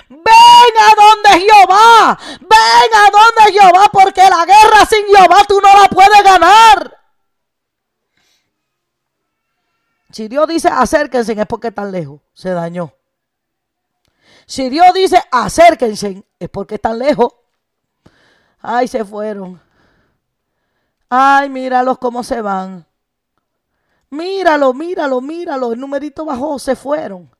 Ven 0.08 0.22
a 0.24 0.94
donde 0.96 1.40
Jehová. 1.40 2.18
Ven 2.40 2.94
a 2.94 3.10
donde 3.10 3.58
Jehová 3.58 3.88
porque 3.92 4.22
la 4.22 4.44
guerra 4.44 4.84
sin 4.86 5.06
Jehová 5.06 5.44
tú 5.46 5.60
no 5.60 5.80
la 5.80 5.88
puedes 5.88 6.22
ganar. 6.22 6.98
Si 10.10 10.26
Dios 10.28 10.48
dice 10.48 10.68
acérquense 10.68 11.32
es 11.32 11.46
porque 11.46 11.68
están 11.68 11.92
lejos. 11.92 12.20
Se 12.34 12.50
dañó. 12.50 12.92
Si 14.46 14.68
Dios 14.68 14.92
dice 14.94 15.22
acérquense 15.30 16.24
es 16.38 16.48
porque 16.48 16.74
están 16.76 16.98
lejos. 16.98 17.32
Ay, 18.60 18.88
se 18.88 19.04
fueron. 19.04 19.60
Ay, 21.08 21.48
míralos 21.48 21.98
cómo 21.98 22.22
se 22.22 22.40
van. 22.40 22.86
Míralo, 24.10 24.74
míralo, 24.74 25.20
míralo. 25.20 25.72
El 25.72 25.80
numerito 25.80 26.24
bajó, 26.24 26.58
se 26.58 26.76
fueron. 26.76 27.30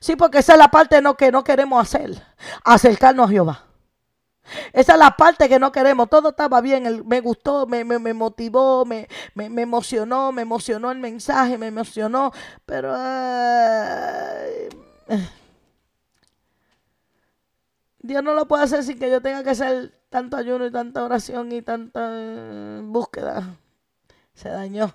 Sí, 0.00 0.16
porque 0.16 0.38
esa 0.38 0.52
es 0.52 0.58
la 0.58 0.68
parte 0.68 1.00
no, 1.02 1.16
que 1.16 1.30
no 1.30 1.44
queremos 1.44 1.80
hacer. 1.82 2.22
Acercarnos 2.64 3.28
a 3.28 3.32
Jehová. 3.32 3.64
Esa 4.72 4.94
es 4.94 4.98
la 4.98 5.16
parte 5.16 5.48
que 5.48 5.58
no 5.58 5.72
queremos. 5.72 6.08
Todo 6.08 6.30
estaba 6.30 6.60
bien, 6.60 7.04
me 7.06 7.20
gustó, 7.20 7.66
me, 7.66 7.84
motivó, 7.84 8.84
me, 8.84 9.08
emocionó, 9.36 10.32
me 10.32 10.42
emocionó 10.42 10.90
el 10.90 10.98
mensaje, 10.98 11.58
me 11.58 11.68
emocionó, 11.68 12.32
pero... 12.66 12.94
Dios 18.02 18.24
no 18.24 18.32
lo 18.32 18.48
puede 18.48 18.64
hacer 18.64 18.82
sin 18.82 18.98
que 18.98 19.10
yo 19.10 19.20
tenga 19.20 19.44
que 19.44 19.50
hacer 19.50 19.92
tanto 20.08 20.36
ayuno 20.36 20.66
y 20.66 20.70
tanta 20.72 21.04
oración 21.04 21.52
y 21.52 21.60
tanta 21.60 22.00
eh, 22.12 22.80
búsqueda. 22.82 23.56
Se 24.34 24.48
dañó. 24.48 24.94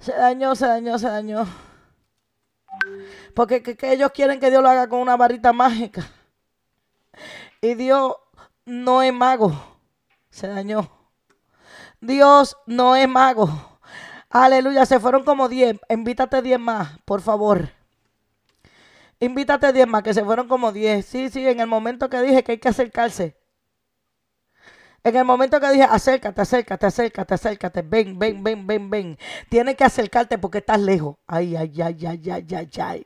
Se 0.00 0.12
dañó, 0.12 0.54
se 0.56 0.66
dañó, 0.66 0.98
se 0.98 1.06
dañó. 1.06 1.46
Porque 3.34 3.62
ellos 3.82 4.10
quieren 4.12 4.40
que 4.40 4.50
Dios 4.50 4.62
lo 4.62 4.68
haga 4.68 4.88
con 4.88 5.00
una 5.00 5.16
varita 5.16 5.52
mágica. 5.52 6.06
Y 7.60 7.74
Dios 7.74 8.16
no 8.64 9.02
es 9.02 9.12
mago. 9.12 9.52
Se 10.30 10.46
dañó. 10.48 10.90
Dios 12.00 12.56
no 12.66 12.96
es 12.96 13.08
mago. 13.08 13.48
Aleluya, 14.30 14.86
se 14.86 15.00
fueron 15.00 15.24
como 15.24 15.48
10. 15.48 15.78
Invítate 15.88 16.40
10 16.42 16.58
más, 16.60 16.98
por 17.04 17.20
favor. 17.20 17.70
Invítate 19.18 19.72
10 19.72 19.86
más, 19.86 20.02
que 20.02 20.14
se 20.14 20.24
fueron 20.24 20.48
como 20.48 20.72
10. 20.72 21.04
Sí, 21.04 21.28
sí, 21.30 21.46
en 21.46 21.60
el 21.60 21.66
momento 21.66 22.08
que 22.08 22.22
dije 22.22 22.42
que 22.44 22.52
hay 22.52 22.58
que 22.58 22.68
acercarse. 22.68 23.36
En 25.02 25.16
el 25.16 25.24
momento 25.24 25.60
que 25.60 25.70
dije, 25.70 25.82
acércate, 25.84 26.40
acércate, 26.42 26.86
acércate, 26.86 27.34
acércate, 27.34 27.82
ven, 27.82 28.18
ven, 28.18 28.42
ven, 28.42 28.66
ven, 28.66 28.90
ven. 28.90 29.18
Tienes 29.48 29.76
que 29.76 29.84
acercarte 29.84 30.38
porque 30.38 30.58
estás 30.58 30.80
lejos. 30.80 31.16
Ay, 31.26 31.56
ay, 31.56 31.72
ay, 31.82 32.06
ay, 32.06 32.30
ay, 32.30 32.46
ay, 32.54 32.70
ay. 32.80 33.04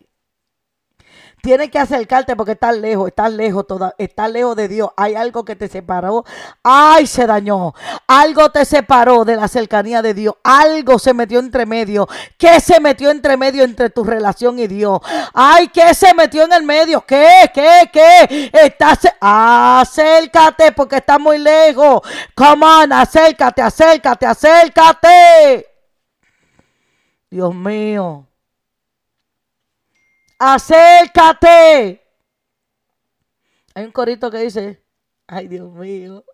Tienes 1.45 1.71
que 1.71 1.79
acercarte 1.79 2.37
porque 2.37 2.53
estás 2.53 2.75
lejos, 2.75 3.09
estás 3.09 3.31
lejos, 3.31 3.67
toda, 3.67 3.95
estás 3.99 4.31
lejos 4.31 4.57
de 4.57 4.67
Dios. 4.67 4.89
Hay 4.97 5.15
algo 5.15 5.45
que 5.45 5.55
te 5.55 5.69
separó. 5.69 6.25
Ay, 6.63 7.07
se 7.07 7.27
dañó. 7.27 7.75
Algo 8.07 8.51
te 8.51 8.65
separó 8.65 9.27
de 9.27 9.37
la 9.37 9.47
cercanía 9.47 10.01
de 10.01 10.15
Dios. 10.15 10.37
Algo 10.43 10.99
se 10.99 11.13
metió 11.13 11.41
entre 11.41 11.67
medio. 11.67 12.09
¿Qué 12.39 12.61
se 12.61 12.81
metió 12.81 13.11
entre 13.11 13.37
medio 13.37 13.63
entre 13.63 13.91
tu 13.91 14.05
relación 14.05 14.59
y 14.59 14.69
Dios? 14.69 15.01
Ay, 15.35 15.69
¿qué 15.69 15.93
se 15.93 16.15
metió 16.15 16.45
en 16.45 16.55
el 16.55 16.63
medio? 16.63 17.05
¿Qué? 17.07 17.51
¿Qué? 17.53 17.91
¿Qué? 17.93 18.51
Estás 18.51 19.01
acércate 19.21 20.73
porque 20.73 20.97
estás 20.97 21.21
muy 21.21 21.37
lejos. 21.37 22.01
Come 22.35 22.65
on, 22.65 22.91
acércate, 22.91 23.61
acércate, 23.61 24.25
acércate. 24.25 25.67
Dios 27.29 27.55
mío 27.55 28.29
acércate. 30.39 32.03
Hay 33.75 33.85
un 33.85 33.93
corito 33.93 34.31
que 34.31 34.39
dice, 34.39 34.85
ay 35.27 35.49
Dios 35.49 35.71
mío, 35.73 36.25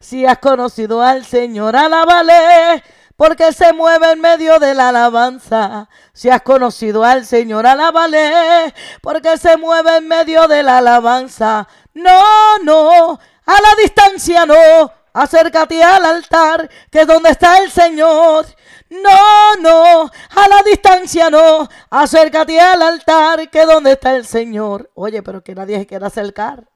si 0.00 0.26
has 0.26 0.38
conocido 0.38 1.02
al 1.02 1.24
Señor, 1.24 1.76
alábale, 1.76 2.82
porque 3.16 3.52
se 3.52 3.72
mueve 3.72 4.12
en 4.12 4.20
medio 4.20 4.58
de 4.58 4.74
la 4.74 4.90
alabanza. 4.90 5.88
Si 6.12 6.28
has 6.28 6.42
conocido 6.42 7.04
al 7.04 7.24
Señor, 7.24 7.66
alábale, 7.66 8.74
porque 9.00 9.38
se 9.38 9.56
mueve 9.56 9.96
en 9.96 10.08
medio 10.08 10.48
de 10.48 10.62
la 10.62 10.78
alabanza. 10.78 11.66
No, 11.94 12.58
no, 12.62 13.18
a 13.46 13.52
la 13.52 13.82
distancia 13.82 14.44
no, 14.44 14.92
acércate 15.12 15.82
al 15.82 16.04
altar, 16.04 16.68
que 16.90 17.00
es 17.02 17.06
donde 17.06 17.30
está 17.30 17.58
el 17.58 17.70
Señor. 17.70 18.46
No, 18.88 19.56
no, 19.60 20.02
a 20.04 20.48
la 20.48 20.62
distancia 20.64 21.28
no, 21.28 21.68
acércate 21.90 22.60
al 22.60 22.82
altar, 22.82 23.50
que 23.50 23.66
donde 23.66 23.92
está 23.92 24.16
el 24.16 24.24
Señor. 24.24 24.90
Oye, 24.94 25.22
pero 25.22 25.42
que 25.42 25.54
nadie 25.54 25.78
se 25.78 25.86
quiera 25.86 26.06
acercar. 26.06 26.68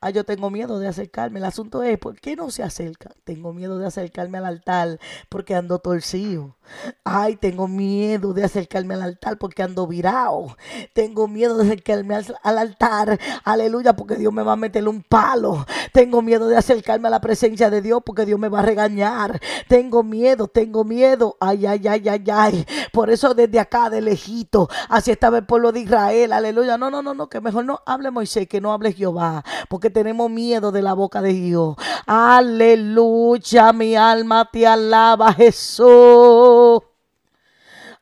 Ay, 0.00 0.12
yo 0.12 0.24
tengo 0.24 0.50
miedo 0.50 0.78
de 0.78 0.88
acercarme. 0.88 1.40
El 1.40 1.44
asunto 1.44 1.82
es, 1.82 1.98
¿por 1.98 2.20
qué 2.20 2.36
no 2.36 2.50
se 2.50 2.62
acerca? 2.62 3.10
Tengo 3.24 3.52
miedo 3.52 3.78
de 3.78 3.86
acercarme 3.86 4.38
al 4.38 4.46
altar 4.46 4.98
porque 5.28 5.54
ando 5.54 5.78
torcido. 5.80 6.56
Ay, 7.04 7.36
tengo 7.36 7.66
miedo 7.66 8.32
de 8.32 8.44
acercarme 8.44 8.94
al 8.94 9.02
altar 9.02 9.38
porque 9.38 9.62
ando 9.62 9.86
virado. 9.86 10.56
Tengo 10.92 11.26
miedo 11.26 11.56
de 11.56 11.64
acercarme 11.64 12.14
al, 12.14 12.58
altar. 12.58 13.18
Aleluya, 13.44 13.96
porque 13.96 14.16
Dios 14.16 14.32
me 14.32 14.42
va 14.42 14.52
a 14.52 14.56
meterle 14.56 14.90
un 14.90 15.02
palo. 15.02 15.66
Tengo 15.92 16.22
miedo 16.22 16.46
de 16.46 16.56
acercarme 16.56 17.08
a 17.08 17.10
la 17.10 17.20
presencia 17.20 17.70
de 17.70 17.82
Dios 17.82 18.02
porque 18.04 18.26
Dios 18.26 18.38
me 18.38 18.48
va 18.48 18.60
a 18.60 18.62
regañar. 18.62 19.40
Tengo 19.68 20.02
miedo, 20.02 20.46
tengo 20.46 20.84
miedo. 20.84 21.36
Ay, 21.40 21.66
ay, 21.66 21.88
ay, 21.88 22.08
ay, 22.08 22.24
ay. 22.32 22.66
Por 22.92 23.10
eso 23.10 23.34
desde 23.34 23.58
acá, 23.58 23.90
de 23.90 24.00
lejito, 24.00 24.68
así 24.88 25.10
estaba 25.10 25.38
el 25.38 25.46
pueblo 25.46 25.72
de 25.72 25.80
Israel. 25.80 26.32
Aleluya. 26.32 26.78
No, 26.78 26.90
no, 26.90 27.02
no, 27.02 27.14
no, 27.14 27.28
que 27.28 27.40
mejor 27.40 27.64
no 27.64 27.80
hable 27.86 28.10
Moisés, 28.10 28.46
que 28.46 28.60
no 28.60 28.72
hable 28.72 28.92
Jehová. 28.92 29.42
Porque 29.68 29.87
tenemos 29.90 30.30
miedo 30.30 30.72
de 30.72 30.82
la 30.82 30.94
boca 30.94 31.22
de 31.22 31.32
Dios. 31.32 31.76
Aleluya, 32.06 33.72
mi 33.72 33.96
alma 33.96 34.48
te 34.50 34.66
alaba, 34.66 35.32
Jesús. 35.32 36.82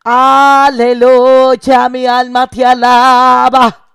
Aleluya, 0.05 1.89
mi 1.89 2.07
alma 2.07 2.47
te 2.47 2.65
alaba. 2.65 3.86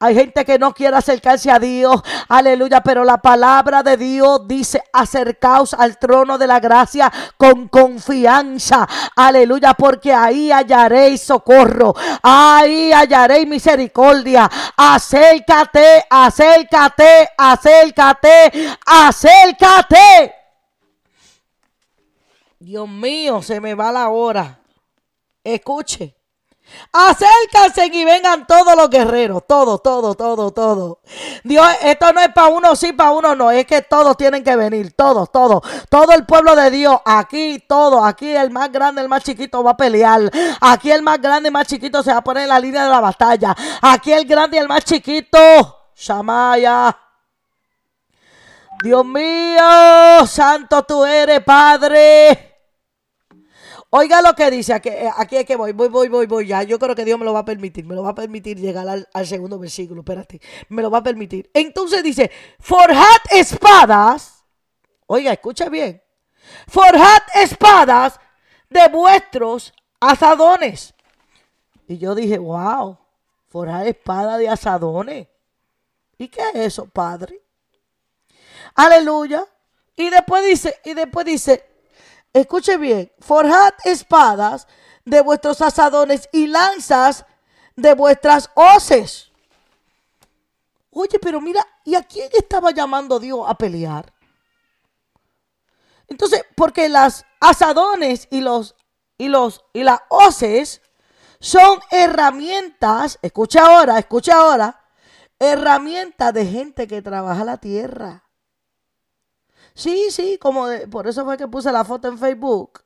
Hay 0.00 0.14
gente 0.14 0.44
que 0.44 0.60
no 0.60 0.72
quiere 0.72 0.96
acercarse 0.96 1.50
a 1.50 1.58
Dios. 1.58 2.00
Aleluya. 2.28 2.80
Pero 2.82 3.04
la 3.04 3.18
palabra 3.18 3.82
de 3.82 3.96
Dios 3.96 4.46
dice, 4.46 4.80
acercaos 4.92 5.74
al 5.74 5.98
trono 5.98 6.38
de 6.38 6.46
la 6.46 6.60
gracia 6.60 7.12
con 7.36 7.66
confianza. 7.66 8.88
Aleluya. 9.16 9.74
Porque 9.74 10.12
ahí 10.12 10.52
hallaréis 10.52 11.22
socorro. 11.22 11.94
Ahí 12.22 12.92
hallaréis 12.92 13.48
misericordia. 13.48 14.48
Acércate, 14.76 16.06
acércate, 16.08 17.30
acércate, 17.36 18.76
acércate. 18.86 20.34
Dios 22.60 22.88
mío, 22.88 23.42
se 23.42 23.60
me 23.60 23.74
va 23.74 23.90
la 23.90 24.10
hora. 24.10 24.60
Escuche. 25.42 26.17
Acérquense 26.92 27.86
y 27.92 28.04
vengan 28.04 28.46
todos 28.46 28.74
los 28.74 28.88
guerreros, 28.88 29.42
todo, 29.46 29.78
todo, 29.78 30.14
todo, 30.14 30.50
todo. 30.52 31.00
Dios, 31.44 31.66
esto 31.82 32.12
no 32.12 32.20
es 32.20 32.28
para 32.32 32.48
uno 32.48 32.74
sí, 32.76 32.92
para 32.92 33.10
uno 33.10 33.34
no, 33.34 33.50
es 33.50 33.66
que 33.66 33.82
todos 33.82 34.16
tienen 34.16 34.42
que 34.42 34.56
venir, 34.56 34.94
todos, 34.94 35.30
todos, 35.30 35.62
todo 35.88 36.12
el 36.12 36.24
pueblo 36.24 36.56
de 36.56 36.70
Dios, 36.70 36.98
aquí 37.04 37.62
todo, 37.68 38.04
aquí 38.04 38.34
el 38.34 38.50
más 38.50 38.72
grande, 38.72 39.02
el 39.02 39.08
más 39.08 39.22
chiquito 39.22 39.62
va 39.62 39.72
a 39.72 39.76
pelear, 39.76 40.30
aquí 40.60 40.90
el 40.90 41.02
más 41.02 41.20
grande 41.20 41.48
y 41.48 41.50
el 41.50 41.52
más 41.52 41.66
chiquito 41.66 42.02
se 42.02 42.10
va 42.10 42.18
a 42.18 42.24
poner 42.24 42.44
en 42.44 42.48
la 42.48 42.60
línea 42.60 42.84
de 42.84 42.90
la 42.90 43.00
batalla, 43.00 43.54
aquí 43.82 44.12
el 44.12 44.24
grande 44.24 44.56
y 44.56 44.60
el 44.60 44.68
más 44.68 44.84
chiquito, 44.84 45.38
Shamaya. 45.94 46.96
Dios 48.82 49.04
mío, 49.04 50.26
santo 50.26 50.84
tú 50.84 51.04
eres, 51.04 51.42
Padre. 51.42 52.47
Oiga 53.90 54.20
lo 54.20 54.34
que 54.34 54.50
dice, 54.50 54.74
aquí, 54.74 54.90
eh, 54.90 55.10
aquí 55.16 55.36
es 55.36 55.46
que 55.46 55.56
voy, 55.56 55.72
voy, 55.72 55.88
voy, 55.88 56.08
voy, 56.08 56.26
voy 56.26 56.46
ya. 56.46 56.62
Yo 56.62 56.78
creo 56.78 56.94
que 56.94 57.04
Dios 57.04 57.18
me 57.18 57.24
lo 57.24 57.32
va 57.32 57.40
a 57.40 57.44
permitir, 57.44 57.86
me 57.86 57.94
lo 57.94 58.02
va 58.02 58.10
a 58.10 58.14
permitir 58.14 58.58
llegar 58.58 58.86
al, 58.86 59.26
segundo 59.26 59.58
versículo, 59.58 60.02
espérate, 60.02 60.40
me 60.68 60.82
lo 60.82 60.90
va 60.90 60.98
a 60.98 61.02
permitir. 61.02 61.50
Entonces 61.54 62.02
dice, 62.02 62.30
forjad 62.60 63.20
espadas, 63.30 64.44
oiga, 65.06 65.32
escucha 65.32 65.70
bien, 65.70 66.02
forjad 66.66 67.22
espadas 67.34 68.20
de 68.68 68.88
vuestros 68.88 69.72
asadones. 70.00 70.94
Y 71.86 71.96
yo 71.96 72.14
dije, 72.14 72.38
wow, 72.38 72.98
forjar 73.48 73.86
espada 73.86 74.36
de 74.36 74.48
asadones. 74.48 75.26
¿Y 76.18 76.28
qué 76.28 76.42
es 76.52 76.54
eso, 76.54 76.86
Padre? 76.86 77.40
Aleluya. 78.74 79.46
Y 79.96 80.10
después 80.10 80.44
dice, 80.44 80.78
y 80.84 80.94
después 80.94 81.24
dice, 81.24 81.67
escuche 82.32 82.76
bien, 82.76 83.12
forjad 83.18 83.74
espadas 83.84 84.66
de 85.04 85.20
vuestros 85.20 85.60
asadones 85.60 86.28
y 86.32 86.46
lanzas 86.46 87.24
de 87.76 87.94
vuestras 87.94 88.50
hoces. 88.54 89.30
Oye, 90.90 91.18
pero 91.20 91.40
mira, 91.40 91.66
¿y 91.84 91.94
a 91.94 92.02
quién 92.02 92.28
estaba 92.32 92.70
llamando 92.70 93.18
Dios 93.20 93.40
a 93.46 93.54
pelear? 93.54 94.12
Entonces, 96.08 96.44
porque 96.56 96.88
las 96.88 97.24
asadones 97.40 98.26
y 98.30 98.40
los 98.40 98.74
y 99.18 99.28
los 99.28 99.64
y 99.72 99.82
las 99.82 100.00
hoces 100.08 100.80
son 101.40 101.78
herramientas, 101.90 103.18
escucha 103.22 103.66
ahora, 103.66 103.98
escucha 103.98 104.34
ahora, 104.34 104.80
herramientas 105.38 106.34
de 106.34 106.46
gente 106.46 106.88
que 106.88 107.02
trabaja 107.02 107.44
la 107.44 107.58
tierra. 107.58 108.24
Sí, 109.78 110.10
sí, 110.10 110.38
como 110.38 110.66
por 110.90 111.06
eso 111.06 111.24
fue 111.24 111.36
que 111.36 111.46
puse 111.46 111.70
la 111.70 111.84
foto 111.84 112.08
en 112.08 112.18
Facebook. 112.18 112.82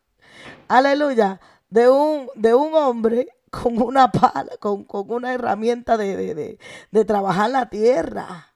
Aleluya. 0.69 1.41
De 1.71 1.89
un, 1.89 2.29
de 2.35 2.55
un 2.55 2.75
hombre 2.75 3.29
con 3.51 3.81
una 3.81 4.13
pala, 4.13 4.59
con, 4.61 4.85
una 5.09 5.33
herramienta 5.33 5.97
de, 5.97 6.59
de 6.91 7.05
trabajar 7.07 7.49
la 7.49 7.71
tierra. 7.71 8.55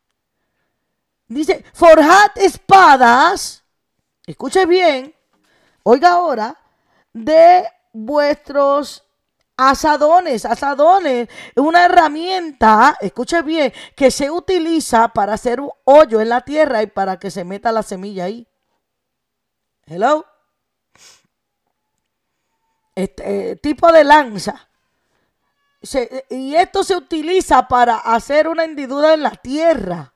Dice, 1.29 1.65
forjad 1.73 2.31
espadas, 2.37 3.65
escuche 4.27 4.67
bien, 4.67 5.15
oiga 5.83 6.11
ahora, 6.11 6.59
de 7.15 7.67
vuestros 7.95 9.03
asadones. 9.57 10.45
Asadones 10.45 11.29
es 11.29 11.63
una 11.63 11.85
herramienta, 11.85 12.97
escuche 13.01 13.43
bien, 13.43 13.73
que 13.95 14.11
se 14.11 14.31
utiliza 14.31 15.09
para 15.09 15.35
hacer 15.35 15.61
un 15.61 15.71
hoyo 15.85 16.21
en 16.21 16.29
la 16.29 16.43
tierra 16.43 16.83
y 16.83 16.87
para 16.87 17.19
que 17.19 17.31
se 17.31 17.45
meta 17.45 17.73
la 17.73 17.83
semilla 17.83 18.25
ahí. 18.25 18.47
Hello. 19.87 20.27
Este 22.95 23.51
eh, 23.51 23.57
tipo 23.57 23.93
de 23.93 24.05
lanza. 24.05 24.69
y 26.31 26.55
esto 26.55 26.83
se 26.83 26.97
utiliza 26.97 27.69
para 27.69 27.97
hacer 27.97 28.49
una 28.49 28.65
hendidura 28.65 29.15
en 29.15 29.23
la 29.23 29.31
tierra. 29.31 30.13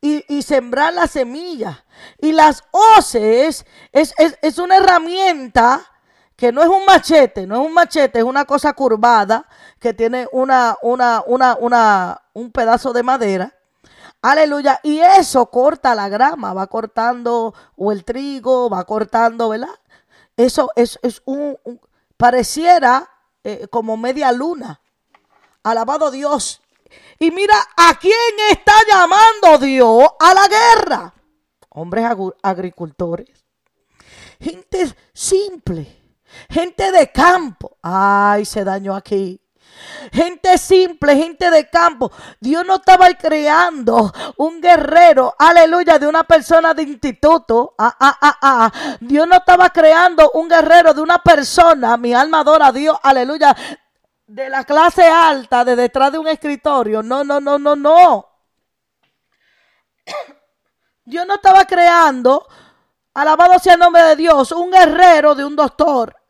Y, 0.00 0.22
y, 0.28 0.42
sembrar 0.42 0.92
la 0.92 1.06
semilla. 1.06 1.86
Y 2.18 2.32
las 2.32 2.62
hoces 2.72 3.64
es, 3.90 4.12
es, 4.18 4.36
es 4.42 4.58
una 4.58 4.76
herramienta 4.76 5.93
que 6.36 6.52
no 6.52 6.62
es 6.62 6.68
un 6.68 6.84
machete, 6.84 7.46
no 7.46 7.60
es 7.60 7.66
un 7.66 7.74
machete, 7.74 8.18
es 8.18 8.24
una 8.24 8.44
cosa 8.44 8.72
curvada 8.72 9.46
que 9.78 9.94
tiene 9.94 10.28
una, 10.32 10.76
una, 10.82 11.22
una, 11.26 11.56
una, 11.60 12.22
un 12.32 12.50
pedazo 12.50 12.92
de 12.92 13.02
madera. 13.02 13.54
Aleluya. 14.22 14.80
Y 14.82 15.00
eso 15.00 15.46
corta 15.46 15.94
la 15.94 16.08
grama, 16.08 16.54
va 16.54 16.66
cortando 16.66 17.54
o 17.76 17.92
el 17.92 18.04
trigo, 18.04 18.70
va 18.70 18.84
cortando, 18.84 19.50
¿verdad? 19.50 19.68
Eso 20.36 20.70
es, 20.74 20.98
es 21.02 21.22
un, 21.26 21.58
pareciera 22.16 23.08
eh, 23.44 23.68
como 23.68 23.96
media 23.96 24.32
luna. 24.32 24.80
Alabado 25.62 26.10
Dios. 26.10 26.62
Y 27.18 27.30
mira 27.30 27.54
a 27.76 27.98
quién 27.98 28.14
está 28.50 28.72
llamando 28.90 29.64
Dios 29.64 30.08
a 30.18 30.34
la 30.34 30.48
guerra. 30.48 31.14
Hombres 31.68 32.06
agricultores. 32.42 33.44
Gente 34.40 34.94
simple 35.12 36.03
gente 36.48 36.92
de 36.92 37.10
campo. 37.10 37.76
Ay, 37.82 38.44
se 38.44 38.64
dañó 38.64 38.94
aquí. 38.94 39.40
Gente 40.12 40.58
simple, 40.58 41.16
gente 41.16 41.50
de 41.50 41.68
campo. 41.68 42.12
Dios 42.40 42.64
no 42.64 42.76
estaba 42.76 43.08
creando 43.14 44.12
un 44.36 44.60
guerrero, 44.60 45.34
aleluya, 45.38 45.98
de 45.98 46.06
una 46.06 46.24
persona 46.24 46.74
de 46.74 46.82
instituto. 46.82 47.74
Ah, 47.78 47.96
ah, 47.98 48.18
ah, 48.20 48.38
ah. 48.42 48.72
Dios 49.00 49.26
no 49.26 49.36
estaba 49.36 49.70
creando 49.70 50.30
un 50.34 50.48
guerrero 50.48 50.94
de 50.94 51.00
una 51.00 51.18
persona, 51.18 51.96
mi 51.96 52.14
alma 52.14 52.40
adora 52.40 52.68
a 52.68 52.72
Dios, 52.72 52.96
aleluya, 53.02 53.56
de 54.26 54.48
la 54.48 54.64
clase 54.64 55.04
alta, 55.04 55.64
de 55.64 55.76
detrás 55.76 56.12
de 56.12 56.18
un 56.18 56.28
escritorio. 56.28 57.02
No, 57.02 57.24
no, 57.24 57.40
no, 57.40 57.58
no, 57.58 57.74
no. 57.74 58.28
Dios 61.04 61.26
no 61.26 61.34
estaba 61.34 61.64
creando, 61.64 62.46
alabado 63.14 63.58
sea 63.58 63.74
el 63.74 63.80
nombre 63.80 64.02
de 64.02 64.16
Dios, 64.16 64.52
un 64.52 64.70
guerrero 64.70 65.34
de 65.34 65.44
un 65.44 65.56
doctor. 65.56 66.23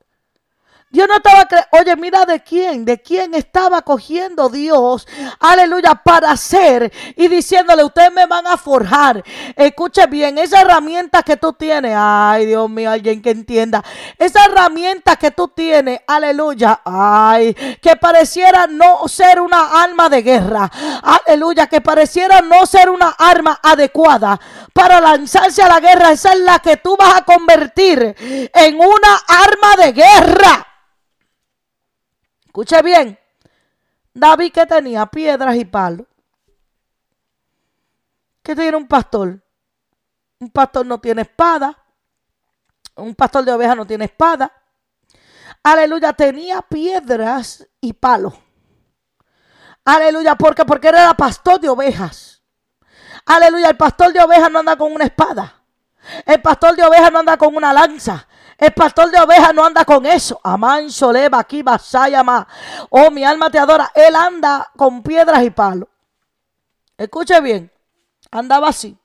Dios 0.94 1.08
no 1.08 1.16
estaba, 1.16 1.48
oye, 1.72 1.96
mira 1.96 2.24
de 2.24 2.40
quién, 2.40 2.84
de 2.84 3.02
quién 3.02 3.34
estaba 3.34 3.82
cogiendo 3.82 4.48
Dios, 4.48 5.08
aleluya, 5.40 5.96
para 5.96 6.30
hacer 6.30 6.92
y 7.16 7.26
diciéndole, 7.26 7.82
ustedes 7.82 8.12
me 8.12 8.26
van 8.26 8.46
a 8.46 8.56
forjar. 8.56 9.24
Escuche 9.56 10.06
bien, 10.06 10.38
esa 10.38 10.60
herramienta 10.60 11.24
que 11.24 11.36
tú 11.36 11.52
tienes, 11.52 11.96
ay 11.98 12.46
Dios 12.46 12.70
mío, 12.70 12.92
alguien 12.92 13.20
que 13.20 13.30
entienda, 13.30 13.82
esa 14.16 14.44
herramienta 14.44 15.16
que 15.16 15.32
tú 15.32 15.48
tienes, 15.48 15.98
aleluya, 16.06 16.80
ay, 16.84 17.54
que 17.82 17.96
pareciera 17.96 18.68
no 18.68 19.08
ser 19.08 19.40
una 19.40 19.82
arma 19.82 20.08
de 20.08 20.22
guerra, 20.22 20.70
aleluya, 21.02 21.66
que 21.66 21.80
pareciera 21.80 22.40
no 22.40 22.66
ser 22.66 22.88
una 22.88 23.16
arma 23.18 23.58
adecuada 23.64 24.38
para 24.72 25.00
lanzarse 25.00 25.60
a 25.60 25.68
la 25.68 25.80
guerra, 25.80 26.12
esa 26.12 26.34
es 26.34 26.38
la 26.38 26.60
que 26.60 26.76
tú 26.76 26.96
vas 26.96 27.16
a 27.16 27.24
convertir 27.24 28.14
en 28.54 28.76
una 28.76 29.16
arma 29.26 29.84
de 29.84 29.90
guerra. 29.90 30.68
Escuche 32.54 32.80
bien. 32.82 33.18
David 34.12 34.52
que 34.52 34.64
tenía 34.64 35.06
piedras 35.06 35.56
y 35.56 35.64
palos. 35.64 36.06
¿Qué 38.44 38.54
tiene 38.54 38.76
un 38.76 38.86
pastor? 38.86 39.42
Un 40.38 40.50
pastor 40.50 40.86
no 40.86 41.00
tiene 41.00 41.22
espada. 41.22 41.76
Un 42.94 43.12
pastor 43.16 43.44
de 43.44 43.50
ovejas 43.50 43.76
no 43.76 43.84
tiene 43.84 44.04
espada. 44.04 44.52
Aleluya, 45.64 46.12
tenía 46.12 46.62
piedras 46.62 47.66
y 47.80 47.92
palos. 47.92 48.34
Aleluya, 49.84 50.36
porque 50.36 50.64
porque 50.64 50.86
era 50.86 51.12
pastor 51.14 51.58
de 51.58 51.68
ovejas. 51.68 52.40
Aleluya, 53.26 53.70
el 53.70 53.76
pastor 53.76 54.12
de 54.12 54.22
ovejas 54.22 54.52
no 54.52 54.60
anda 54.60 54.76
con 54.76 54.92
una 54.92 55.06
espada. 55.06 55.60
El 56.24 56.40
pastor 56.40 56.76
de 56.76 56.84
ovejas 56.84 57.10
no 57.10 57.18
anda 57.18 57.36
con 57.36 57.56
una 57.56 57.72
lanza. 57.72 58.28
El 58.56 58.72
pastor 58.72 59.10
de 59.10 59.20
ovejas 59.20 59.54
no 59.54 59.64
anda 59.64 59.84
con 59.84 60.06
eso. 60.06 60.40
Amán, 60.42 60.90
Soleva, 60.90 61.40
aquí, 61.40 61.62
Basayama. 61.62 62.46
Oh, 62.90 63.10
mi 63.10 63.24
alma 63.24 63.50
te 63.50 63.58
adora. 63.58 63.90
Él 63.94 64.14
anda 64.14 64.70
con 64.76 65.02
piedras 65.02 65.42
y 65.42 65.50
palos. 65.50 65.88
Escuche 66.96 67.40
bien. 67.40 67.70
Andaba 68.30 68.68
así. 68.68 68.96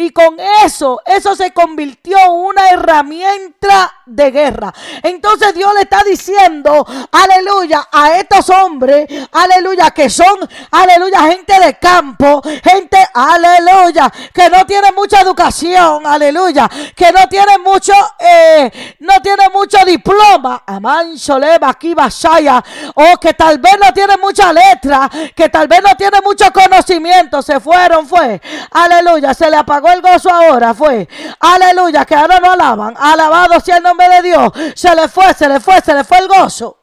Y 0.00 0.12
con 0.12 0.34
eso, 0.64 0.98
eso 1.04 1.36
se 1.36 1.52
convirtió 1.52 2.16
en 2.18 2.30
una 2.30 2.70
herramienta 2.70 3.92
de 4.06 4.30
guerra. 4.30 4.72
Entonces 5.02 5.52
Dios 5.54 5.74
le 5.74 5.82
está 5.82 6.02
diciendo, 6.02 6.86
aleluya, 7.12 7.86
a 7.92 8.12
estos 8.12 8.48
hombres, 8.48 9.06
aleluya, 9.30 9.90
que 9.90 10.08
son, 10.08 10.48
aleluya, 10.70 11.20
gente 11.24 11.52
de 11.60 11.78
campo, 11.78 12.40
gente, 12.64 12.96
aleluya, 13.12 14.10
que 14.32 14.48
no 14.48 14.64
tiene 14.64 14.90
mucha 14.92 15.20
educación, 15.20 16.06
aleluya, 16.06 16.66
que 16.96 17.12
no 17.12 17.28
tiene 17.28 17.58
mucho, 17.58 17.92
eh, 18.18 18.96
no 19.00 19.20
tiene 19.20 19.50
mucho 19.50 19.84
diploma, 19.84 20.62
amán, 20.66 21.18
soleva, 21.18 21.68
aquí, 21.68 21.92
basaya, 21.92 22.64
o 22.94 23.18
que 23.18 23.34
tal 23.34 23.58
vez 23.58 23.74
no 23.78 23.92
tiene 23.92 24.16
mucha 24.16 24.50
letra, 24.50 25.10
que 25.36 25.50
tal 25.50 25.68
vez 25.68 25.82
no 25.82 25.94
tiene 25.94 26.22
mucho 26.22 26.50
conocimiento, 26.52 27.42
se 27.42 27.60
fueron, 27.60 28.06
fue, 28.06 28.40
aleluya, 28.70 29.34
se 29.34 29.50
le 29.50 29.58
apagó 29.58 29.89
el 29.92 30.02
gozo 30.02 30.30
ahora, 30.30 30.74
fue. 30.74 31.08
Aleluya, 31.38 32.04
que 32.04 32.14
ahora 32.14 32.38
no 32.38 32.52
alaban. 32.52 32.94
Alabado 32.98 33.60
sea 33.60 33.78
el 33.78 33.82
nombre 33.82 34.08
de 34.08 34.22
Dios. 34.22 34.52
Se 34.74 34.94
le 34.94 35.08
fue, 35.08 35.32
se 35.34 35.48
le 35.48 35.60
fue, 35.60 35.80
se 35.80 35.94
le 35.94 36.04
fue 36.04 36.18
el 36.18 36.28
gozo. 36.28 36.78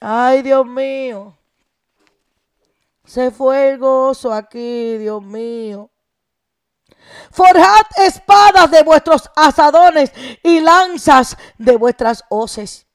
Ay, 0.00 0.42
Dios 0.42 0.66
mío. 0.66 1.36
Se 3.04 3.30
fue 3.30 3.70
el 3.70 3.78
gozo 3.78 4.32
aquí, 4.32 4.98
Dios 4.98 5.22
mío. 5.22 5.90
Forjad 7.30 7.86
espadas 7.96 8.70
de 8.70 8.82
vuestros 8.82 9.30
asadones 9.34 10.12
y 10.42 10.60
lanzas 10.60 11.36
de 11.56 11.76
vuestras 11.76 12.24
hoces. 12.28 12.86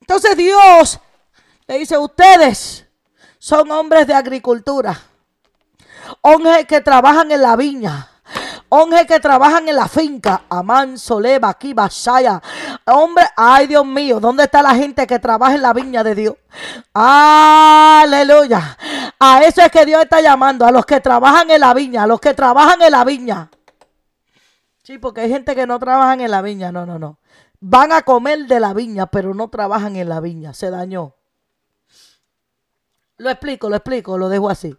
Entonces 0.00 0.36
Dios 0.36 1.00
le 1.66 1.78
dice, 1.78 1.96
ustedes 1.98 2.86
son 3.38 3.70
hombres 3.70 4.06
de 4.06 4.14
agricultura. 4.14 5.00
Hombres 6.20 6.66
que 6.66 6.80
trabajan 6.80 7.30
en 7.30 7.42
la 7.42 7.56
viña. 7.56 8.08
Hombres 8.68 9.06
que 9.06 9.20
trabajan 9.20 9.68
en 9.68 9.76
la 9.76 9.88
finca. 9.88 10.42
Amán, 10.48 10.98
Soleva, 10.98 11.50
aquí, 11.50 11.74
Basaya. 11.74 12.40
Hombre, 12.86 13.24
ay 13.36 13.66
Dios 13.66 13.84
mío, 13.84 14.20
¿dónde 14.20 14.44
está 14.44 14.62
la 14.62 14.74
gente 14.74 15.06
que 15.06 15.18
trabaja 15.18 15.54
en 15.54 15.62
la 15.62 15.72
viña 15.72 16.02
de 16.02 16.14
Dios? 16.14 16.34
Aleluya. 16.94 18.76
A 19.18 19.42
eso 19.42 19.60
es 19.62 19.70
que 19.70 19.84
Dios 19.84 20.02
está 20.02 20.20
llamando, 20.20 20.64
a 20.64 20.72
los 20.72 20.86
que 20.86 21.00
trabajan 21.00 21.50
en 21.50 21.60
la 21.60 21.74
viña, 21.74 22.04
a 22.04 22.06
los 22.06 22.20
que 22.20 22.34
trabajan 22.34 22.80
en 22.82 22.92
la 22.92 23.04
viña. 23.04 23.50
Sí, 24.82 24.98
porque 24.98 25.20
hay 25.20 25.30
gente 25.30 25.54
que 25.54 25.66
no 25.66 25.78
trabajan 25.78 26.20
en 26.20 26.30
la 26.30 26.42
viña, 26.42 26.72
no, 26.72 26.84
no, 26.86 26.98
no. 26.98 27.18
Van 27.60 27.92
a 27.92 28.02
comer 28.02 28.46
de 28.46 28.58
la 28.58 28.74
viña, 28.74 29.06
pero 29.06 29.34
no 29.34 29.48
trabajan 29.48 29.94
en 29.94 30.08
la 30.08 30.18
viña. 30.20 30.54
Se 30.54 30.70
dañó. 30.70 31.14
Lo 33.18 33.30
explico, 33.30 33.68
lo 33.68 33.76
explico, 33.76 34.18
lo 34.18 34.28
dejo 34.28 34.50
así. 34.50 34.74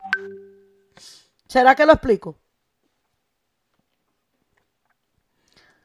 ¿Será 1.54 1.76
que 1.76 1.86
lo 1.86 1.94
explico? 1.94 2.36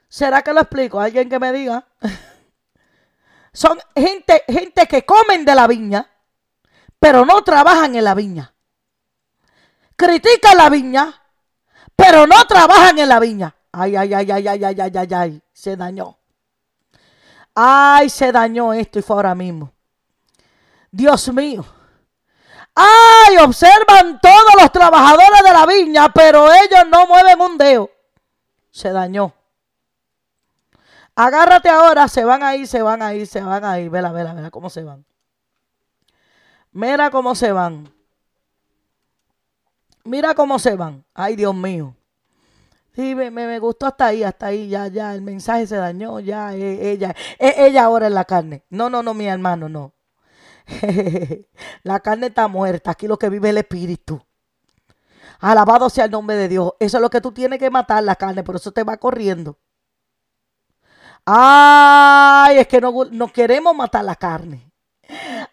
¿Será 0.09 0.41
que 0.41 0.55
lo 0.55 0.63
explico? 0.63 0.99
Alguien 0.99 1.29
que 1.29 1.39
me 1.39 1.53
diga. 1.53 1.87
Son 3.53 3.79
gente, 3.95 4.45
gente 4.49 4.87
que 4.87 5.05
comen 5.05 5.45
de 5.45 5.55
la 5.55 5.67
viña, 5.67 6.11
pero 6.99 7.27
no 7.27 7.45
trabajan 7.45 7.95
en 7.95 8.05
la 8.05 8.15
viña. 8.15 8.55
Critican 9.95 10.57
la 10.57 10.71
viña, 10.71 11.23
pero 11.95 12.27
no 12.27 12.47
trabajan 12.47 12.99
en 12.99 13.09
la 13.11 13.21
viña. 13.21 13.55
Ay, 13.71 13.95
ay, 13.95 14.15
ay, 14.15 14.31
ay, 14.31 14.49
ay, 14.49 14.65
ay, 14.65 14.81
ay, 14.81 14.93
ay, 14.97 15.15
ay, 15.15 15.43
se 15.53 15.77
dañó. 15.77 16.17
Ay, 17.55 18.09
se 18.09 18.33
dañó 18.33 18.73
esto 18.73 19.01
y 19.01 19.03
fue 19.03 19.17
ahora 19.17 19.35
mismo. 19.35 19.71
Dios 20.91 21.31
mío. 21.35 21.63
Ay, 22.81 23.39
observan 23.39 24.21
todos 24.21 24.55
los 24.57 24.71
trabajadores 24.71 25.43
de 25.43 25.53
la 25.53 25.67
viña, 25.67 26.13
pero 26.13 26.47
ellos 26.47 26.87
no 26.89 27.09
mueven 27.09 27.41
un 27.41 27.59
dedo. 27.59 27.91
Se 28.71 28.93
dañó. 28.93 29.35
Agárrate 31.17 31.69
ahora, 31.69 32.07
se 32.07 32.25
van 32.25 32.45
a 32.45 32.55
ir, 32.55 32.69
se 32.69 32.81
van 32.81 33.03
a 33.03 33.15
ir, 33.15 33.27
se 33.27 33.41
van 33.41 33.65
a 33.65 33.81
ir. 33.81 33.91
Vela, 33.91 34.13
vela, 34.13 34.33
vela 34.33 34.53
cómo 34.53 34.71
se 34.71 34.85
van. 34.85 35.05
Mira 36.71 37.11
cómo 37.11 37.35
se 37.35 37.51
van. 37.51 37.93
Mira 40.05 40.35
cómo 40.35 40.61
se 40.61 40.77
van. 40.77 41.05
Ay, 41.15 41.35
Dios 41.35 41.57
mío. 41.57 41.97
Sí, 42.95 43.17
me, 43.17 43.33
me, 43.33 43.59
gustó 43.59 43.87
hasta 43.87 44.07
ahí, 44.07 44.23
hasta 44.23 44.47
ahí, 44.47 44.69
ya, 44.69 44.87
ya, 44.87 45.15
el 45.15 45.23
mensaje 45.23 45.67
se 45.67 45.77
dañó, 45.77 46.21
ya, 46.21 46.55
eh, 46.55 46.93
ella, 46.93 47.15
eh, 47.39 47.55
ella 47.59 47.85
ahora 47.85 48.07
en 48.07 48.15
la 48.15 48.25
carne. 48.25 48.65
No, 48.71 48.89
no, 48.89 49.03
no, 49.03 49.15
mi 49.15 49.27
hermano, 49.27 49.69
no. 49.69 49.93
la 51.83 52.01
carne 52.01 52.29
está 52.29 52.49
muerta. 52.49 52.91
Aquí 52.91 53.07
lo 53.07 53.19
que 53.19 53.29
vive 53.29 53.49
es 53.49 53.51
el 53.51 53.59
espíritu. 53.59 54.21
Alabado 55.41 55.89
sea 55.89 56.05
el 56.07 56.11
nombre 56.11 56.37
de 56.37 56.49
Dios. 56.49 56.73
Eso 56.81 56.99
es 56.99 57.03
lo 57.03 57.11
que 57.11 57.21
tú 57.21 57.33
tienes 57.33 57.59
que 57.59 57.71
matar, 57.71 58.03
la 58.03 58.17
carne. 58.17 58.43
Por 58.43 58.57
eso 58.57 58.73
te 58.73 58.85
va 58.85 58.97
corriendo. 58.97 59.59
Ay, 61.25 62.59
es 62.59 62.67
que 62.67 62.81
no, 62.81 62.93
no 63.11 63.33
queremos 63.33 63.75
matar 63.75 64.05
la 64.05 64.17
carne. 64.17 64.71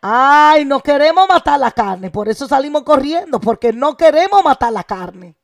Ay, 0.01 0.65
no 0.65 0.81
queremos 0.81 1.27
matar 1.27 1.59
la 1.59 1.71
carne. 1.71 2.11
Por 2.11 2.29
eso 2.29 2.47
salimos 2.47 2.83
corriendo. 2.83 3.39
Porque 3.39 3.73
no 3.73 3.95
queremos 3.95 4.43
matar 4.43 4.73
la 4.73 4.83
carne. 4.83 5.35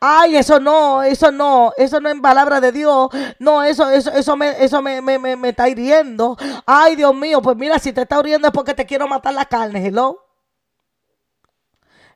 Ay, 0.00 0.36
eso 0.36 0.60
no, 0.60 1.02
eso 1.02 1.32
no, 1.32 1.72
eso 1.76 2.00
no 2.00 2.08
es 2.08 2.20
palabra 2.20 2.60
de 2.60 2.72
Dios. 2.72 3.08
No, 3.38 3.62
eso, 3.62 3.90
eso, 3.90 4.10
eso 4.12 4.36
me, 4.36 4.62
eso 4.62 4.82
me, 4.82 5.00
me, 5.00 5.18
me, 5.18 5.48
está 5.48 5.68
hiriendo. 5.68 6.36
Ay, 6.66 6.96
Dios 6.96 7.14
mío, 7.14 7.42
pues 7.42 7.56
mira, 7.56 7.78
si 7.78 7.92
te 7.92 8.02
está 8.02 8.20
hiriendo 8.20 8.48
es 8.48 8.54
porque 8.54 8.74
te 8.74 8.86
quiero 8.86 9.08
matar 9.08 9.34
la 9.34 9.46
carne, 9.46 9.84
hello. 9.86 10.24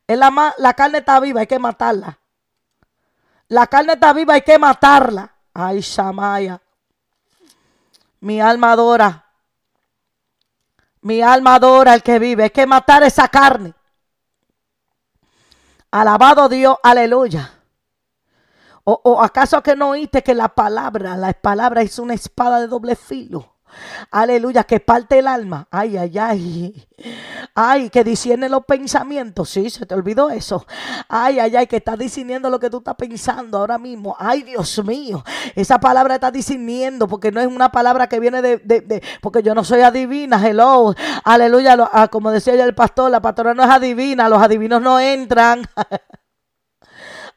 la, 0.07 0.55
la 0.59 0.75
carne 0.75 0.99
está 0.99 1.19
viva, 1.21 1.41
hay 1.41 1.47
que 1.47 1.59
matarla. 1.59 2.19
La 3.49 3.67
carne 3.67 3.95
está 3.95 4.13
viva, 4.13 4.35
hay 4.35 4.43
que 4.43 4.59
matarla. 4.59 5.35
Ay, 5.53 5.81
Shamaya. 5.81 6.61
Mi 8.21 8.41
alma 8.41 8.73
adora. 8.73 9.27
Mi 11.03 11.21
alma 11.21 11.57
adora 11.57 11.95
el 11.95 12.03
que 12.03 12.19
vive. 12.19 12.45
Hay 12.45 12.51
que 12.51 12.67
matar 12.67 13.03
esa 13.03 13.29
carne. 13.29 13.75
Alabado 15.93 16.49
Dios, 16.49 16.79
aleluya. 16.83 17.51
O, 18.85 19.21
acaso 19.23 19.63
que 19.63 19.77
no 19.77 19.91
oíste 19.91 20.23
que 20.23 20.35
la 20.35 20.49
palabra, 20.49 21.17
la 21.17 21.33
palabra 21.35 21.83
es 21.83 21.99
una 22.01 22.15
espada 22.15 22.61
de 22.61 22.67
doble 22.67 22.97
filo. 22.97 23.52
Aleluya, 24.11 24.65
que 24.65 24.81
parte 24.81 25.19
el 25.19 25.29
alma. 25.29 25.67
Ay, 25.71 25.97
ay, 25.97 26.19
ay. 26.19 26.89
Ay, 27.55 27.91
que 27.91 28.05
discierne 28.05 28.49
los 28.49 28.65
pensamientos. 28.65 29.51
Sí, 29.51 29.71
se 29.71 29.87
te 29.87 29.95
olvidó 29.95 30.31
eso. 30.31 30.67
Ay, 31.09 31.39
ay, 31.39 31.57
ay, 31.57 31.67
que 31.67 31.77
está 31.77 31.97
discerniendo 31.97 32.49
lo 32.51 32.59
que 32.59 32.71
tú 32.71 32.79
estás 32.79 32.95
pensando 32.97 33.59
ahora 33.59 33.79
mismo. 33.79 34.17
Ay, 34.19 34.43
Dios 34.43 34.83
mío. 34.85 35.25
Esa 35.55 35.79
palabra 35.79 36.15
está 36.15 36.31
discerniendo 36.31 37.09
porque 37.09 37.33
no 37.33 37.41
es 37.41 37.47
una 37.47 37.71
palabra 37.73 38.09
que 38.09 38.21
viene 38.21 38.43
de, 38.43 38.59
de, 38.59 39.03
porque 39.21 39.43
yo 39.43 39.55
no 39.55 39.65
soy 39.65 39.81
adivina. 39.81 40.41
Hello. 40.47 40.95
Aleluya. 41.25 41.77
Ah, 41.93 42.09
como 42.09 42.31
decía 42.31 42.55
ya 42.55 42.65
el 42.65 42.75
pastor, 42.75 43.11
la 43.11 43.21
pastora 43.21 43.55
no 43.55 43.63
es 43.65 43.71
adivina. 43.71 44.29
Los 44.29 44.43
adivinos 44.43 44.81
no 44.81 44.99
entran. 44.99 45.63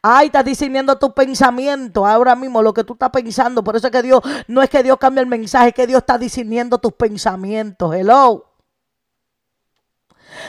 Ay, 0.07 0.27
estás 0.27 0.45
discerniendo 0.45 0.99
tu 0.99 1.15
pensamiento 1.15 2.05
ahora 2.05 2.35
mismo, 2.35 2.61
lo 2.61 2.75
que 2.75 2.83
tú 2.83 2.93
estás 2.93 3.09
pensando. 3.09 3.63
Por 3.63 3.75
eso 3.75 3.87
es 3.87 3.91
que 3.91 4.03
Dios, 4.03 4.21
no 4.47 4.61
es 4.61 4.69
que 4.69 4.83
Dios 4.83 4.97
cambie 4.99 5.23
el 5.23 5.27
mensaje, 5.27 5.69
es 5.69 5.73
que 5.73 5.87
Dios 5.87 5.97
está 5.97 6.19
discerniendo 6.19 6.77
tus 6.77 6.93
pensamientos. 6.93 7.95
Hello. 7.95 8.45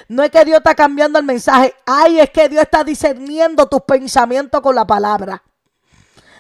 No 0.09 0.22
es 0.22 0.30
que 0.30 0.44
Dios 0.44 0.59
está 0.59 0.74
cambiando 0.74 1.18
el 1.18 1.24
mensaje. 1.24 1.74
Ay, 1.86 2.20
es 2.20 2.28
que 2.28 2.50
Dios 2.50 2.64
está 2.64 2.84
discerniendo 2.84 3.66
tus 3.66 3.80
pensamientos 3.80 4.61
con 4.61 4.74
la 4.74 4.86
palabra. 4.86 5.42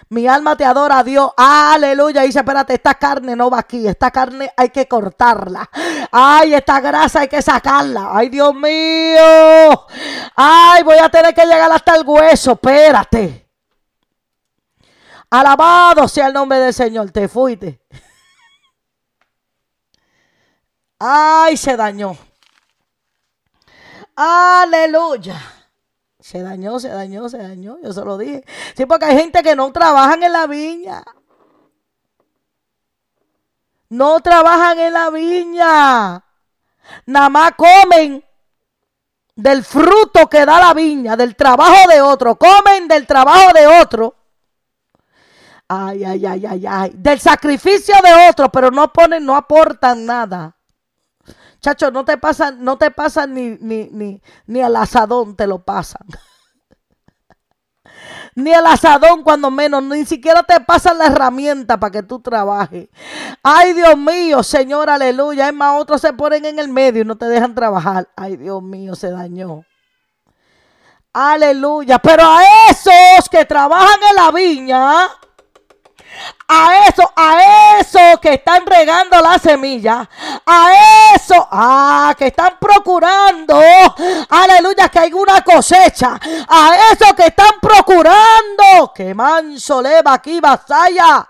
Mi 0.08 0.28
alma 0.28 0.56
te 0.56 0.64
adora 0.64 1.02
Dios. 1.02 1.32
Aleluya. 1.36 2.22
Dice, 2.22 2.38
espérate, 2.38 2.74
esta 2.74 2.94
carne 2.94 3.34
no 3.34 3.50
va 3.50 3.58
aquí. 3.58 3.86
Esta 3.88 4.10
carne 4.10 4.52
hay 4.56 4.70
que 4.70 4.86
cortarla. 4.86 5.68
Ay, 6.12 6.54
esta 6.54 6.80
grasa 6.80 7.20
hay 7.20 7.28
que 7.28 7.42
sacarla. 7.42 8.10
Ay, 8.12 8.28
Dios 8.28 8.54
mío. 8.54 9.86
Ay, 10.36 10.82
voy 10.84 10.98
a 10.98 11.08
tener 11.08 11.34
que 11.34 11.44
llegar 11.44 11.70
hasta 11.72 11.96
el 11.96 12.06
hueso. 12.06 12.52
Espérate. 12.52 13.48
Alabado 15.28 16.06
sea 16.06 16.28
el 16.28 16.34
nombre 16.34 16.58
del 16.60 16.72
Señor. 16.72 17.10
Te 17.10 17.26
fuiste. 17.26 17.80
Ay, 21.00 21.56
se 21.56 21.76
dañó. 21.76 22.16
Aleluya. 24.14 25.36
Se 26.26 26.42
dañó, 26.42 26.80
se 26.80 26.88
dañó, 26.88 27.28
se 27.28 27.38
dañó. 27.38 27.78
Yo 27.80 27.92
se 27.92 28.04
lo 28.04 28.18
dije. 28.18 28.44
Sí, 28.76 28.84
porque 28.84 29.04
hay 29.04 29.16
gente 29.16 29.44
que 29.44 29.54
no 29.54 29.70
trabajan 29.70 30.24
en 30.24 30.32
la 30.32 30.48
viña. 30.48 31.04
No 33.90 34.18
trabajan 34.18 34.76
en 34.76 34.92
la 34.92 35.08
viña. 35.10 36.24
Nada 37.06 37.28
más 37.28 37.52
comen 37.52 38.24
del 39.36 39.62
fruto 39.62 40.26
que 40.28 40.44
da 40.44 40.58
la 40.58 40.74
viña, 40.74 41.16
del 41.16 41.36
trabajo 41.36 41.88
de 41.88 42.00
otro. 42.00 42.34
Comen 42.34 42.88
del 42.88 43.06
trabajo 43.06 43.52
de 43.52 43.66
otro. 43.68 44.16
Ay, 45.68 46.02
ay, 46.02 46.26
ay, 46.26 46.44
ay, 46.44 46.66
ay. 46.68 46.90
Del 46.96 47.20
sacrificio 47.20 47.94
de 48.02 48.28
otro, 48.28 48.50
pero 48.50 48.72
no 48.72 48.92
ponen, 48.92 49.24
no 49.24 49.36
aportan 49.36 50.04
nada. 50.04 50.55
Chacho, 51.66 51.90
no 51.90 52.04
te 52.04 52.16
pasan, 52.16 52.62
no 52.62 52.78
te 52.78 52.92
pasan 52.92 53.34
ni, 53.34 53.58
ni, 53.60 53.88
ni, 53.90 54.22
ni 54.46 54.62
al 54.62 54.76
asadón 54.76 55.34
te 55.34 55.48
lo 55.48 55.64
pasan. 55.64 56.06
ni 58.36 58.52
al 58.52 58.66
asadón 58.66 59.24
cuando 59.24 59.50
menos, 59.50 59.82
ni 59.82 60.06
siquiera 60.06 60.44
te 60.44 60.60
pasan 60.60 60.98
la 60.98 61.06
herramienta 61.06 61.80
para 61.80 61.90
que 61.90 62.04
tú 62.04 62.20
trabajes. 62.20 62.88
Ay, 63.42 63.72
Dios 63.72 63.96
mío, 63.96 64.44
Señor, 64.44 64.88
aleluya. 64.88 65.48
Es 65.48 65.54
más, 65.54 65.80
otros 65.80 66.00
se 66.00 66.12
ponen 66.12 66.44
en 66.44 66.60
el 66.60 66.68
medio 66.68 67.02
y 67.02 67.04
no 67.04 67.16
te 67.16 67.26
dejan 67.26 67.52
trabajar. 67.52 68.08
Ay, 68.14 68.36
Dios 68.36 68.62
mío, 68.62 68.94
se 68.94 69.10
dañó. 69.10 69.64
Aleluya. 71.12 71.98
Pero 71.98 72.22
a 72.22 72.42
esos 72.70 73.28
que 73.28 73.44
trabajan 73.44 73.98
en 74.08 74.14
la 74.14 74.30
viña, 74.30 75.08
a 76.48 76.86
eso, 76.88 77.12
a 77.16 77.80
eso 77.80 78.20
que 78.20 78.34
están 78.34 78.64
regando 78.64 79.20
la 79.20 79.38
semilla, 79.38 80.08
a 80.46 81.14
eso, 81.14 81.46
ah, 81.50 82.14
que 82.16 82.28
están 82.28 82.56
procurando, 82.60 83.60
aleluya, 84.28 84.88
que 84.88 84.98
hay 85.00 85.12
una 85.12 85.40
cosecha, 85.42 86.18
a 86.48 86.92
eso 86.92 87.14
que 87.14 87.26
están 87.26 87.60
procurando, 87.60 88.92
que 88.94 89.14
manso 89.14 89.82
leva 89.82 90.14
aquí 90.14 90.40
vasalla 90.40 91.28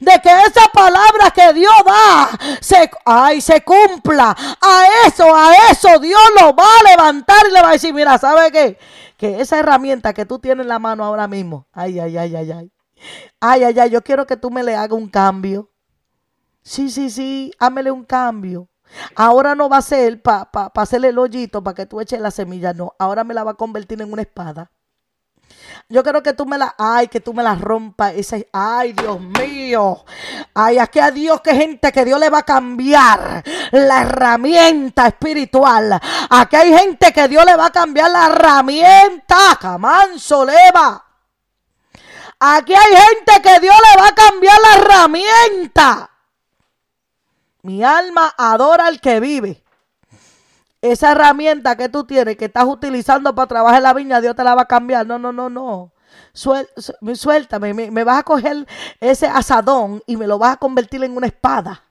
de 0.00 0.20
que 0.20 0.30
esa 0.30 0.68
palabra 0.72 1.30
que 1.34 1.52
Dios 1.52 1.72
da 1.84 2.30
ay, 3.04 3.40
se 3.40 3.62
cumpla. 3.62 4.30
A 4.60 5.06
eso, 5.06 5.34
a 5.34 5.70
eso 5.70 5.98
Dios 5.98 6.20
lo 6.40 6.54
va 6.54 6.64
a 6.80 6.90
levantar 6.90 7.46
y 7.48 7.52
le 7.52 7.62
va 7.62 7.70
a 7.70 7.72
decir, 7.72 7.94
mira, 7.94 8.18
¿sabe 8.18 8.50
qué? 8.50 8.78
Que 9.16 9.40
esa 9.40 9.58
herramienta 9.58 10.12
que 10.12 10.26
tú 10.26 10.38
tienes 10.38 10.64
en 10.64 10.68
la 10.68 10.78
mano 10.78 11.04
ahora 11.04 11.26
mismo, 11.28 11.66
ay, 11.72 11.98
ay, 11.98 12.16
ay, 12.16 12.36
ay, 12.36 12.52
ay. 12.52 12.72
Ay, 13.40 13.64
ay, 13.64 13.78
ay, 13.78 13.90
yo 13.90 14.02
quiero 14.02 14.26
que 14.26 14.36
tú 14.36 14.50
me 14.50 14.62
le 14.62 14.74
hagas 14.74 14.98
un 14.98 15.08
cambio. 15.08 15.70
Sí, 16.62 16.90
sí, 16.90 17.10
sí, 17.10 17.52
hámele 17.58 17.90
un 17.90 18.04
cambio. 18.04 18.68
Ahora 19.14 19.54
no 19.54 19.68
va 19.68 19.78
a 19.78 19.82
ser 19.82 20.22
para 20.22 20.50
pa, 20.50 20.72
hacerle 20.74 21.08
el 21.08 21.18
hoyito 21.18 21.62
para 21.62 21.74
que 21.74 21.86
tú 21.86 22.00
eches 22.00 22.20
la 22.20 22.30
semilla, 22.30 22.72
no. 22.72 22.94
Ahora 22.98 23.24
me 23.24 23.34
la 23.34 23.44
va 23.44 23.52
a 23.52 23.54
convertir 23.54 24.00
en 24.00 24.12
una 24.12 24.22
espada. 24.22 24.70
Yo 25.88 26.02
quiero 26.02 26.22
que 26.22 26.34
tú 26.34 26.44
me 26.44 26.58
la, 26.58 26.74
ay, 26.76 27.08
que 27.08 27.20
tú 27.20 27.32
me 27.32 27.42
la 27.42 27.54
rompas. 27.54 28.12
Ese, 28.14 28.48
ay, 28.52 28.92
Dios 28.92 29.18
mío. 29.20 30.04
Ay, 30.54 30.78
aquí 30.78 30.98
a 30.98 31.10
Dios, 31.10 31.40
que 31.40 31.54
gente 31.54 31.90
que 31.90 32.04
Dios 32.04 32.20
le 32.20 32.28
va 32.28 32.38
a 32.38 32.42
cambiar 32.42 33.42
la 33.72 34.02
herramienta 34.02 35.06
espiritual. 35.06 35.98
Aquí 36.28 36.56
hay 36.56 36.76
gente 36.76 37.12
que 37.12 37.28
Dios 37.28 37.44
le 37.46 37.56
va 37.56 37.66
a 37.66 37.72
cambiar 37.72 38.10
la 38.10 38.26
herramienta. 38.26 39.56
Camán, 39.58 40.18
soleva. 40.18 41.07
Aquí 42.40 42.72
hay 42.72 42.94
gente 42.94 43.42
que 43.42 43.60
Dios 43.60 43.74
le 43.74 44.00
va 44.00 44.08
a 44.08 44.14
cambiar 44.14 44.56
la 44.60 44.76
herramienta. 44.76 46.10
Mi 47.62 47.82
alma 47.82 48.32
adora 48.36 48.86
al 48.86 49.00
que 49.00 49.18
vive. 49.18 49.64
Esa 50.80 51.12
herramienta 51.12 51.76
que 51.76 51.88
tú 51.88 52.04
tienes, 52.04 52.36
que 52.36 52.44
estás 52.44 52.64
utilizando 52.64 53.34
para 53.34 53.48
trabajar 53.48 53.78
en 53.78 53.82
la 53.82 53.94
viña, 53.94 54.20
Dios 54.20 54.36
te 54.36 54.44
la 54.44 54.54
va 54.54 54.62
a 54.62 54.66
cambiar. 54.66 55.04
No, 55.06 55.18
no, 55.18 55.32
no, 55.32 55.50
no. 55.50 55.92
suéltame, 56.32 57.74
me, 57.74 57.90
me 57.90 58.04
vas 58.04 58.20
a 58.20 58.22
coger 58.22 58.66
ese 59.00 59.26
asadón 59.26 60.02
y 60.06 60.16
me 60.16 60.28
lo 60.28 60.38
vas 60.38 60.54
a 60.54 60.58
convertir 60.58 61.02
en 61.02 61.16
una 61.16 61.26
espada. 61.26 61.87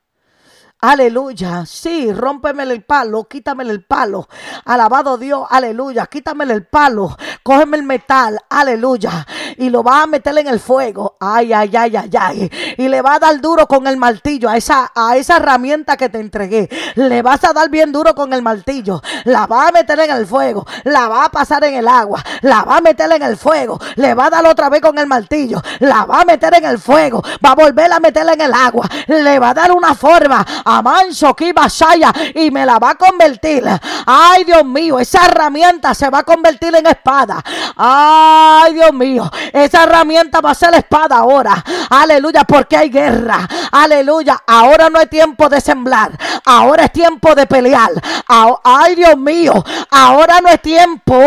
Aleluya. 0.79 1.65
Sí, 1.65 2.13
rómpemele 2.13 2.71
el 2.71 2.83
palo, 2.83 3.23
quítamele 3.23 3.71
el 3.71 3.83
palo. 3.83 4.27
Alabado 4.63 5.17
Dios, 5.17 5.47
aleluya. 5.49 6.05
Quítamele 6.05 6.53
el 6.53 6.67
palo, 6.67 7.17
cógeme 7.41 7.77
el 7.77 7.83
metal, 7.83 8.39
aleluya. 8.47 9.25
Y 9.57 9.71
lo 9.71 9.81
va 9.81 10.03
a 10.03 10.07
meter 10.07 10.37
en 10.37 10.47
el 10.47 10.59
fuego. 10.59 11.17
Ay, 11.19 11.51
ay, 11.51 11.75
ay, 11.75 11.97
ay, 11.97 12.11
ay. 12.19 12.51
Y 12.77 12.89
le 12.89 13.01
va 13.01 13.15
a 13.15 13.19
dar 13.19 13.41
duro 13.41 13.65
con 13.67 13.87
el 13.87 13.97
martillo 13.97 14.49
a 14.49 14.57
esa, 14.57 14.91
a 14.93 15.17
esa 15.17 15.37
herramienta 15.37 15.97
que 15.97 16.09
te 16.09 16.19
entregué. 16.19 16.69
Le 16.93 17.23
vas 17.23 17.43
a 17.43 17.53
dar 17.53 17.71
bien 17.71 17.91
duro 17.91 18.13
con 18.13 18.31
el 18.31 18.43
martillo. 18.43 19.01
La 19.23 19.47
va 19.47 19.69
a 19.69 19.71
meter 19.71 19.99
en 19.99 20.11
el 20.11 20.27
fuego. 20.27 20.67
La 20.83 21.07
va 21.07 21.25
a 21.25 21.31
pasar 21.31 21.63
en 21.63 21.73
el 21.73 21.87
agua. 21.87 22.23
La 22.41 22.61
va 22.61 22.77
a 22.77 22.81
meter 22.81 23.11
en 23.11 23.23
el 23.23 23.35
fuego. 23.35 23.79
Le 23.95 24.13
va 24.13 24.27
a 24.27 24.29
dar 24.29 24.45
otra 24.45 24.69
vez 24.69 24.81
con 24.81 24.99
el 24.99 25.07
martillo. 25.07 25.59
La 25.79 26.05
va 26.05 26.21
a 26.21 26.25
meter 26.25 26.53
en 26.53 26.65
el 26.65 26.77
fuego. 26.77 27.23
Va 27.43 27.53
a 27.53 27.55
volver 27.55 27.91
a 27.91 27.99
meterla 27.99 28.33
en 28.33 28.41
el 28.41 28.53
agua. 28.53 28.87
Le 29.07 29.39
va 29.39 29.49
a 29.49 29.53
dar 29.55 29.71
una 29.71 29.95
forma 29.95 30.45
Amanso 30.67 31.33
Kibasaya 31.33 32.11
y 32.35 32.51
me 32.51 32.65
la 32.65 32.77
va 32.77 32.91
a 32.91 32.95
convertir. 32.95 33.63
Ay, 34.05 34.43
Dios 34.43 34.65
mío, 34.65 34.99
esa 34.99 35.25
herramienta 35.25 35.93
se 35.93 36.09
va 36.09 36.19
a 36.19 36.23
convertir 36.23 36.75
en 36.75 36.85
espada. 36.85 37.41
Ay, 37.75 38.73
Dios 38.73 38.93
mío, 38.93 39.31
esa 39.53 39.83
herramienta 39.83 40.41
va 40.41 40.51
a 40.51 40.55
ser 40.55 40.73
espada 40.75 41.17
ahora. 41.17 41.63
Aleluya, 41.89 42.43
porque 42.43 42.75
hay 42.75 42.89
guerra. 42.89 43.47
Aleluya, 43.71 44.43
ahora 44.45 44.89
no 44.89 44.99
es 44.99 45.09
tiempo 45.09 45.47
de 45.49 45.61
sembrar. 45.61 46.11
Ahora 46.45 46.85
es 46.85 46.91
tiempo 46.91 47.33
de 47.33 47.45
pelear. 47.45 47.91
Ay, 48.63 48.95
Dios 48.95 49.17
mío, 49.17 49.63
ahora 49.91 50.41
no 50.41 50.49
es 50.49 50.61
tiempo. 50.61 51.17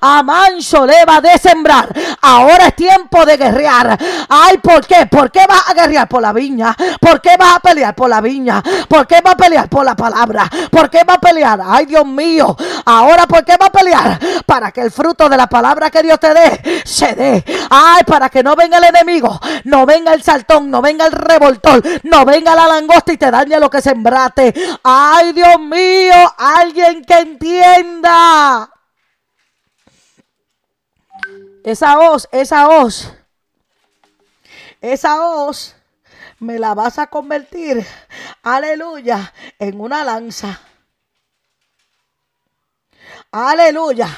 Amanso 0.00 0.86
le 0.86 1.04
va 1.04 1.20
de 1.20 1.36
sembrar. 1.38 1.88
Ahora 2.22 2.68
es 2.68 2.76
tiempo 2.76 3.24
de 3.26 3.36
guerrear. 3.36 3.98
Ay, 4.28 4.58
¿por 4.58 4.86
qué? 4.86 5.06
¿Por 5.06 5.30
qué 5.30 5.44
vas 5.46 5.68
a 5.68 5.74
guerrear 5.74 6.08
por 6.08 6.22
la 6.22 6.32
viña? 6.32 6.74
¿Por 7.00 7.20
qué 7.20 7.36
vas 7.38 7.56
a 7.56 7.60
pelear 7.60 7.94
por 7.94 8.08
la 8.08 8.20
viña? 8.20 8.62
¿Por 8.88 9.06
qué 9.06 9.20
va 9.20 9.32
a 9.32 9.36
pelear? 9.36 9.68
Por 9.68 9.84
la 9.84 9.94
palabra. 9.94 10.48
¿Por 10.70 10.90
qué 10.90 11.04
va 11.04 11.14
a 11.14 11.20
pelear? 11.20 11.60
Ay, 11.64 11.86
Dios 11.86 12.06
mío. 12.06 12.56
Ahora, 12.84 13.26
¿por 13.26 13.44
qué 13.44 13.56
va 13.56 13.66
a 13.66 13.72
pelear? 13.72 14.18
Para 14.44 14.72
que 14.72 14.80
el 14.80 14.90
fruto 14.90 15.28
de 15.28 15.36
la 15.36 15.46
palabra 15.46 15.90
que 15.90 16.02
Dios 16.02 16.18
te 16.20 16.32
dé, 16.32 16.82
se 16.84 17.14
dé. 17.14 17.44
Ay, 17.70 18.04
para 18.04 18.28
que 18.28 18.42
no 18.42 18.56
venga 18.56 18.78
el 18.78 18.84
enemigo, 18.84 19.38
no 19.64 19.86
venga 19.86 20.12
el 20.12 20.22
saltón, 20.22 20.70
no 20.70 20.80
venga 20.80 21.06
el 21.06 21.12
revoltor, 21.12 21.82
no 22.04 22.24
venga 22.24 22.54
la 22.54 22.66
langosta 22.66 23.12
y 23.12 23.16
te 23.16 23.30
dañe 23.30 23.58
lo 23.58 23.70
que 23.70 23.82
sembrate. 23.82 24.54
Ay, 24.82 25.32
Dios 25.32 25.58
mío, 25.60 26.34
alguien 26.38 27.04
que 27.04 27.18
entienda. 27.18 28.70
Esa 31.64 31.96
voz, 31.96 32.28
esa 32.30 32.68
voz, 32.68 33.12
esa 34.80 35.16
voz 35.18 35.74
me 36.38 36.58
la 36.58 36.74
vas 36.74 36.98
a 36.98 37.06
convertir, 37.06 37.86
aleluya, 38.42 39.32
en 39.58 39.80
una 39.80 40.04
lanza. 40.04 40.60
Aleluya. 43.30 44.08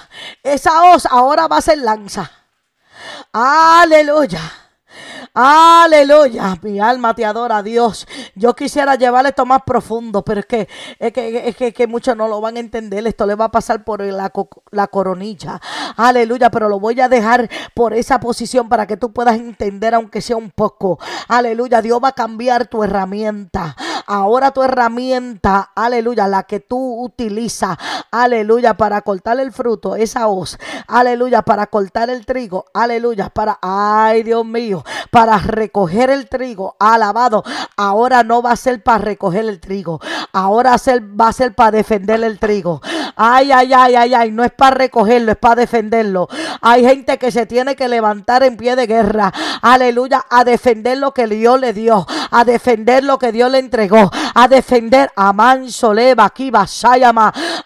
Esa 0.42 0.84
hoz 0.84 1.06
ahora 1.06 1.48
va 1.48 1.58
a 1.58 1.62
ser 1.62 1.78
lanza. 1.78 2.30
Aleluya. 3.32 4.40
Aleluya, 5.34 6.58
mi 6.62 6.80
alma 6.80 7.14
te 7.14 7.24
adora, 7.24 7.62
Dios. 7.62 8.06
Yo 8.34 8.54
quisiera 8.54 8.94
llevarle 8.96 9.30
esto 9.30 9.46
más 9.46 9.62
profundo, 9.62 10.24
pero 10.24 10.40
es 10.40 10.46
que, 10.46 10.68
es 10.98 11.56
que, 11.56 11.72
que, 11.72 11.86
muchos 11.86 12.16
no 12.16 12.28
lo 12.28 12.40
van 12.40 12.56
a 12.56 12.60
entender. 12.60 13.06
Esto 13.06 13.26
le 13.26 13.34
va 13.34 13.46
a 13.46 13.50
pasar 13.50 13.84
por 13.84 14.02
la, 14.02 14.32
la 14.70 14.86
coronilla. 14.88 15.60
Aleluya, 15.96 16.50
pero 16.50 16.68
lo 16.68 16.80
voy 16.80 17.00
a 17.00 17.08
dejar 17.08 17.48
por 17.74 17.94
esa 17.94 18.18
posición 18.20 18.68
para 18.68 18.86
que 18.86 18.96
tú 18.96 19.12
puedas 19.12 19.36
entender, 19.36 19.94
aunque 19.94 20.20
sea 20.20 20.36
un 20.36 20.50
poco. 20.50 20.98
Aleluya, 21.28 21.82
Dios 21.82 22.00
va 22.02 22.08
a 22.08 22.12
cambiar 22.12 22.66
tu 22.66 22.82
herramienta. 22.82 23.76
Ahora 24.10 24.52
tu 24.52 24.62
herramienta, 24.62 25.70
aleluya, 25.74 26.26
la 26.28 26.44
que 26.44 26.60
tú 26.60 27.02
utilizas, 27.02 27.76
aleluya, 28.10 28.72
para 28.74 29.02
cortar 29.02 29.38
el 29.38 29.52
fruto, 29.52 29.96
esa 29.96 30.28
hoz, 30.28 30.56
aleluya, 30.86 31.42
para 31.42 31.66
cortar 31.66 32.08
el 32.08 32.24
trigo, 32.24 32.64
aleluya, 32.72 33.28
para, 33.28 33.58
ay 33.60 34.22
Dios 34.22 34.46
mío, 34.46 34.82
para 35.10 35.36
recoger 35.36 36.08
el 36.08 36.26
trigo, 36.26 36.74
alabado. 36.78 37.44
Ahora 37.76 38.22
no 38.22 38.40
va 38.40 38.52
a 38.52 38.56
ser 38.56 38.82
para 38.82 38.96
recoger 38.96 39.44
el 39.44 39.60
trigo, 39.60 40.00
ahora 40.32 40.76
va 40.98 41.28
a 41.28 41.32
ser 41.34 41.54
para 41.54 41.72
defender 41.72 42.24
el 42.24 42.38
trigo. 42.38 42.80
Ay, 43.16 43.52
ay, 43.52 43.72
ay, 43.72 43.94
ay, 43.94 44.14
ay, 44.14 44.30
no 44.30 44.44
es 44.44 44.52
para 44.52 44.76
recogerlo, 44.76 45.32
es 45.32 45.38
para 45.38 45.56
defenderlo. 45.56 46.28
Hay 46.60 46.84
gente 46.84 47.18
que 47.18 47.30
se 47.30 47.46
tiene 47.46 47.76
que 47.76 47.88
levantar 47.88 48.42
en 48.42 48.56
pie 48.56 48.76
de 48.76 48.86
guerra, 48.86 49.32
aleluya, 49.62 50.24
a 50.28 50.44
defender 50.44 50.98
lo 50.98 51.12
que 51.12 51.26
Dios 51.26 51.60
le 51.60 51.72
dio, 51.72 52.06
a 52.30 52.44
defender 52.44 53.04
lo 53.04 53.18
que 53.18 53.32
Dios 53.32 53.50
le 53.50 53.58
entregó, 53.58 54.10
a 54.34 54.48
defender 54.48 55.10
a 55.16 55.32
Mansoleva, 55.32 56.24
aquí 56.24 56.50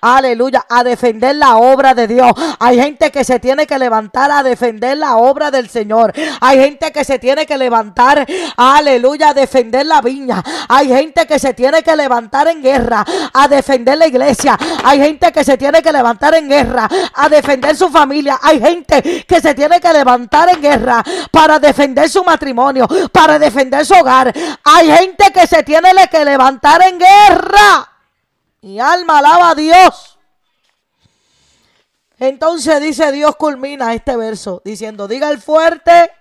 aleluya, 0.00 0.66
a 0.68 0.84
defender 0.84 1.36
la 1.36 1.56
obra 1.56 1.94
de 1.94 2.06
Dios. 2.06 2.32
Hay 2.58 2.80
gente 2.80 3.10
que 3.10 3.24
se 3.24 3.38
tiene 3.40 3.66
que 3.66 3.78
levantar 3.78 4.30
a 4.30 4.42
defender 4.42 4.98
la 4.98 5.16
obra 5.16 5.50
del 5.50 5.68
Señor. 5.68 6.12
Hay 6.40 6.58
gente 6.58 6.92
que 6.92 7.04
se 7.04 7.18
tiene 7.18 7.46
que 7.46 7.56
levantar, 7.56 8.26
aleluya, 8.56 9.30
a 9.30 9.34
defender 9.34 9.86
la 9.86 10.00
viña. 10.00 10.42
Hay 10.68 10.88
gente 10.88 11.26
que 11.26 11.38
se 11.38 11.54
tiene 11.54 11.82
que 11.82 11.96
levantar 11.96 12.48
en 12.48 12.62
guerra 12.62 13.04
a 13.32 13.48
defender 13.48 13.98
la 13.98 14.06
iglesia. 14.06 14.58
Hay 14.84 15.00
gente 15.00 15.31
que 15.32 15.44
se 15.44 15.56
tiene 15.56 15.82
que 15.82 15.92
levantar 15.92 16.34
en 16.34 16.48
guerra 16.48 16.88
a 17.14 17.28
defender 17.28 17.76
su 17.76 17.88
familia. 17.88 18.38
Hay 18.42 18.60
gente 18.60 19.24
que 19.26 19.40
se 19.40 19.54
tiene 19.54 19.80
que 19.80 19.92
levantar 19.92 20.48
en 20.50 20.60
guerra 20.60 21.02
para 21.30 21.58
defender 21.58 22.08
su 22.08 22.22
matrimonio, 22.22 22.86
para 23.12 23.38
defender 23.38 23.84
su 23.84 23.94
hogar. 23.94 24.32
Hay 24.64 24.90
gente 24.90 25.32
que 25.32 25.46
se 25.46 25.62
tiene 25.62 25.90
que 26.10 26.24
levantar 26.24 26.82
en 26.82 26.98
guerra. 26.98 27.88
Mi 28.60 28.78
alma 28.78 29.18
alaba 29.18 29.50
a 29.50 29.54
Dios. 29.54 30.18
Entonces 32.18 32.80
dice 32.80 33.10
Dios 33.10 33.34
culmina 33.34 33.94
este 33.94 34.16
verso 34.16 34.62
diciendo, 34.64 35.08
diga 35.08 35.28
el 35.30 35.40
fuerte. 35.40 36.12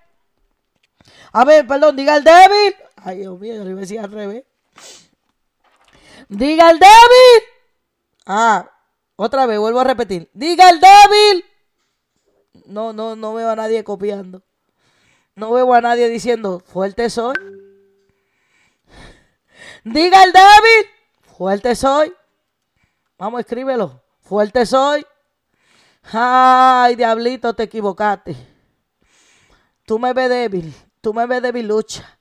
A 1.34 1.46
ver, 1.46 1.68
perdón, 1.68 1.96
diga 1.96 2.16
el 2.16 2.24
débil. 2.24 2.76
Ay, 3.04 3.20
Dios 3.20 3.40
mío, 3.40 3.56
yo 3.56 3.64
le 3.64 3.76
decía 3.76 4.04
al 4.04 4.12
revés. 4.12 4.44
Diga 6.28 6.72
el 6.72 6.80
débil. 6.80 7.44
Ah, 8.26 8.68
otra 9.16 9.46
vez, 9.46 9.60
vuelvo 9.60 9.80
a 9.80 9.84
repetir. 9.84 10.30
Diga 10.34 10.70
el 10.70 10.80
débil. 10.80 11.46
No, 12.66 12.94
no, 12.94 13.16
no 13.16 13.34
veo 13.34 13.50
a 13.50 13.56
nadie 13.56 13.84
copiando. 13.84 14.44
No 15.36 15.52
veo 15.52 15.74
a 15.74 15.82
nadie 15.82 16.10
diciendo, 16.10 16.60
fuerte 16.60 17.10
soy. 17.10 17.36
Diga 19.84 20.24
el 20.24 20.32
débil, 20.32 20.90
fuerte 21.38 21.76
soy. 21.76 22.14
Vamos, 23.18 23.40
escríbelo. 23.42 24.02
Fuerte 24.22 24.66
soy. 24.66 25.06
Ay, 26.12 26.96
diablito, 26.96 27.54
te 27.54 27.64
equivocaste. 27.64 28.36
Tú 29.86 30.00
me 30.00 30.14
ves 30.14 30.30
débil. 30.30 30.74
Tú 31.02 31.14
me 31.14 31.26
ves 31.26 31.42
debilucha. 31.42 32.20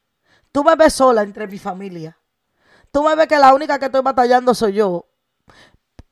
Tú 0.53 0.65
me 0.65 0.75
ves 0.75 0.95
sola 0.95 1.23
entre 1.23 1.47
mi 1.47 1.59
familia. 1.59 2.19
Tú 2.91 3.03
me 3.05 3.15
ves 3.15 3.29
que 3.29 3.39
la 3.39 3.55
única 3.55 3.79
que 3.79 3.87
estoy 3.87 4.03
batallando 4.03 4.55
soy 4.55 4.73
yo. 4.73 5.07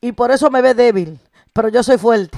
Y 0.01 0.11
por 0.13 0.31
eso 0.31 0.49
me 0.49 0.61
ves 0.61 0.75
débil. 0.75 1.19
Pero 1.53 1.69
yo 1.69 1.83
soy 1.83 1.97
fuerte. 1.97 2.37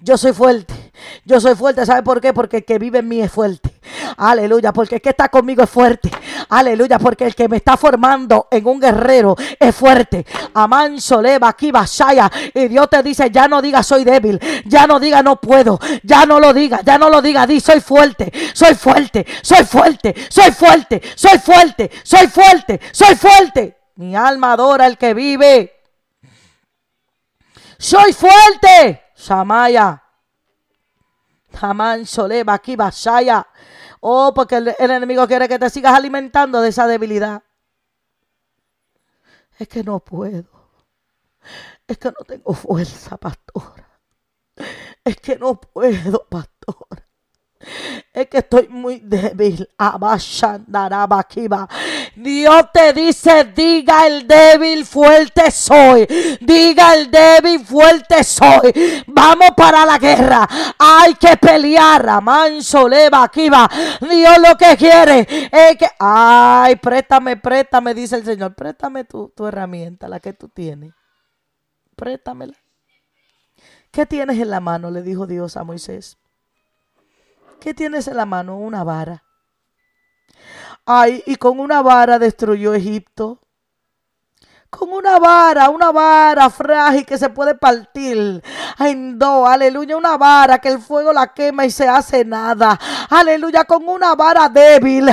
Yo 0.00 0.16
soy 0.16 0.32
fuerte. 0.32 0.92
Yo 1.24 1.40
soy 1.40 1.54
fuerte. 1.54 1.84
¿Sabe 1.84 2.02
por 2.02 2.20
qué? 2.20 2.32
Porque 2.32 2.58
el 2.58 2.64
que 2.64 2.78
vive 2.78 3.00
en 3.00 3.08
mí 3.08 3.20
es 3.20 3.30
fuerte. 3.30 3.74
Aleluya. 4.16 4.72
Porque 4.72 4.96
el 4.96 5.00
que 5.02 5.10
está 5.10 5.28
conmigo 5.28 5.62
es 5.62 5.70
fuerte. 5.70 6.10
Aleluya. 6.48 6.98
Porque 6.98 7.26
el 7.26 7.34
que 7.34 7.48
me 7.48 7.56
está 7.56 7.76
formando 7.76 8.48
en 8.50 8.66
un 8.66 8.80
guerrero 8.80 9.36
es 9.58 9.74
fuerte. 9.74 10.24
Amán, 10.54 11.00
Soleva, 11.00 11.48
aquí 11.48 11.70
Basaya. 11.70 12.30
Y 12.54 12.68
Dios 12.68 12.88
te 12.88 13.02
dice: 13.02 13.30
Ya 13.30 13.48
no 13.48 13.60
diga 13.60 13.82
soy 13.82 14.04
débil. 14.04 14.40
Ya 14.64 14.86
no 14.86 15.00
diga 15.00 15.22
no 15.22 15.40
puedo. 15.40 15.78
Ya 16.02 16.24
no 16.24 16.38
lo 16.40 16.54
diga. 16.54 16.80
Ya 16.84 16.96
no 16.96 17.10
lo 17.10 17.20
diga. 17.20 17.46
Di 17.46 17.60
soy 17.60 17.80
fuerte. 17.80 18.32
Soy 18.54 18.74
fuerte. 18.74 19.26
Soy 19.42 19.64
fuerte. 19.64 20.14
Soy 20.30 20.52
fuerte. 20.52 21.02
Soy 21.16 21.38
fuerte. 21.38 21.90
Soy 22.02 22.26
fuerte. 22.28 22.80
Soy 22.92 23.14
fuerte. 23.16 23.76
Mi 23.96 24.16
alma 24.16 24.52
adora 24.52 24.86
el 24.86 24.96
que 24.96 25.12
vive. 25.14 25.73
Soy 27.78 28.12
fuerte. 28.12 29.02
Samaya. 29.14 30.02
Jamán, 31.54 32.06
Soleva, 32.06 32.54
aquí 32.54 32.76
Basaya. 32.76 33.46
Oh, 34.00 34.32
porque 34.34 34.56
el, 34.56 34.74
enemigo 34.78 35.26
quiere 35.26 35.48
que 35.48 35.58
te 35.58 35.70
sigas 35.70 35.94
alimentando 35.94 36.60
de 36.60 36.68
esa 36.68 36.86
debilidad. 36.86 37.42
Es 39.58 39.68
que 39.68 39.82
no 39.82 40.00
puedo. 40.00 40.44
Es 41.86 41.98
que 41.98 42.08
no 42.08 42.24
tengo 42.26 42.52
fuerza, 42.54 43.16
pastora. 43.16 43.88
Es 45.04 45.16
que 45.16 45.38
no 45.38 45.60
puedo, 45.60 46.26
pastora. 46.28 47.06
Es 48.14 48.28
que 48.28 48.38
estoy 48.38 48.68
muy 48.68 49.00
débil. 49.00 49.68
Dios 52.14 52.62
te 52.72 52.92
dice, 52.92 53.44
diga 53.46 54.06
el 54.06 54.28
débil, 54.28 54.86
fuerte 54.86 55.50
soy. 55.50 56.06
Diga 56.40 56.94
el 56.94 57.10
débil, 57.10 57.66
fuerte 57.66 58.22
soy. 58.22 59.02
Vamos 59.08 59.48
para 59.56 59.84
la 59.84 59.98
guerra. 59.98 60.48
Hay 60.78 61.14
que 61.14 61.36
pelear. 61.36 62.22
Manso, 62.22 62.88
leva, 62.88 63.24
aquí 63.24 63.48
va. 63.48 63.68
Dios 64.00 64.38
lo 64.38 64.56
que 64.56 64.76
quiere 64.76 65.26
es 65.50 65.76
que, 65.76 65.88
ay, 65.98 66.76
préstame, 66.76 67.36
préstame, 67.36 67.94
dice 67.94 68.14
el 68.14 68.24
Señor. 68.24 68.54
Préstame 68.54 69.02
tu, 69.02 69.32
tu 69.34 69.44
herramienta, 69.44 70.06
la 70.06 70.20
que 70.20 70.32
tú 70.34 70.48
tienes. 70.48 70.92
Préstamela. 71.96 72.54
¿Qué 73.90 74.06
tienes 74.06 74.38
en 74.38 74.50
la 74.50 74.60
mano? 74.60 74.92
Le 74.92 75.02
dijo 75.02 75.26
Dios 75.26 75.56
a 75.56 75.64
Moisés. 75.64 76.16
¿Qué 77.60 77.74
tienes 77.74 78.08
en 78.08 78.16
la 78.16 78.26
mano? 78.26 78.56
Una 78.58 78.84
vara. 78.84 79.24
Ay, 80.86 81.22
y 81.26 81.36
con 81.36 81.60
una 81.60 81.82
vara 81.82 82.18
destruyó 82.18 82.74
Egipto 82.74 83.43
con 84.76 84.92
una 84.92 85.18
vara, 85.18 85.68
una 85.68 85.90
vara 85.92 86.50
frágil 86.50 87.04
que 87.04 87.18
se 87.18 87.28
puede 87.28 87.54
partir 87.54 88.42
en 88.78 89.18
dos, 89.18 89.48
aleluya, 89.48 89.96
una 89.96 90.16
vara 90.16 90.58
que 90.58 90.68
el 90.68 90.80
fuego 90.80 91.12
la 91.12 91.32
quema 91.32 91.64
y 91.64 91.70
se 91.70 91.88
hace 91.88 92.24
nada, 92.24 92.78
aleluya, 93.10 93.64
con 93.64 93.88
una 93.88 94.14
vara 94.14 94.48
débil 94.48 95.06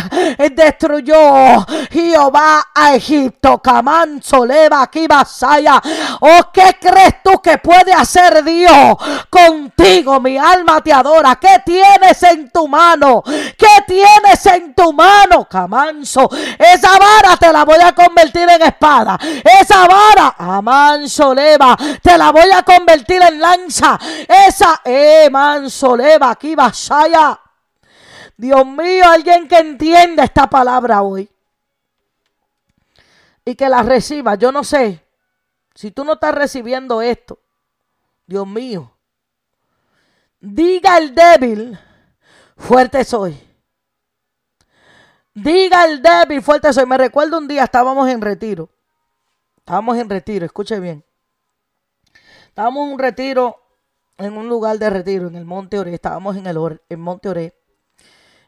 destruyó 0.55 1.65
Jehová 1.91 2.67
a 2.73 2.95
Egipto, 2.95 3.59
Camán, 3.59 4.21
Soleva, 4.21 4.83
aquí 4.83 5.07
Basaya, 5.07 5.81
oh, 6.19 6.51
¿qué 6.53 6.77
crees 6.79 7.21
tú 7.23 7.41
que 7.41 7.57
puede 7.57 7.93
hacer 7.93 8.43
Dios 8.43 8.97
contigo? 9.29 10.19
Mi 10.19 10.37
alma 10.37 10.81
te 10.81 10.93
adora, 10.93 11.35
¿qué 11.35 11.61
tienes 11.65 12.21
en 12.23 12.49
tu 12.49 12.67
mano? 12.67 13.23
¿Qué 13.25 13.83
tienes 13.87 14.45
en 14.45 14.73
tu 14.73 14.93
mano? 14.93 15.45
Camanso, 15.45 16.29
esa 16.57 16.97
vara 16.97 17.37
te 17.37 17.51
la 17.51 17.63
voy 17.65 17.79
a 17.83 17.93
convertir 17.93 18.49
en 18.49 18.61
espada 18.61 19.17
esa 19.59 19.87
vara, 19.87 20.35
Amán 20.37 21.09
Soleva, 21.09 21.75
te 22.01 22.17
la 22.17 22.31
voy 22.31 22.49
a 22.53 22.63
convertir 22.63 23.21
en 23.21 23.39
lanza. 23.39 23.99
Esa, 24.47 24.81
eh, 24.85 25.29
Soleva, 25.67 26.31
aquí 26.31 26.55
allá. 26.57 27.39
Dios 28.37 28.65
mío, 28.65 29.03
alguien 29.07 29.47
que 29.47 29.57
entienda 29.57 30.23
esta 30.23 30.49
palabra 30.49 31.01
hoy. 31.01 31.29
Y 33.45 33.55
que 33.55 33.69
la 33.69 33.83
reciba. 33.83 34.35
Yo 34.35 34.51
no 34.51 34.63
sé. 34.63 35.05
Si 35.75 35.91
tú 35.91 36.03
no 36.03 36.13
estás 36.13 36.33
recibiendo 36.33 37.01
esto, 37.01 37.39
Dios 38.25 38.47
mío. 38.47 38.91
Diga 40.39 40.97
el 40.97 41.13
débil, 41.13 41.77
fuerte 42.57 43.03
soy. 43.03 43.39
Diga 45.33 45.85
el 45.85 46.01
débil, 46.01 46.41
fuerte 46.41 46.73
soy. 46.73 46.85
Me 46.87 46.97
recuerdo 46.97 47.37
un 47.37 47.47
día, 47.47 47.63
estábamos 47.63 48.09
en 48.09 48.21
retiro. 48.21 48.69
Estábamos 49.61 49.97
en 49.97 50.09
retiro, 50.09 50.45
escuche 50.45 50.79
bien. 50.79 51.05
Estábamos 52.47 52.87
en 52.87 52.93
un 52.93 52.99
retiro, 52.99 53.57
en 54.17 54.35
un 54.35 54.49
lugar 54.49 54.77
de 54.79 54.89
retiro, 54.89 55.27
en 55.27 55.35
el 55.35 55.45
Monte 55.45 55.79
Oré. 55.79 55.93
Estábamos 55.93 56.35
en 56.35 56.47
el 56.47 56.57
en 56.89 56.99
Monte 56.99 57.29
Oré. 57.29 57.55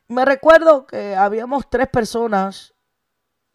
Me 0.08 0.26
recuerdo 0.26 0.86
que 0.86 1.16
habíamos 1.16 1.70
tres 1.70 1.88
personas, 1.88 2.74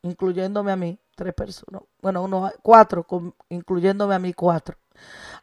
incluyéndome 0.02 0.72
a 0.72 0.76
mí, 0.76 0.98
tres 1.14 1.34
personas, 1.34 1.82
bueno, 2.00 2.22
uno, 2.22 2.50
cuatro, 2.62 3.04
incluyéndome 3.48 4.14
a 4.14 4.18
mí, 4.18 4.32
cuatro. 4.32 4.78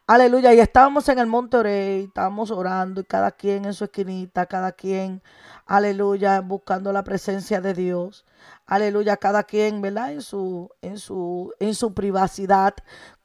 Aleluya, 0.06 0.52
y 0.54 0.60
estábamos 0.60 1.08
en 1.08 1.18
el 1.18 1.26
Monte 1.26 1.58
Oré, 1.58 2.00
estábamos 2.00 2.50
orando, 2.50 3.02
y 3.02 3.04
cada 3.04 3.30
quien 3.30 3.66
en 3.66 3.74
su 3.74 3.84
esquinita, 3.84 4.46
cada 4.46 4.72
quien, 4.72 5.22
aleluya, 5.66 6.40
buscando 6.40 6.92
la 6.92 7.04
presencia 7.04 7.60
de 7.60 7.74
Dios 7.74 8.25
aleluya, 8.66 9.16
cada 9.16 9.44
quien, 9.44 9.80
¿verdad? 9.80 10.12
En 10.12 10.22
su, 10.22 10.70
en 10.82 10.98
su, 10.98 11.52
en 11.60 11.74
su 11.74 11.94
privacidad, 11.94 12.74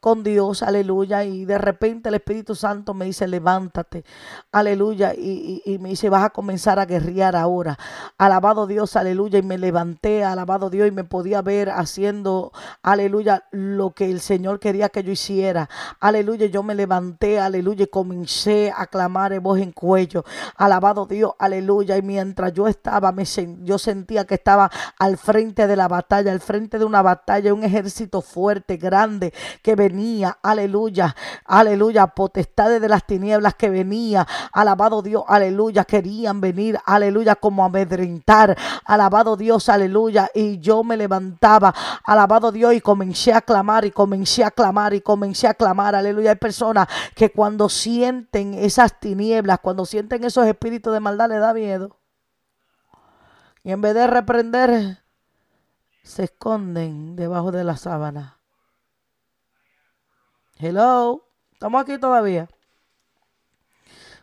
con 0.01 0.23
Dios, 0.23 0.63
aleluya, 0.63 1.23
y 1.23 1.45
de 1.45 1.59
repente 1.59 2.09
el 2.09 2.15
Espíritu 2.15 2.55
Santo 2.55 2.95
me 2.95 3.05
dice, 3.05 3.27
levántate, 3.27 4.03
aleluya, 4.51 5.13
y, 5.13 5.61
y, 5.63 5.77
me 5.77 5.89
dice, 5.89 6.09
vas 6.09 6.23
a 6.23 6.31
comenzar 6.31 6.79
a 6.79 6.87
guerrear 6.87 7.35
ahora. 7.35 7.77
Alabado 8.17 8.65
Dios, 8.65 8.95
aleluya, 8.95 9.37
y 9.37 9.43
me 9.43 9.59
levanté, 9.59 10.23
alabado 10.23 10.71
Dios, 10.71 10.87
y 10.87 10.91
me 10.91 11.03
podía 11.03 11.43
ver 11.43 11.69
haciendo, 11.69 12.51
aleluya, 12.81 13.43
lo 13.51 13.91
que 13.91 14.09
el 14.09 14.21
Señor 14.21 14.59
quería 14.59 14.89
que 14.89 15.03
yo 15.03 15.11
hiciera. 15.11 15.69
Aleluya, 15.99 16.47
yo 16.47 16.63
me 16.63 16.73
levanté, 16.73 17.39
aleluya, 17.39 17.83
y 17.83 17.87
comencé 17.87 18.73
a 18.75 18.87
clamar 18.87 19.33
en 19.33 19.43
voz 19.43 19.59
en 19.59 19.71
cuello. 19.71 20.25
Alabado 20.57 21.05
Dios, 21.05 21.33
aleluya, 21.37 21.95
y 21.97 22.01
mientras 22.01 22.53
yo 22.53 22.67
estaba, 22.67 23.11
me, 23.11 23.23
yo 23.61 23.77
sentía 23.77 24.25
que 24.25 24.33
estaba 24.33 24.71
al 24.97 25.19
frente 25.19 25.67
de 25.67 25.75
la 25.75 25.87
batalla, 25.87 26.31
al 26.31 26.41
frente 26.41 26.79
de 26.79 26.85
una 26.85 27.03
batalla, 27.03 27.53
un 27.53 27.63
ejército 27.63 28.23
fuerte, 28.23 28.77
grande, 28.77 29.31
que 29.61 29.75
venía 29.75 29.90
venía, 29.91 30.37
aleluya, 30.41 31.13
aleluya, 31.45 32.07
potestades 32.07 32.81
de 32.81 32.87
las 32.87 33.05
tinieblas 33.05 33.55
que 33.55 33.69
venía, 33.69 34.25
alabado 34.53 35.01
Dios, 35.01 35.23
aleluya, 35.27 35.83
querían 35.83 36.39
venir, 36.39 36.79
aleluya, 36.85 37.35
como 37.35 37.65
amedrentar, 37.65 38.57
alabado 38.85 39.35
Dios, 39.35 39.67
aleluya, 39.67 40.29
y 40.33 40.59
yo 40.59 40.83
me 40.83 40.95
levantaba, 40.95 41.73
alabado 42.05 42.51
Dios, 42.51 42.73
y 42.73 42.81
comencé 42.81 43.33
a 43.33 43.41
clamar, 43.41 43.83
y 43.83 43.91
comencé 43.91 44.45
a 44.45 44.51
clamar, 44.51 44.93
y 44.93 45.01
comencé 45.01 45.47
a 45.47 45.53
clamar, 45.53 45.93
aleluya, 45.93 46.31
hay 46.31 46.37
personas 46.37 46.87
que 47.13 47.31
cuando 47.31 47.67
sienten 47.67 48.53
esas 48.53 48.97
tinieblas, 48.99 49.59
cuando 49.59 49.85
sienten 49.85 50.23
esos 50.23 50.47
espíritus 50.47 50.93
de 50.93 51.01
maldad, 51.01 51.29
le 51.29 51.37
da 51.37 51.53
miedo. 51.53 51.97
Y 53.63 53.71
en 53.71 53.81
vez 53.81 53.93
de 53.93 54.07
reprender, 54.07 55.03
se 56.01 56.23
esconden 56.23 57.15
debajo 57.15 57.51
de 57.51 57.63
la 57.63 57.77
sábana. 57.77 58.40
Hello, 60.63 61.27
estamos 61.53 61.81
aquí 61.81 61.97
todavía. 61.97 62.47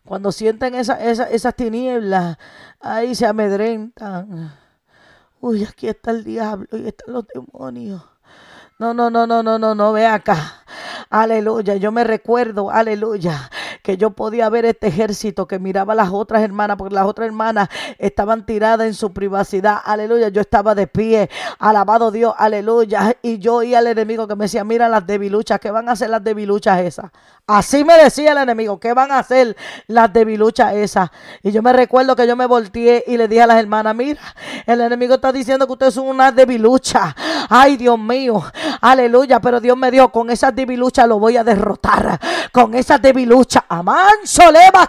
Cuando 0.05 0.31
sienten 0.31 0.77
esa, 0.77 0.95
esas 1.01 1.57
tinieblas, 1.57 2.39
ahí 2.79 3.17
se 3.17 3.27
amedrentan. 3.27 4.57
Uy, 5.41 5.65
aquí 5.65 5.89
está 5.89 6.13
el 6.13 6.23
diablo 6.23 6.69
y 6.71 6.87
están 6.87 7.13
los 7.15 7.27
demonios. 7.27 8.05
No, 8.79 8.95
no, 8.95 9.11
no, 9.11 9.27
no, 9.27 9.43
no, 9.43 9.59
no, 9.59 9.75
no, 9.75 9.93
ve 9.93 10.07
acá. 10.07 10.63
Aleluya, 11.11 11.75
yo 11.75 11.91
me 11.91 12.05
recuerdo, 12.05 12.71
aleluya, 12.71 13.51
que 13.89 13.97
yo 13.97 14.11
podía 14.11 14.51
ver 14.51 14.67
este 14.67 14.89
ejército 14.89 15.49
que 15.49 15.59
miraba 15.59 15.95
a 15.95 15.97
las 15.97 16.11
otras 16.11 16.43
hermanas, 16.43 16.77
porque 16.77 16.95
las 16.95 17.07
otras 17.07 17.25
hermanas 17.25 17.71
estaban 17.97 18.45
tiradas 18.45 18.87
en 18.87 18.93
su 18.93 19.15
privacidad. 19.15 19.79
Aleluya, 19.83 20.29
yo 20.29 20.43
estaba 20.43 20.75
de 20.75 20.87
pie, 20.87 21.31
alabado 21.59 22.11
Dios, 22.11 22.35
aleluya. 22.37 23.17
Y 23.23 23.39
yo 23.39 23.55
oía 23.55 23.79
al 23.79 23.87
enemigo 23.87 24.29
que 24.29 24.37
me 24.37 24.45
decía, 24.45 24.63
mira 24.63 24.91
las 24.91 25.07
debiluchas, 25.07 25.59
¿qué 25.59 25.71
van 25.71 25.89
a 25.89 25.93
hacer 25.93 26.11
las 26.11 26.23
debiluchas 26.23 26.81
esas? 26.81 27.11
Así 27.47 27.83
me 27.83 27.97
decía 27.97 28.33
el 28.33 28.37
enemigo, 28.37 28.79
¿qué 28.79 28.93
van 28.93 29.11
a 29.11 29.21
hacer 29.21 29.57
las 29.87 30.13
debiluchas 30.13 30.75
esas? 30.75 31.09
Y 31.43 31.51
yo 31.51 31.63
me 31.63 31.73
recuerdo 31.73 32.15
que 32.15 32.27
yo 32.27 32.37
me 32.37 32.45
volteé 32.45 33.05
y 33.07 33.17
le 33.17 33.27
dije 33.27 33.41
a 33.41 33.47
las 33.47 33.59
hermanas, 33.59 33.97
mira, 33.97 34.21
el 34.67 34.83
enemigo 34.83 35.15
está 35.15 35.33
diciendo 35.33 35.67
que 35.67 35.73
ustedes 35.73 35.95
son 35.95 36.09
unas 36.09 36.37
debiluchas. 36.37 37.15
Ay, 37.49 37.79
Dios 37.79 37.99
mío, 37.99 38.45
aleluya, 38.83 39.41
pero 39.41 39.63
Dios 39.63 39.79
me 39.79 39.91
dijo, 39.91 40.13
con 40.13 40.29
esas 40.29 40.55
debiluchas 40.55 41.09
lo 41.09 41.19
voy 41.19 41.39
a 41.39 41.43
derrotar. 41.43 42.21
Con 42.53 42.75
esas 42.75 43.01
debiluchas, 43.01 43.65
amán, 43.79 44.15
soleva, 44.25 44.89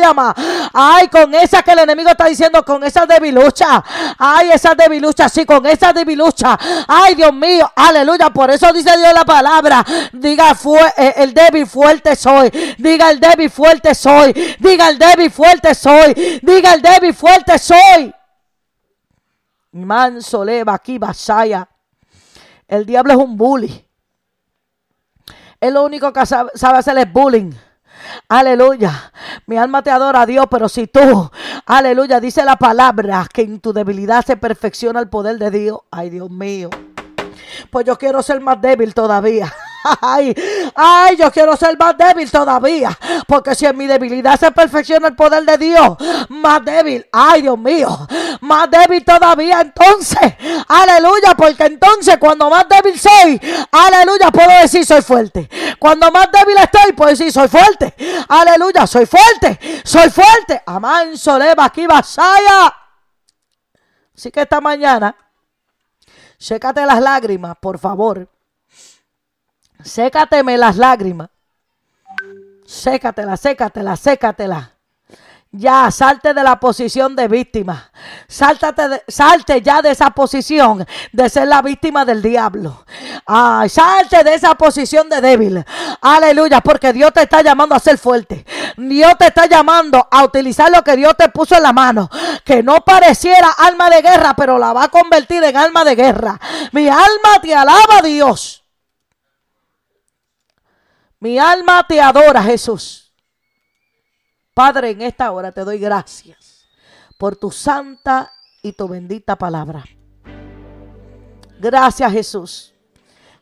llama. 0.00 0.34
Ay, 0.72 1.08
con 1.08 1.34
esas 1.34 1.62
que 1.62 1.72
el 1.72 1.80
enemigo 1.80 2.10
está 2.10 2.26
diciendo, 2.26 2.64
con 2.64 2.82
esas 2.84 3.06
debiluchas. 3.08 3.82
Ay, 4.18 4.50
esas 4.52 4.76
debiluchas, 4.76 5.32
sí, 5.32 5.44
con 5.44 5.66
esas 5.66 5.92
debiluchas. 5.92 6.56
Ay, 6.86 7.14
Dios 7.14 7.32
mío, 7.32 7.70
aleluya, 7.74 8.30
por 8.30 8.50
eso 8.50 8.72
dice 8.72 8.96
Dios 8.96 9.12
la 9.12 9.24
palabra. 9.24 9.84
Diga, 10.12 10.54
fue 10.54 10.80
eh, 10.96 11.14
el 11.16 11.34
débil 11.34 11.66
fue 11.66 11.80
fuerte 11.80 12.14
soy. 12.14 12.50
Diga 12.78 13.10
el 13.10 13.18
débil 13.18 13.50
fuerte 13.50 13.94
soy. 13.94 14.32
Diga 14.58 14.88
el 14.90 14.98
débil 14.98 15.30
fuerte 15.30 15.74
soy. 15.74 16.40
Diga 16.42 16.74
el 16.74 16.82
débil 16.82 17.14
fuerte 17.14 17.58
soy. 17.58 18.14
Manso 19.72 20.44
leva 20.44 20.74
aquí 20.74 20.98
vasaya. 20.98 21.66
El 22.68 22.84
diablo 22.84 23.12
es 23.12 23.18
un 23.18 23.36
bully. 23.36 23.86
Es 25.58 25.72
lo 25.72 25.84
único 25.84 26.12
que 26.12 26.24
sabe, 26.26 26.50
hacer 26.54 26.98
es 26.98 27.12
bullying. 27.12 27.52
Aleluya. 28.28 29.12
Mi 29.46 29.56
alma 29.56 29.82
te 29.82 29.90
adora 29.90 30.22
a 30.22 30.26
Dios, 30.26 30.46
pero 30.50 30.68
si 30.68 30.86
tú, 30.86 31.30
aleluya, 31.66 32.20
dice 32.20 32.44
la 32.44 32.56
palabra 32.56 33.26
que 33.32 33.42
en 33.42 33.60
tu 33.60 33.72
debilidad 33.72 34.24
se 34.24 34.36
perfecciona 34.36 35.00
el 35.00 35.08
poder 35.08 35.38
de 35.38 35.50
Dios. 35.50 35.80
Ay, 35.90 36.10
Dios 36.10 36.30
mío. 36.30 36.70
Pues 37.70 37.86
yo 37.86 37.96
quiero 37.98 38.22
ser 38.22 38.40
más 38.40 38.60
débil 38.60 38.94
todavía. 38.94 39.52
Ay, 40.00 40.34
ay, 40.74 41.16
yo 41.16 41.30
quiero 41.30 41.56
ser 41.56 41.76
más 41.78 41.96
débil 41.96 42.30
todavía. 42.30 42.96
Porque 43.26 43.54
si 43.54 43.66
en 43.66 43.76
mi 43.76 43.86
debilidad 43.86 44.38
se 44.38 44.50
perfecciona 44.50 45.08
el 45.08 45.16
poder 45.16 45.44
de 45.44 45.56
Dios, 45.56 45.96
más 46.28 46.64
débil, 46.64 47.06
ay 47.12 47.42
Dios 47.42 47.58
mío, 47.58 47.88
más 48.40 48.70
débil 48.70 49.04
todavía 49.04 49.60
entonces. 49.60 50.34
Aleluya, 50.68 51.34
porque 51.36 51.64
entonces 51.64 52.18
cuando 52.18 52.50
más 52.50 52.66
débil 52.68 52.98
soy, 52.98 53.40
aleluya, 53.72 54.30
puedo 54.30 54.50
decir 54.60 54.84
soy 54.84 55.02
fuerte. 55.02 55.48
Cuando 55.78 56.10
más 56.10 56.28
débil 56.30 56.56
estoy, 56.58 56.92
puedo 56.92 57.10
decir 57.10 57.32
soy 57.32 57.48
fuerte. 57.48 57.94
Aleluya, 58.28 58.86
soy 58.86 59.06
fuerte, 59.06 59.58
soy 59.84 60.10
fuerte. 60.10 60.62
Amán, 60.66 61.16
soleva, 61.16 61.64
aquí 61.64 61.86
vasaya. 61.86 62.74
Así 64.14 64.30
que 64.30 64.42
esta 64.42 64.60
mañana, 64.60 65.16
sécate 66.38 66.84
las 66.84 67.00
lágrimas, 67.00 67.56
por 67.58 67.78
favor. 67.78 68.28
Sécateme 69.84 70.56
las 70.58 70.76
lágrimas. 70.76 71.28
Sécatela, 72.66 73.36
sécatela, 73.36 73.96
sécatela. 73.96 74.72
Ya, 75.52 75.90
salte 75.90 76.32
de 76.32 76.44
la 76.44 76.60
posición 76.60 77.16
de 77.16 77.26
víctima. 77.26 77.90
Sáltate 78.28 79.02
salte 79.08 79.60
ya 79.60 79.82
de 79.82 79.90
esa 79.90 80.10
posición 80.10 80.86
de 81.10 81.28
ser 81.28 81.48
la 81.48 81.60
víctima 81.60 82.04
del 82.04 82.22
diablo. 82.22 82.84
Ay, 83.26 83.68
salte 83.68 84.22
de 84.22 84.34
esa 84.34 84.54
posición 84.54 85.08
de 85.08 85.20
débil. 85.20 85.64
Aleluya, 86.00 86.60
porque 86.60 86.92
Dios 86.92 87.12
te 87.12 87.22
está 87.22 87.42
llamando 87.42 87.74
a 87.74 87.80
ser 87.80 87.98
fuerte. 87.98 88.46
Dios 88.76 89.18
te 89.18 89.26
está 89.26 89.46
llamando 89.46 90.06
a 90.08 90.22
utilizar 90.22 90.70
lo 90.70 90.84
que 90.84 90.94
Dios 90.94 91.16
te 91.16 91.28
puso 91.30 91.56
en 91.56 91.64
la 91.64 91.72
mano. 91.72 92.08
Que 92.44 92.62
no 92.62 92.84
pareciera 92.84 93.50
alma 93.58 93.90
de 93.90 94.02
guerra, 94.02 94.34
pero 94.36 94.56
la 94.56 94.72
va 94.72 94.84
a 94.84 94.88
convertir 94.88 95.42
en 95.42 95.56
alma 95.56 95.84
de 95.84 95.96
guerra. 95.96 96.40
Mi 96.70 96.88
alma 96.88 97.40
te 97.42 97.52
alaba, 97.52 98.02
Dios. 98.04 98.59
Mi 101.20 101.38
alma 101.38 101.86
te 101.86 102.00
adora, 102.00 102.42
Jesús. 102.42 103.14
Padre, 104.54 104.90
en 104.90 105.02
esta 105.02 105.30
hora 105.30 105.52
te 105.52 105.62
doy 105.62 105.78
gracias 105.78 106.66
por 107.18 107.36
tu 107.36 107.50
santa 107.50 108.32
y 108.62 108.72
tu 108.72 108.88
bendita 108.88 109.36
palabra. 109.36 109.84
Gracias, 111.58 112.10
Jesús. 112.10 112.74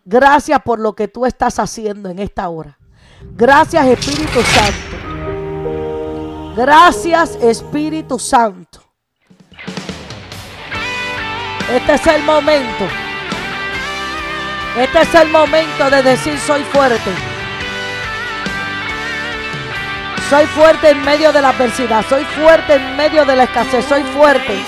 Gracias 0.05 0.61
por 0.62 0.81
lo 0.81 0.95
que 0.95 1.07
tú 1.07 1.24
estás 1.24 1.61
haciendo 1.61 2.11
en 2.11 2.18
esta 2.18 2.49
hora. 2.49 2.76
Gracias, 3.20 3.87
Espíritu 3.87 4.43
Santo. 4.43 4.97
Gracias, 6.57 7.37
Espíritu 7.37 8.18
Santo. 8.18 8.83
Este 11.70 11.95
es 11.95 12.07
el 12.09 12.24
momento. 12.24 12.85
Este 14.76 15.03
es 15.03 15.14
el 15.14 15.29
momento 15.29 15.91
de 15.91 16.03
decir 16.03 16.37
soy 16.39 16.64
fuerte. 16.64 17.38
Soy 20.31 20.45
fuerte 20.45 20.91
en 20.91 21.03
medio 21.07 21.33
de 21.33 21.41
la 21.41 21.49
adversidad. 21.49 22.05
Soy 22.07 22.22
fuerte 22.22 22.74
en 22.74 22.97
medio 22.97 23.24
de 23.24 23.35
la 23.35 23.45
escasez. 23.45 23.83
Soy 23.87 24.03
fuerte. 24.03 24.59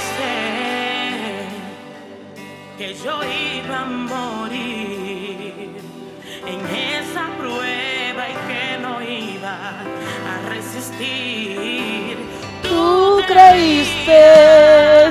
Que 2.79 2.95
yo 2.95 3.21
iba 3.23 3.81
a 3.81 3.85
morir 3.85 5.77
en 6.47 6.61
esa 6.67 7.27
prueba 7.37 8.31
y 8.31 8.35
que 8.49 8.79
no 8.81 9.03
iba 9.03 9.53
a 9.53 10.49
resistir. 10.49 12.17
Tú 12.63 13.21
creíste. 13.27 15.11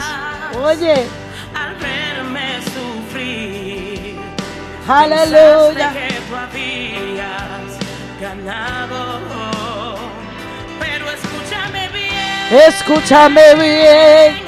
Oye. 0.63 1.05
Al 1.53 1.75
verme 1.75 2.59
sufrir. 2.73 4.17
Aleluya. 4.87 5.93
Que 5.93 6.21
tú 6.27 6.35
habías 6.35 7.77
ganado 8.19 9.38
Escúchame 12.51 13.53
bien. 13.55 14.41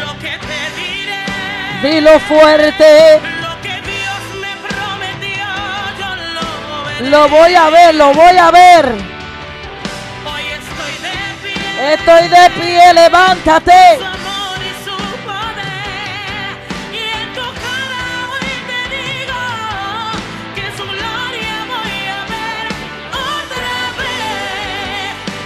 Lo 0.00 0.18
que 0.18 0.38
te 0.38 0.60
diré. 0.76 1.94
Dilo 1.94 2.18
fuerte. 2.20 3.20
Lo 3.40 3.62
que 3.62 3.80
Dios 3.82 4.20
me 4.40 4.56
prometió, 4.68 5.46
yo 6.00 7.04
lo, 7.04 7.10
lo 7.10 7.28
voy 7.28 7.54
a 7.54 7.70
ver, 7.70 7.94
lo 7.94 8.12
voy 8.12 8.36
a 8.36 8.50
ver. 8.50 8.86
Hoy 10.26 10.42
estoy 10.46 10.94
de 11.00 11.18
pie. 11.42 11.92
Estoy 11.94 12.28
de 12.28 12.50
pie, 12.60 12.94
levántate. 12.94 14.17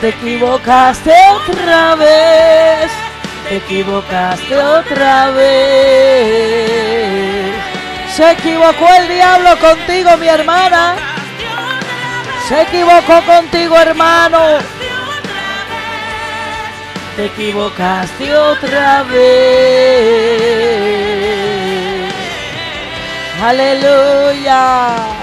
Te 0.02 0.08
equivocaste 0.08 1.14
otra 1.30 1.94
vez. 1.94 2.90
Te 3.48 3.58
equivocaste 3.58 4.58
otra 4.58 5.30
vez. 5.30 6.74
Se 8.12 8.32
equivocó 8.32 8.88
el 8.98 9.06
diablo 9.06 9.56
contigo, 9.60 10.16
mi 10.16 10.26
hermana. 10.26 10.96
Se 12.48 12.62
equivocó 12.62 13.22
contigo, 13.24 13.76
hermano. 13.78 14.58
Te 17.14 17.26
equivocaste 17.26 18.34
otra 18.34 19.04
vez. 19.04 19.22
Aleluya. 23.40 25.21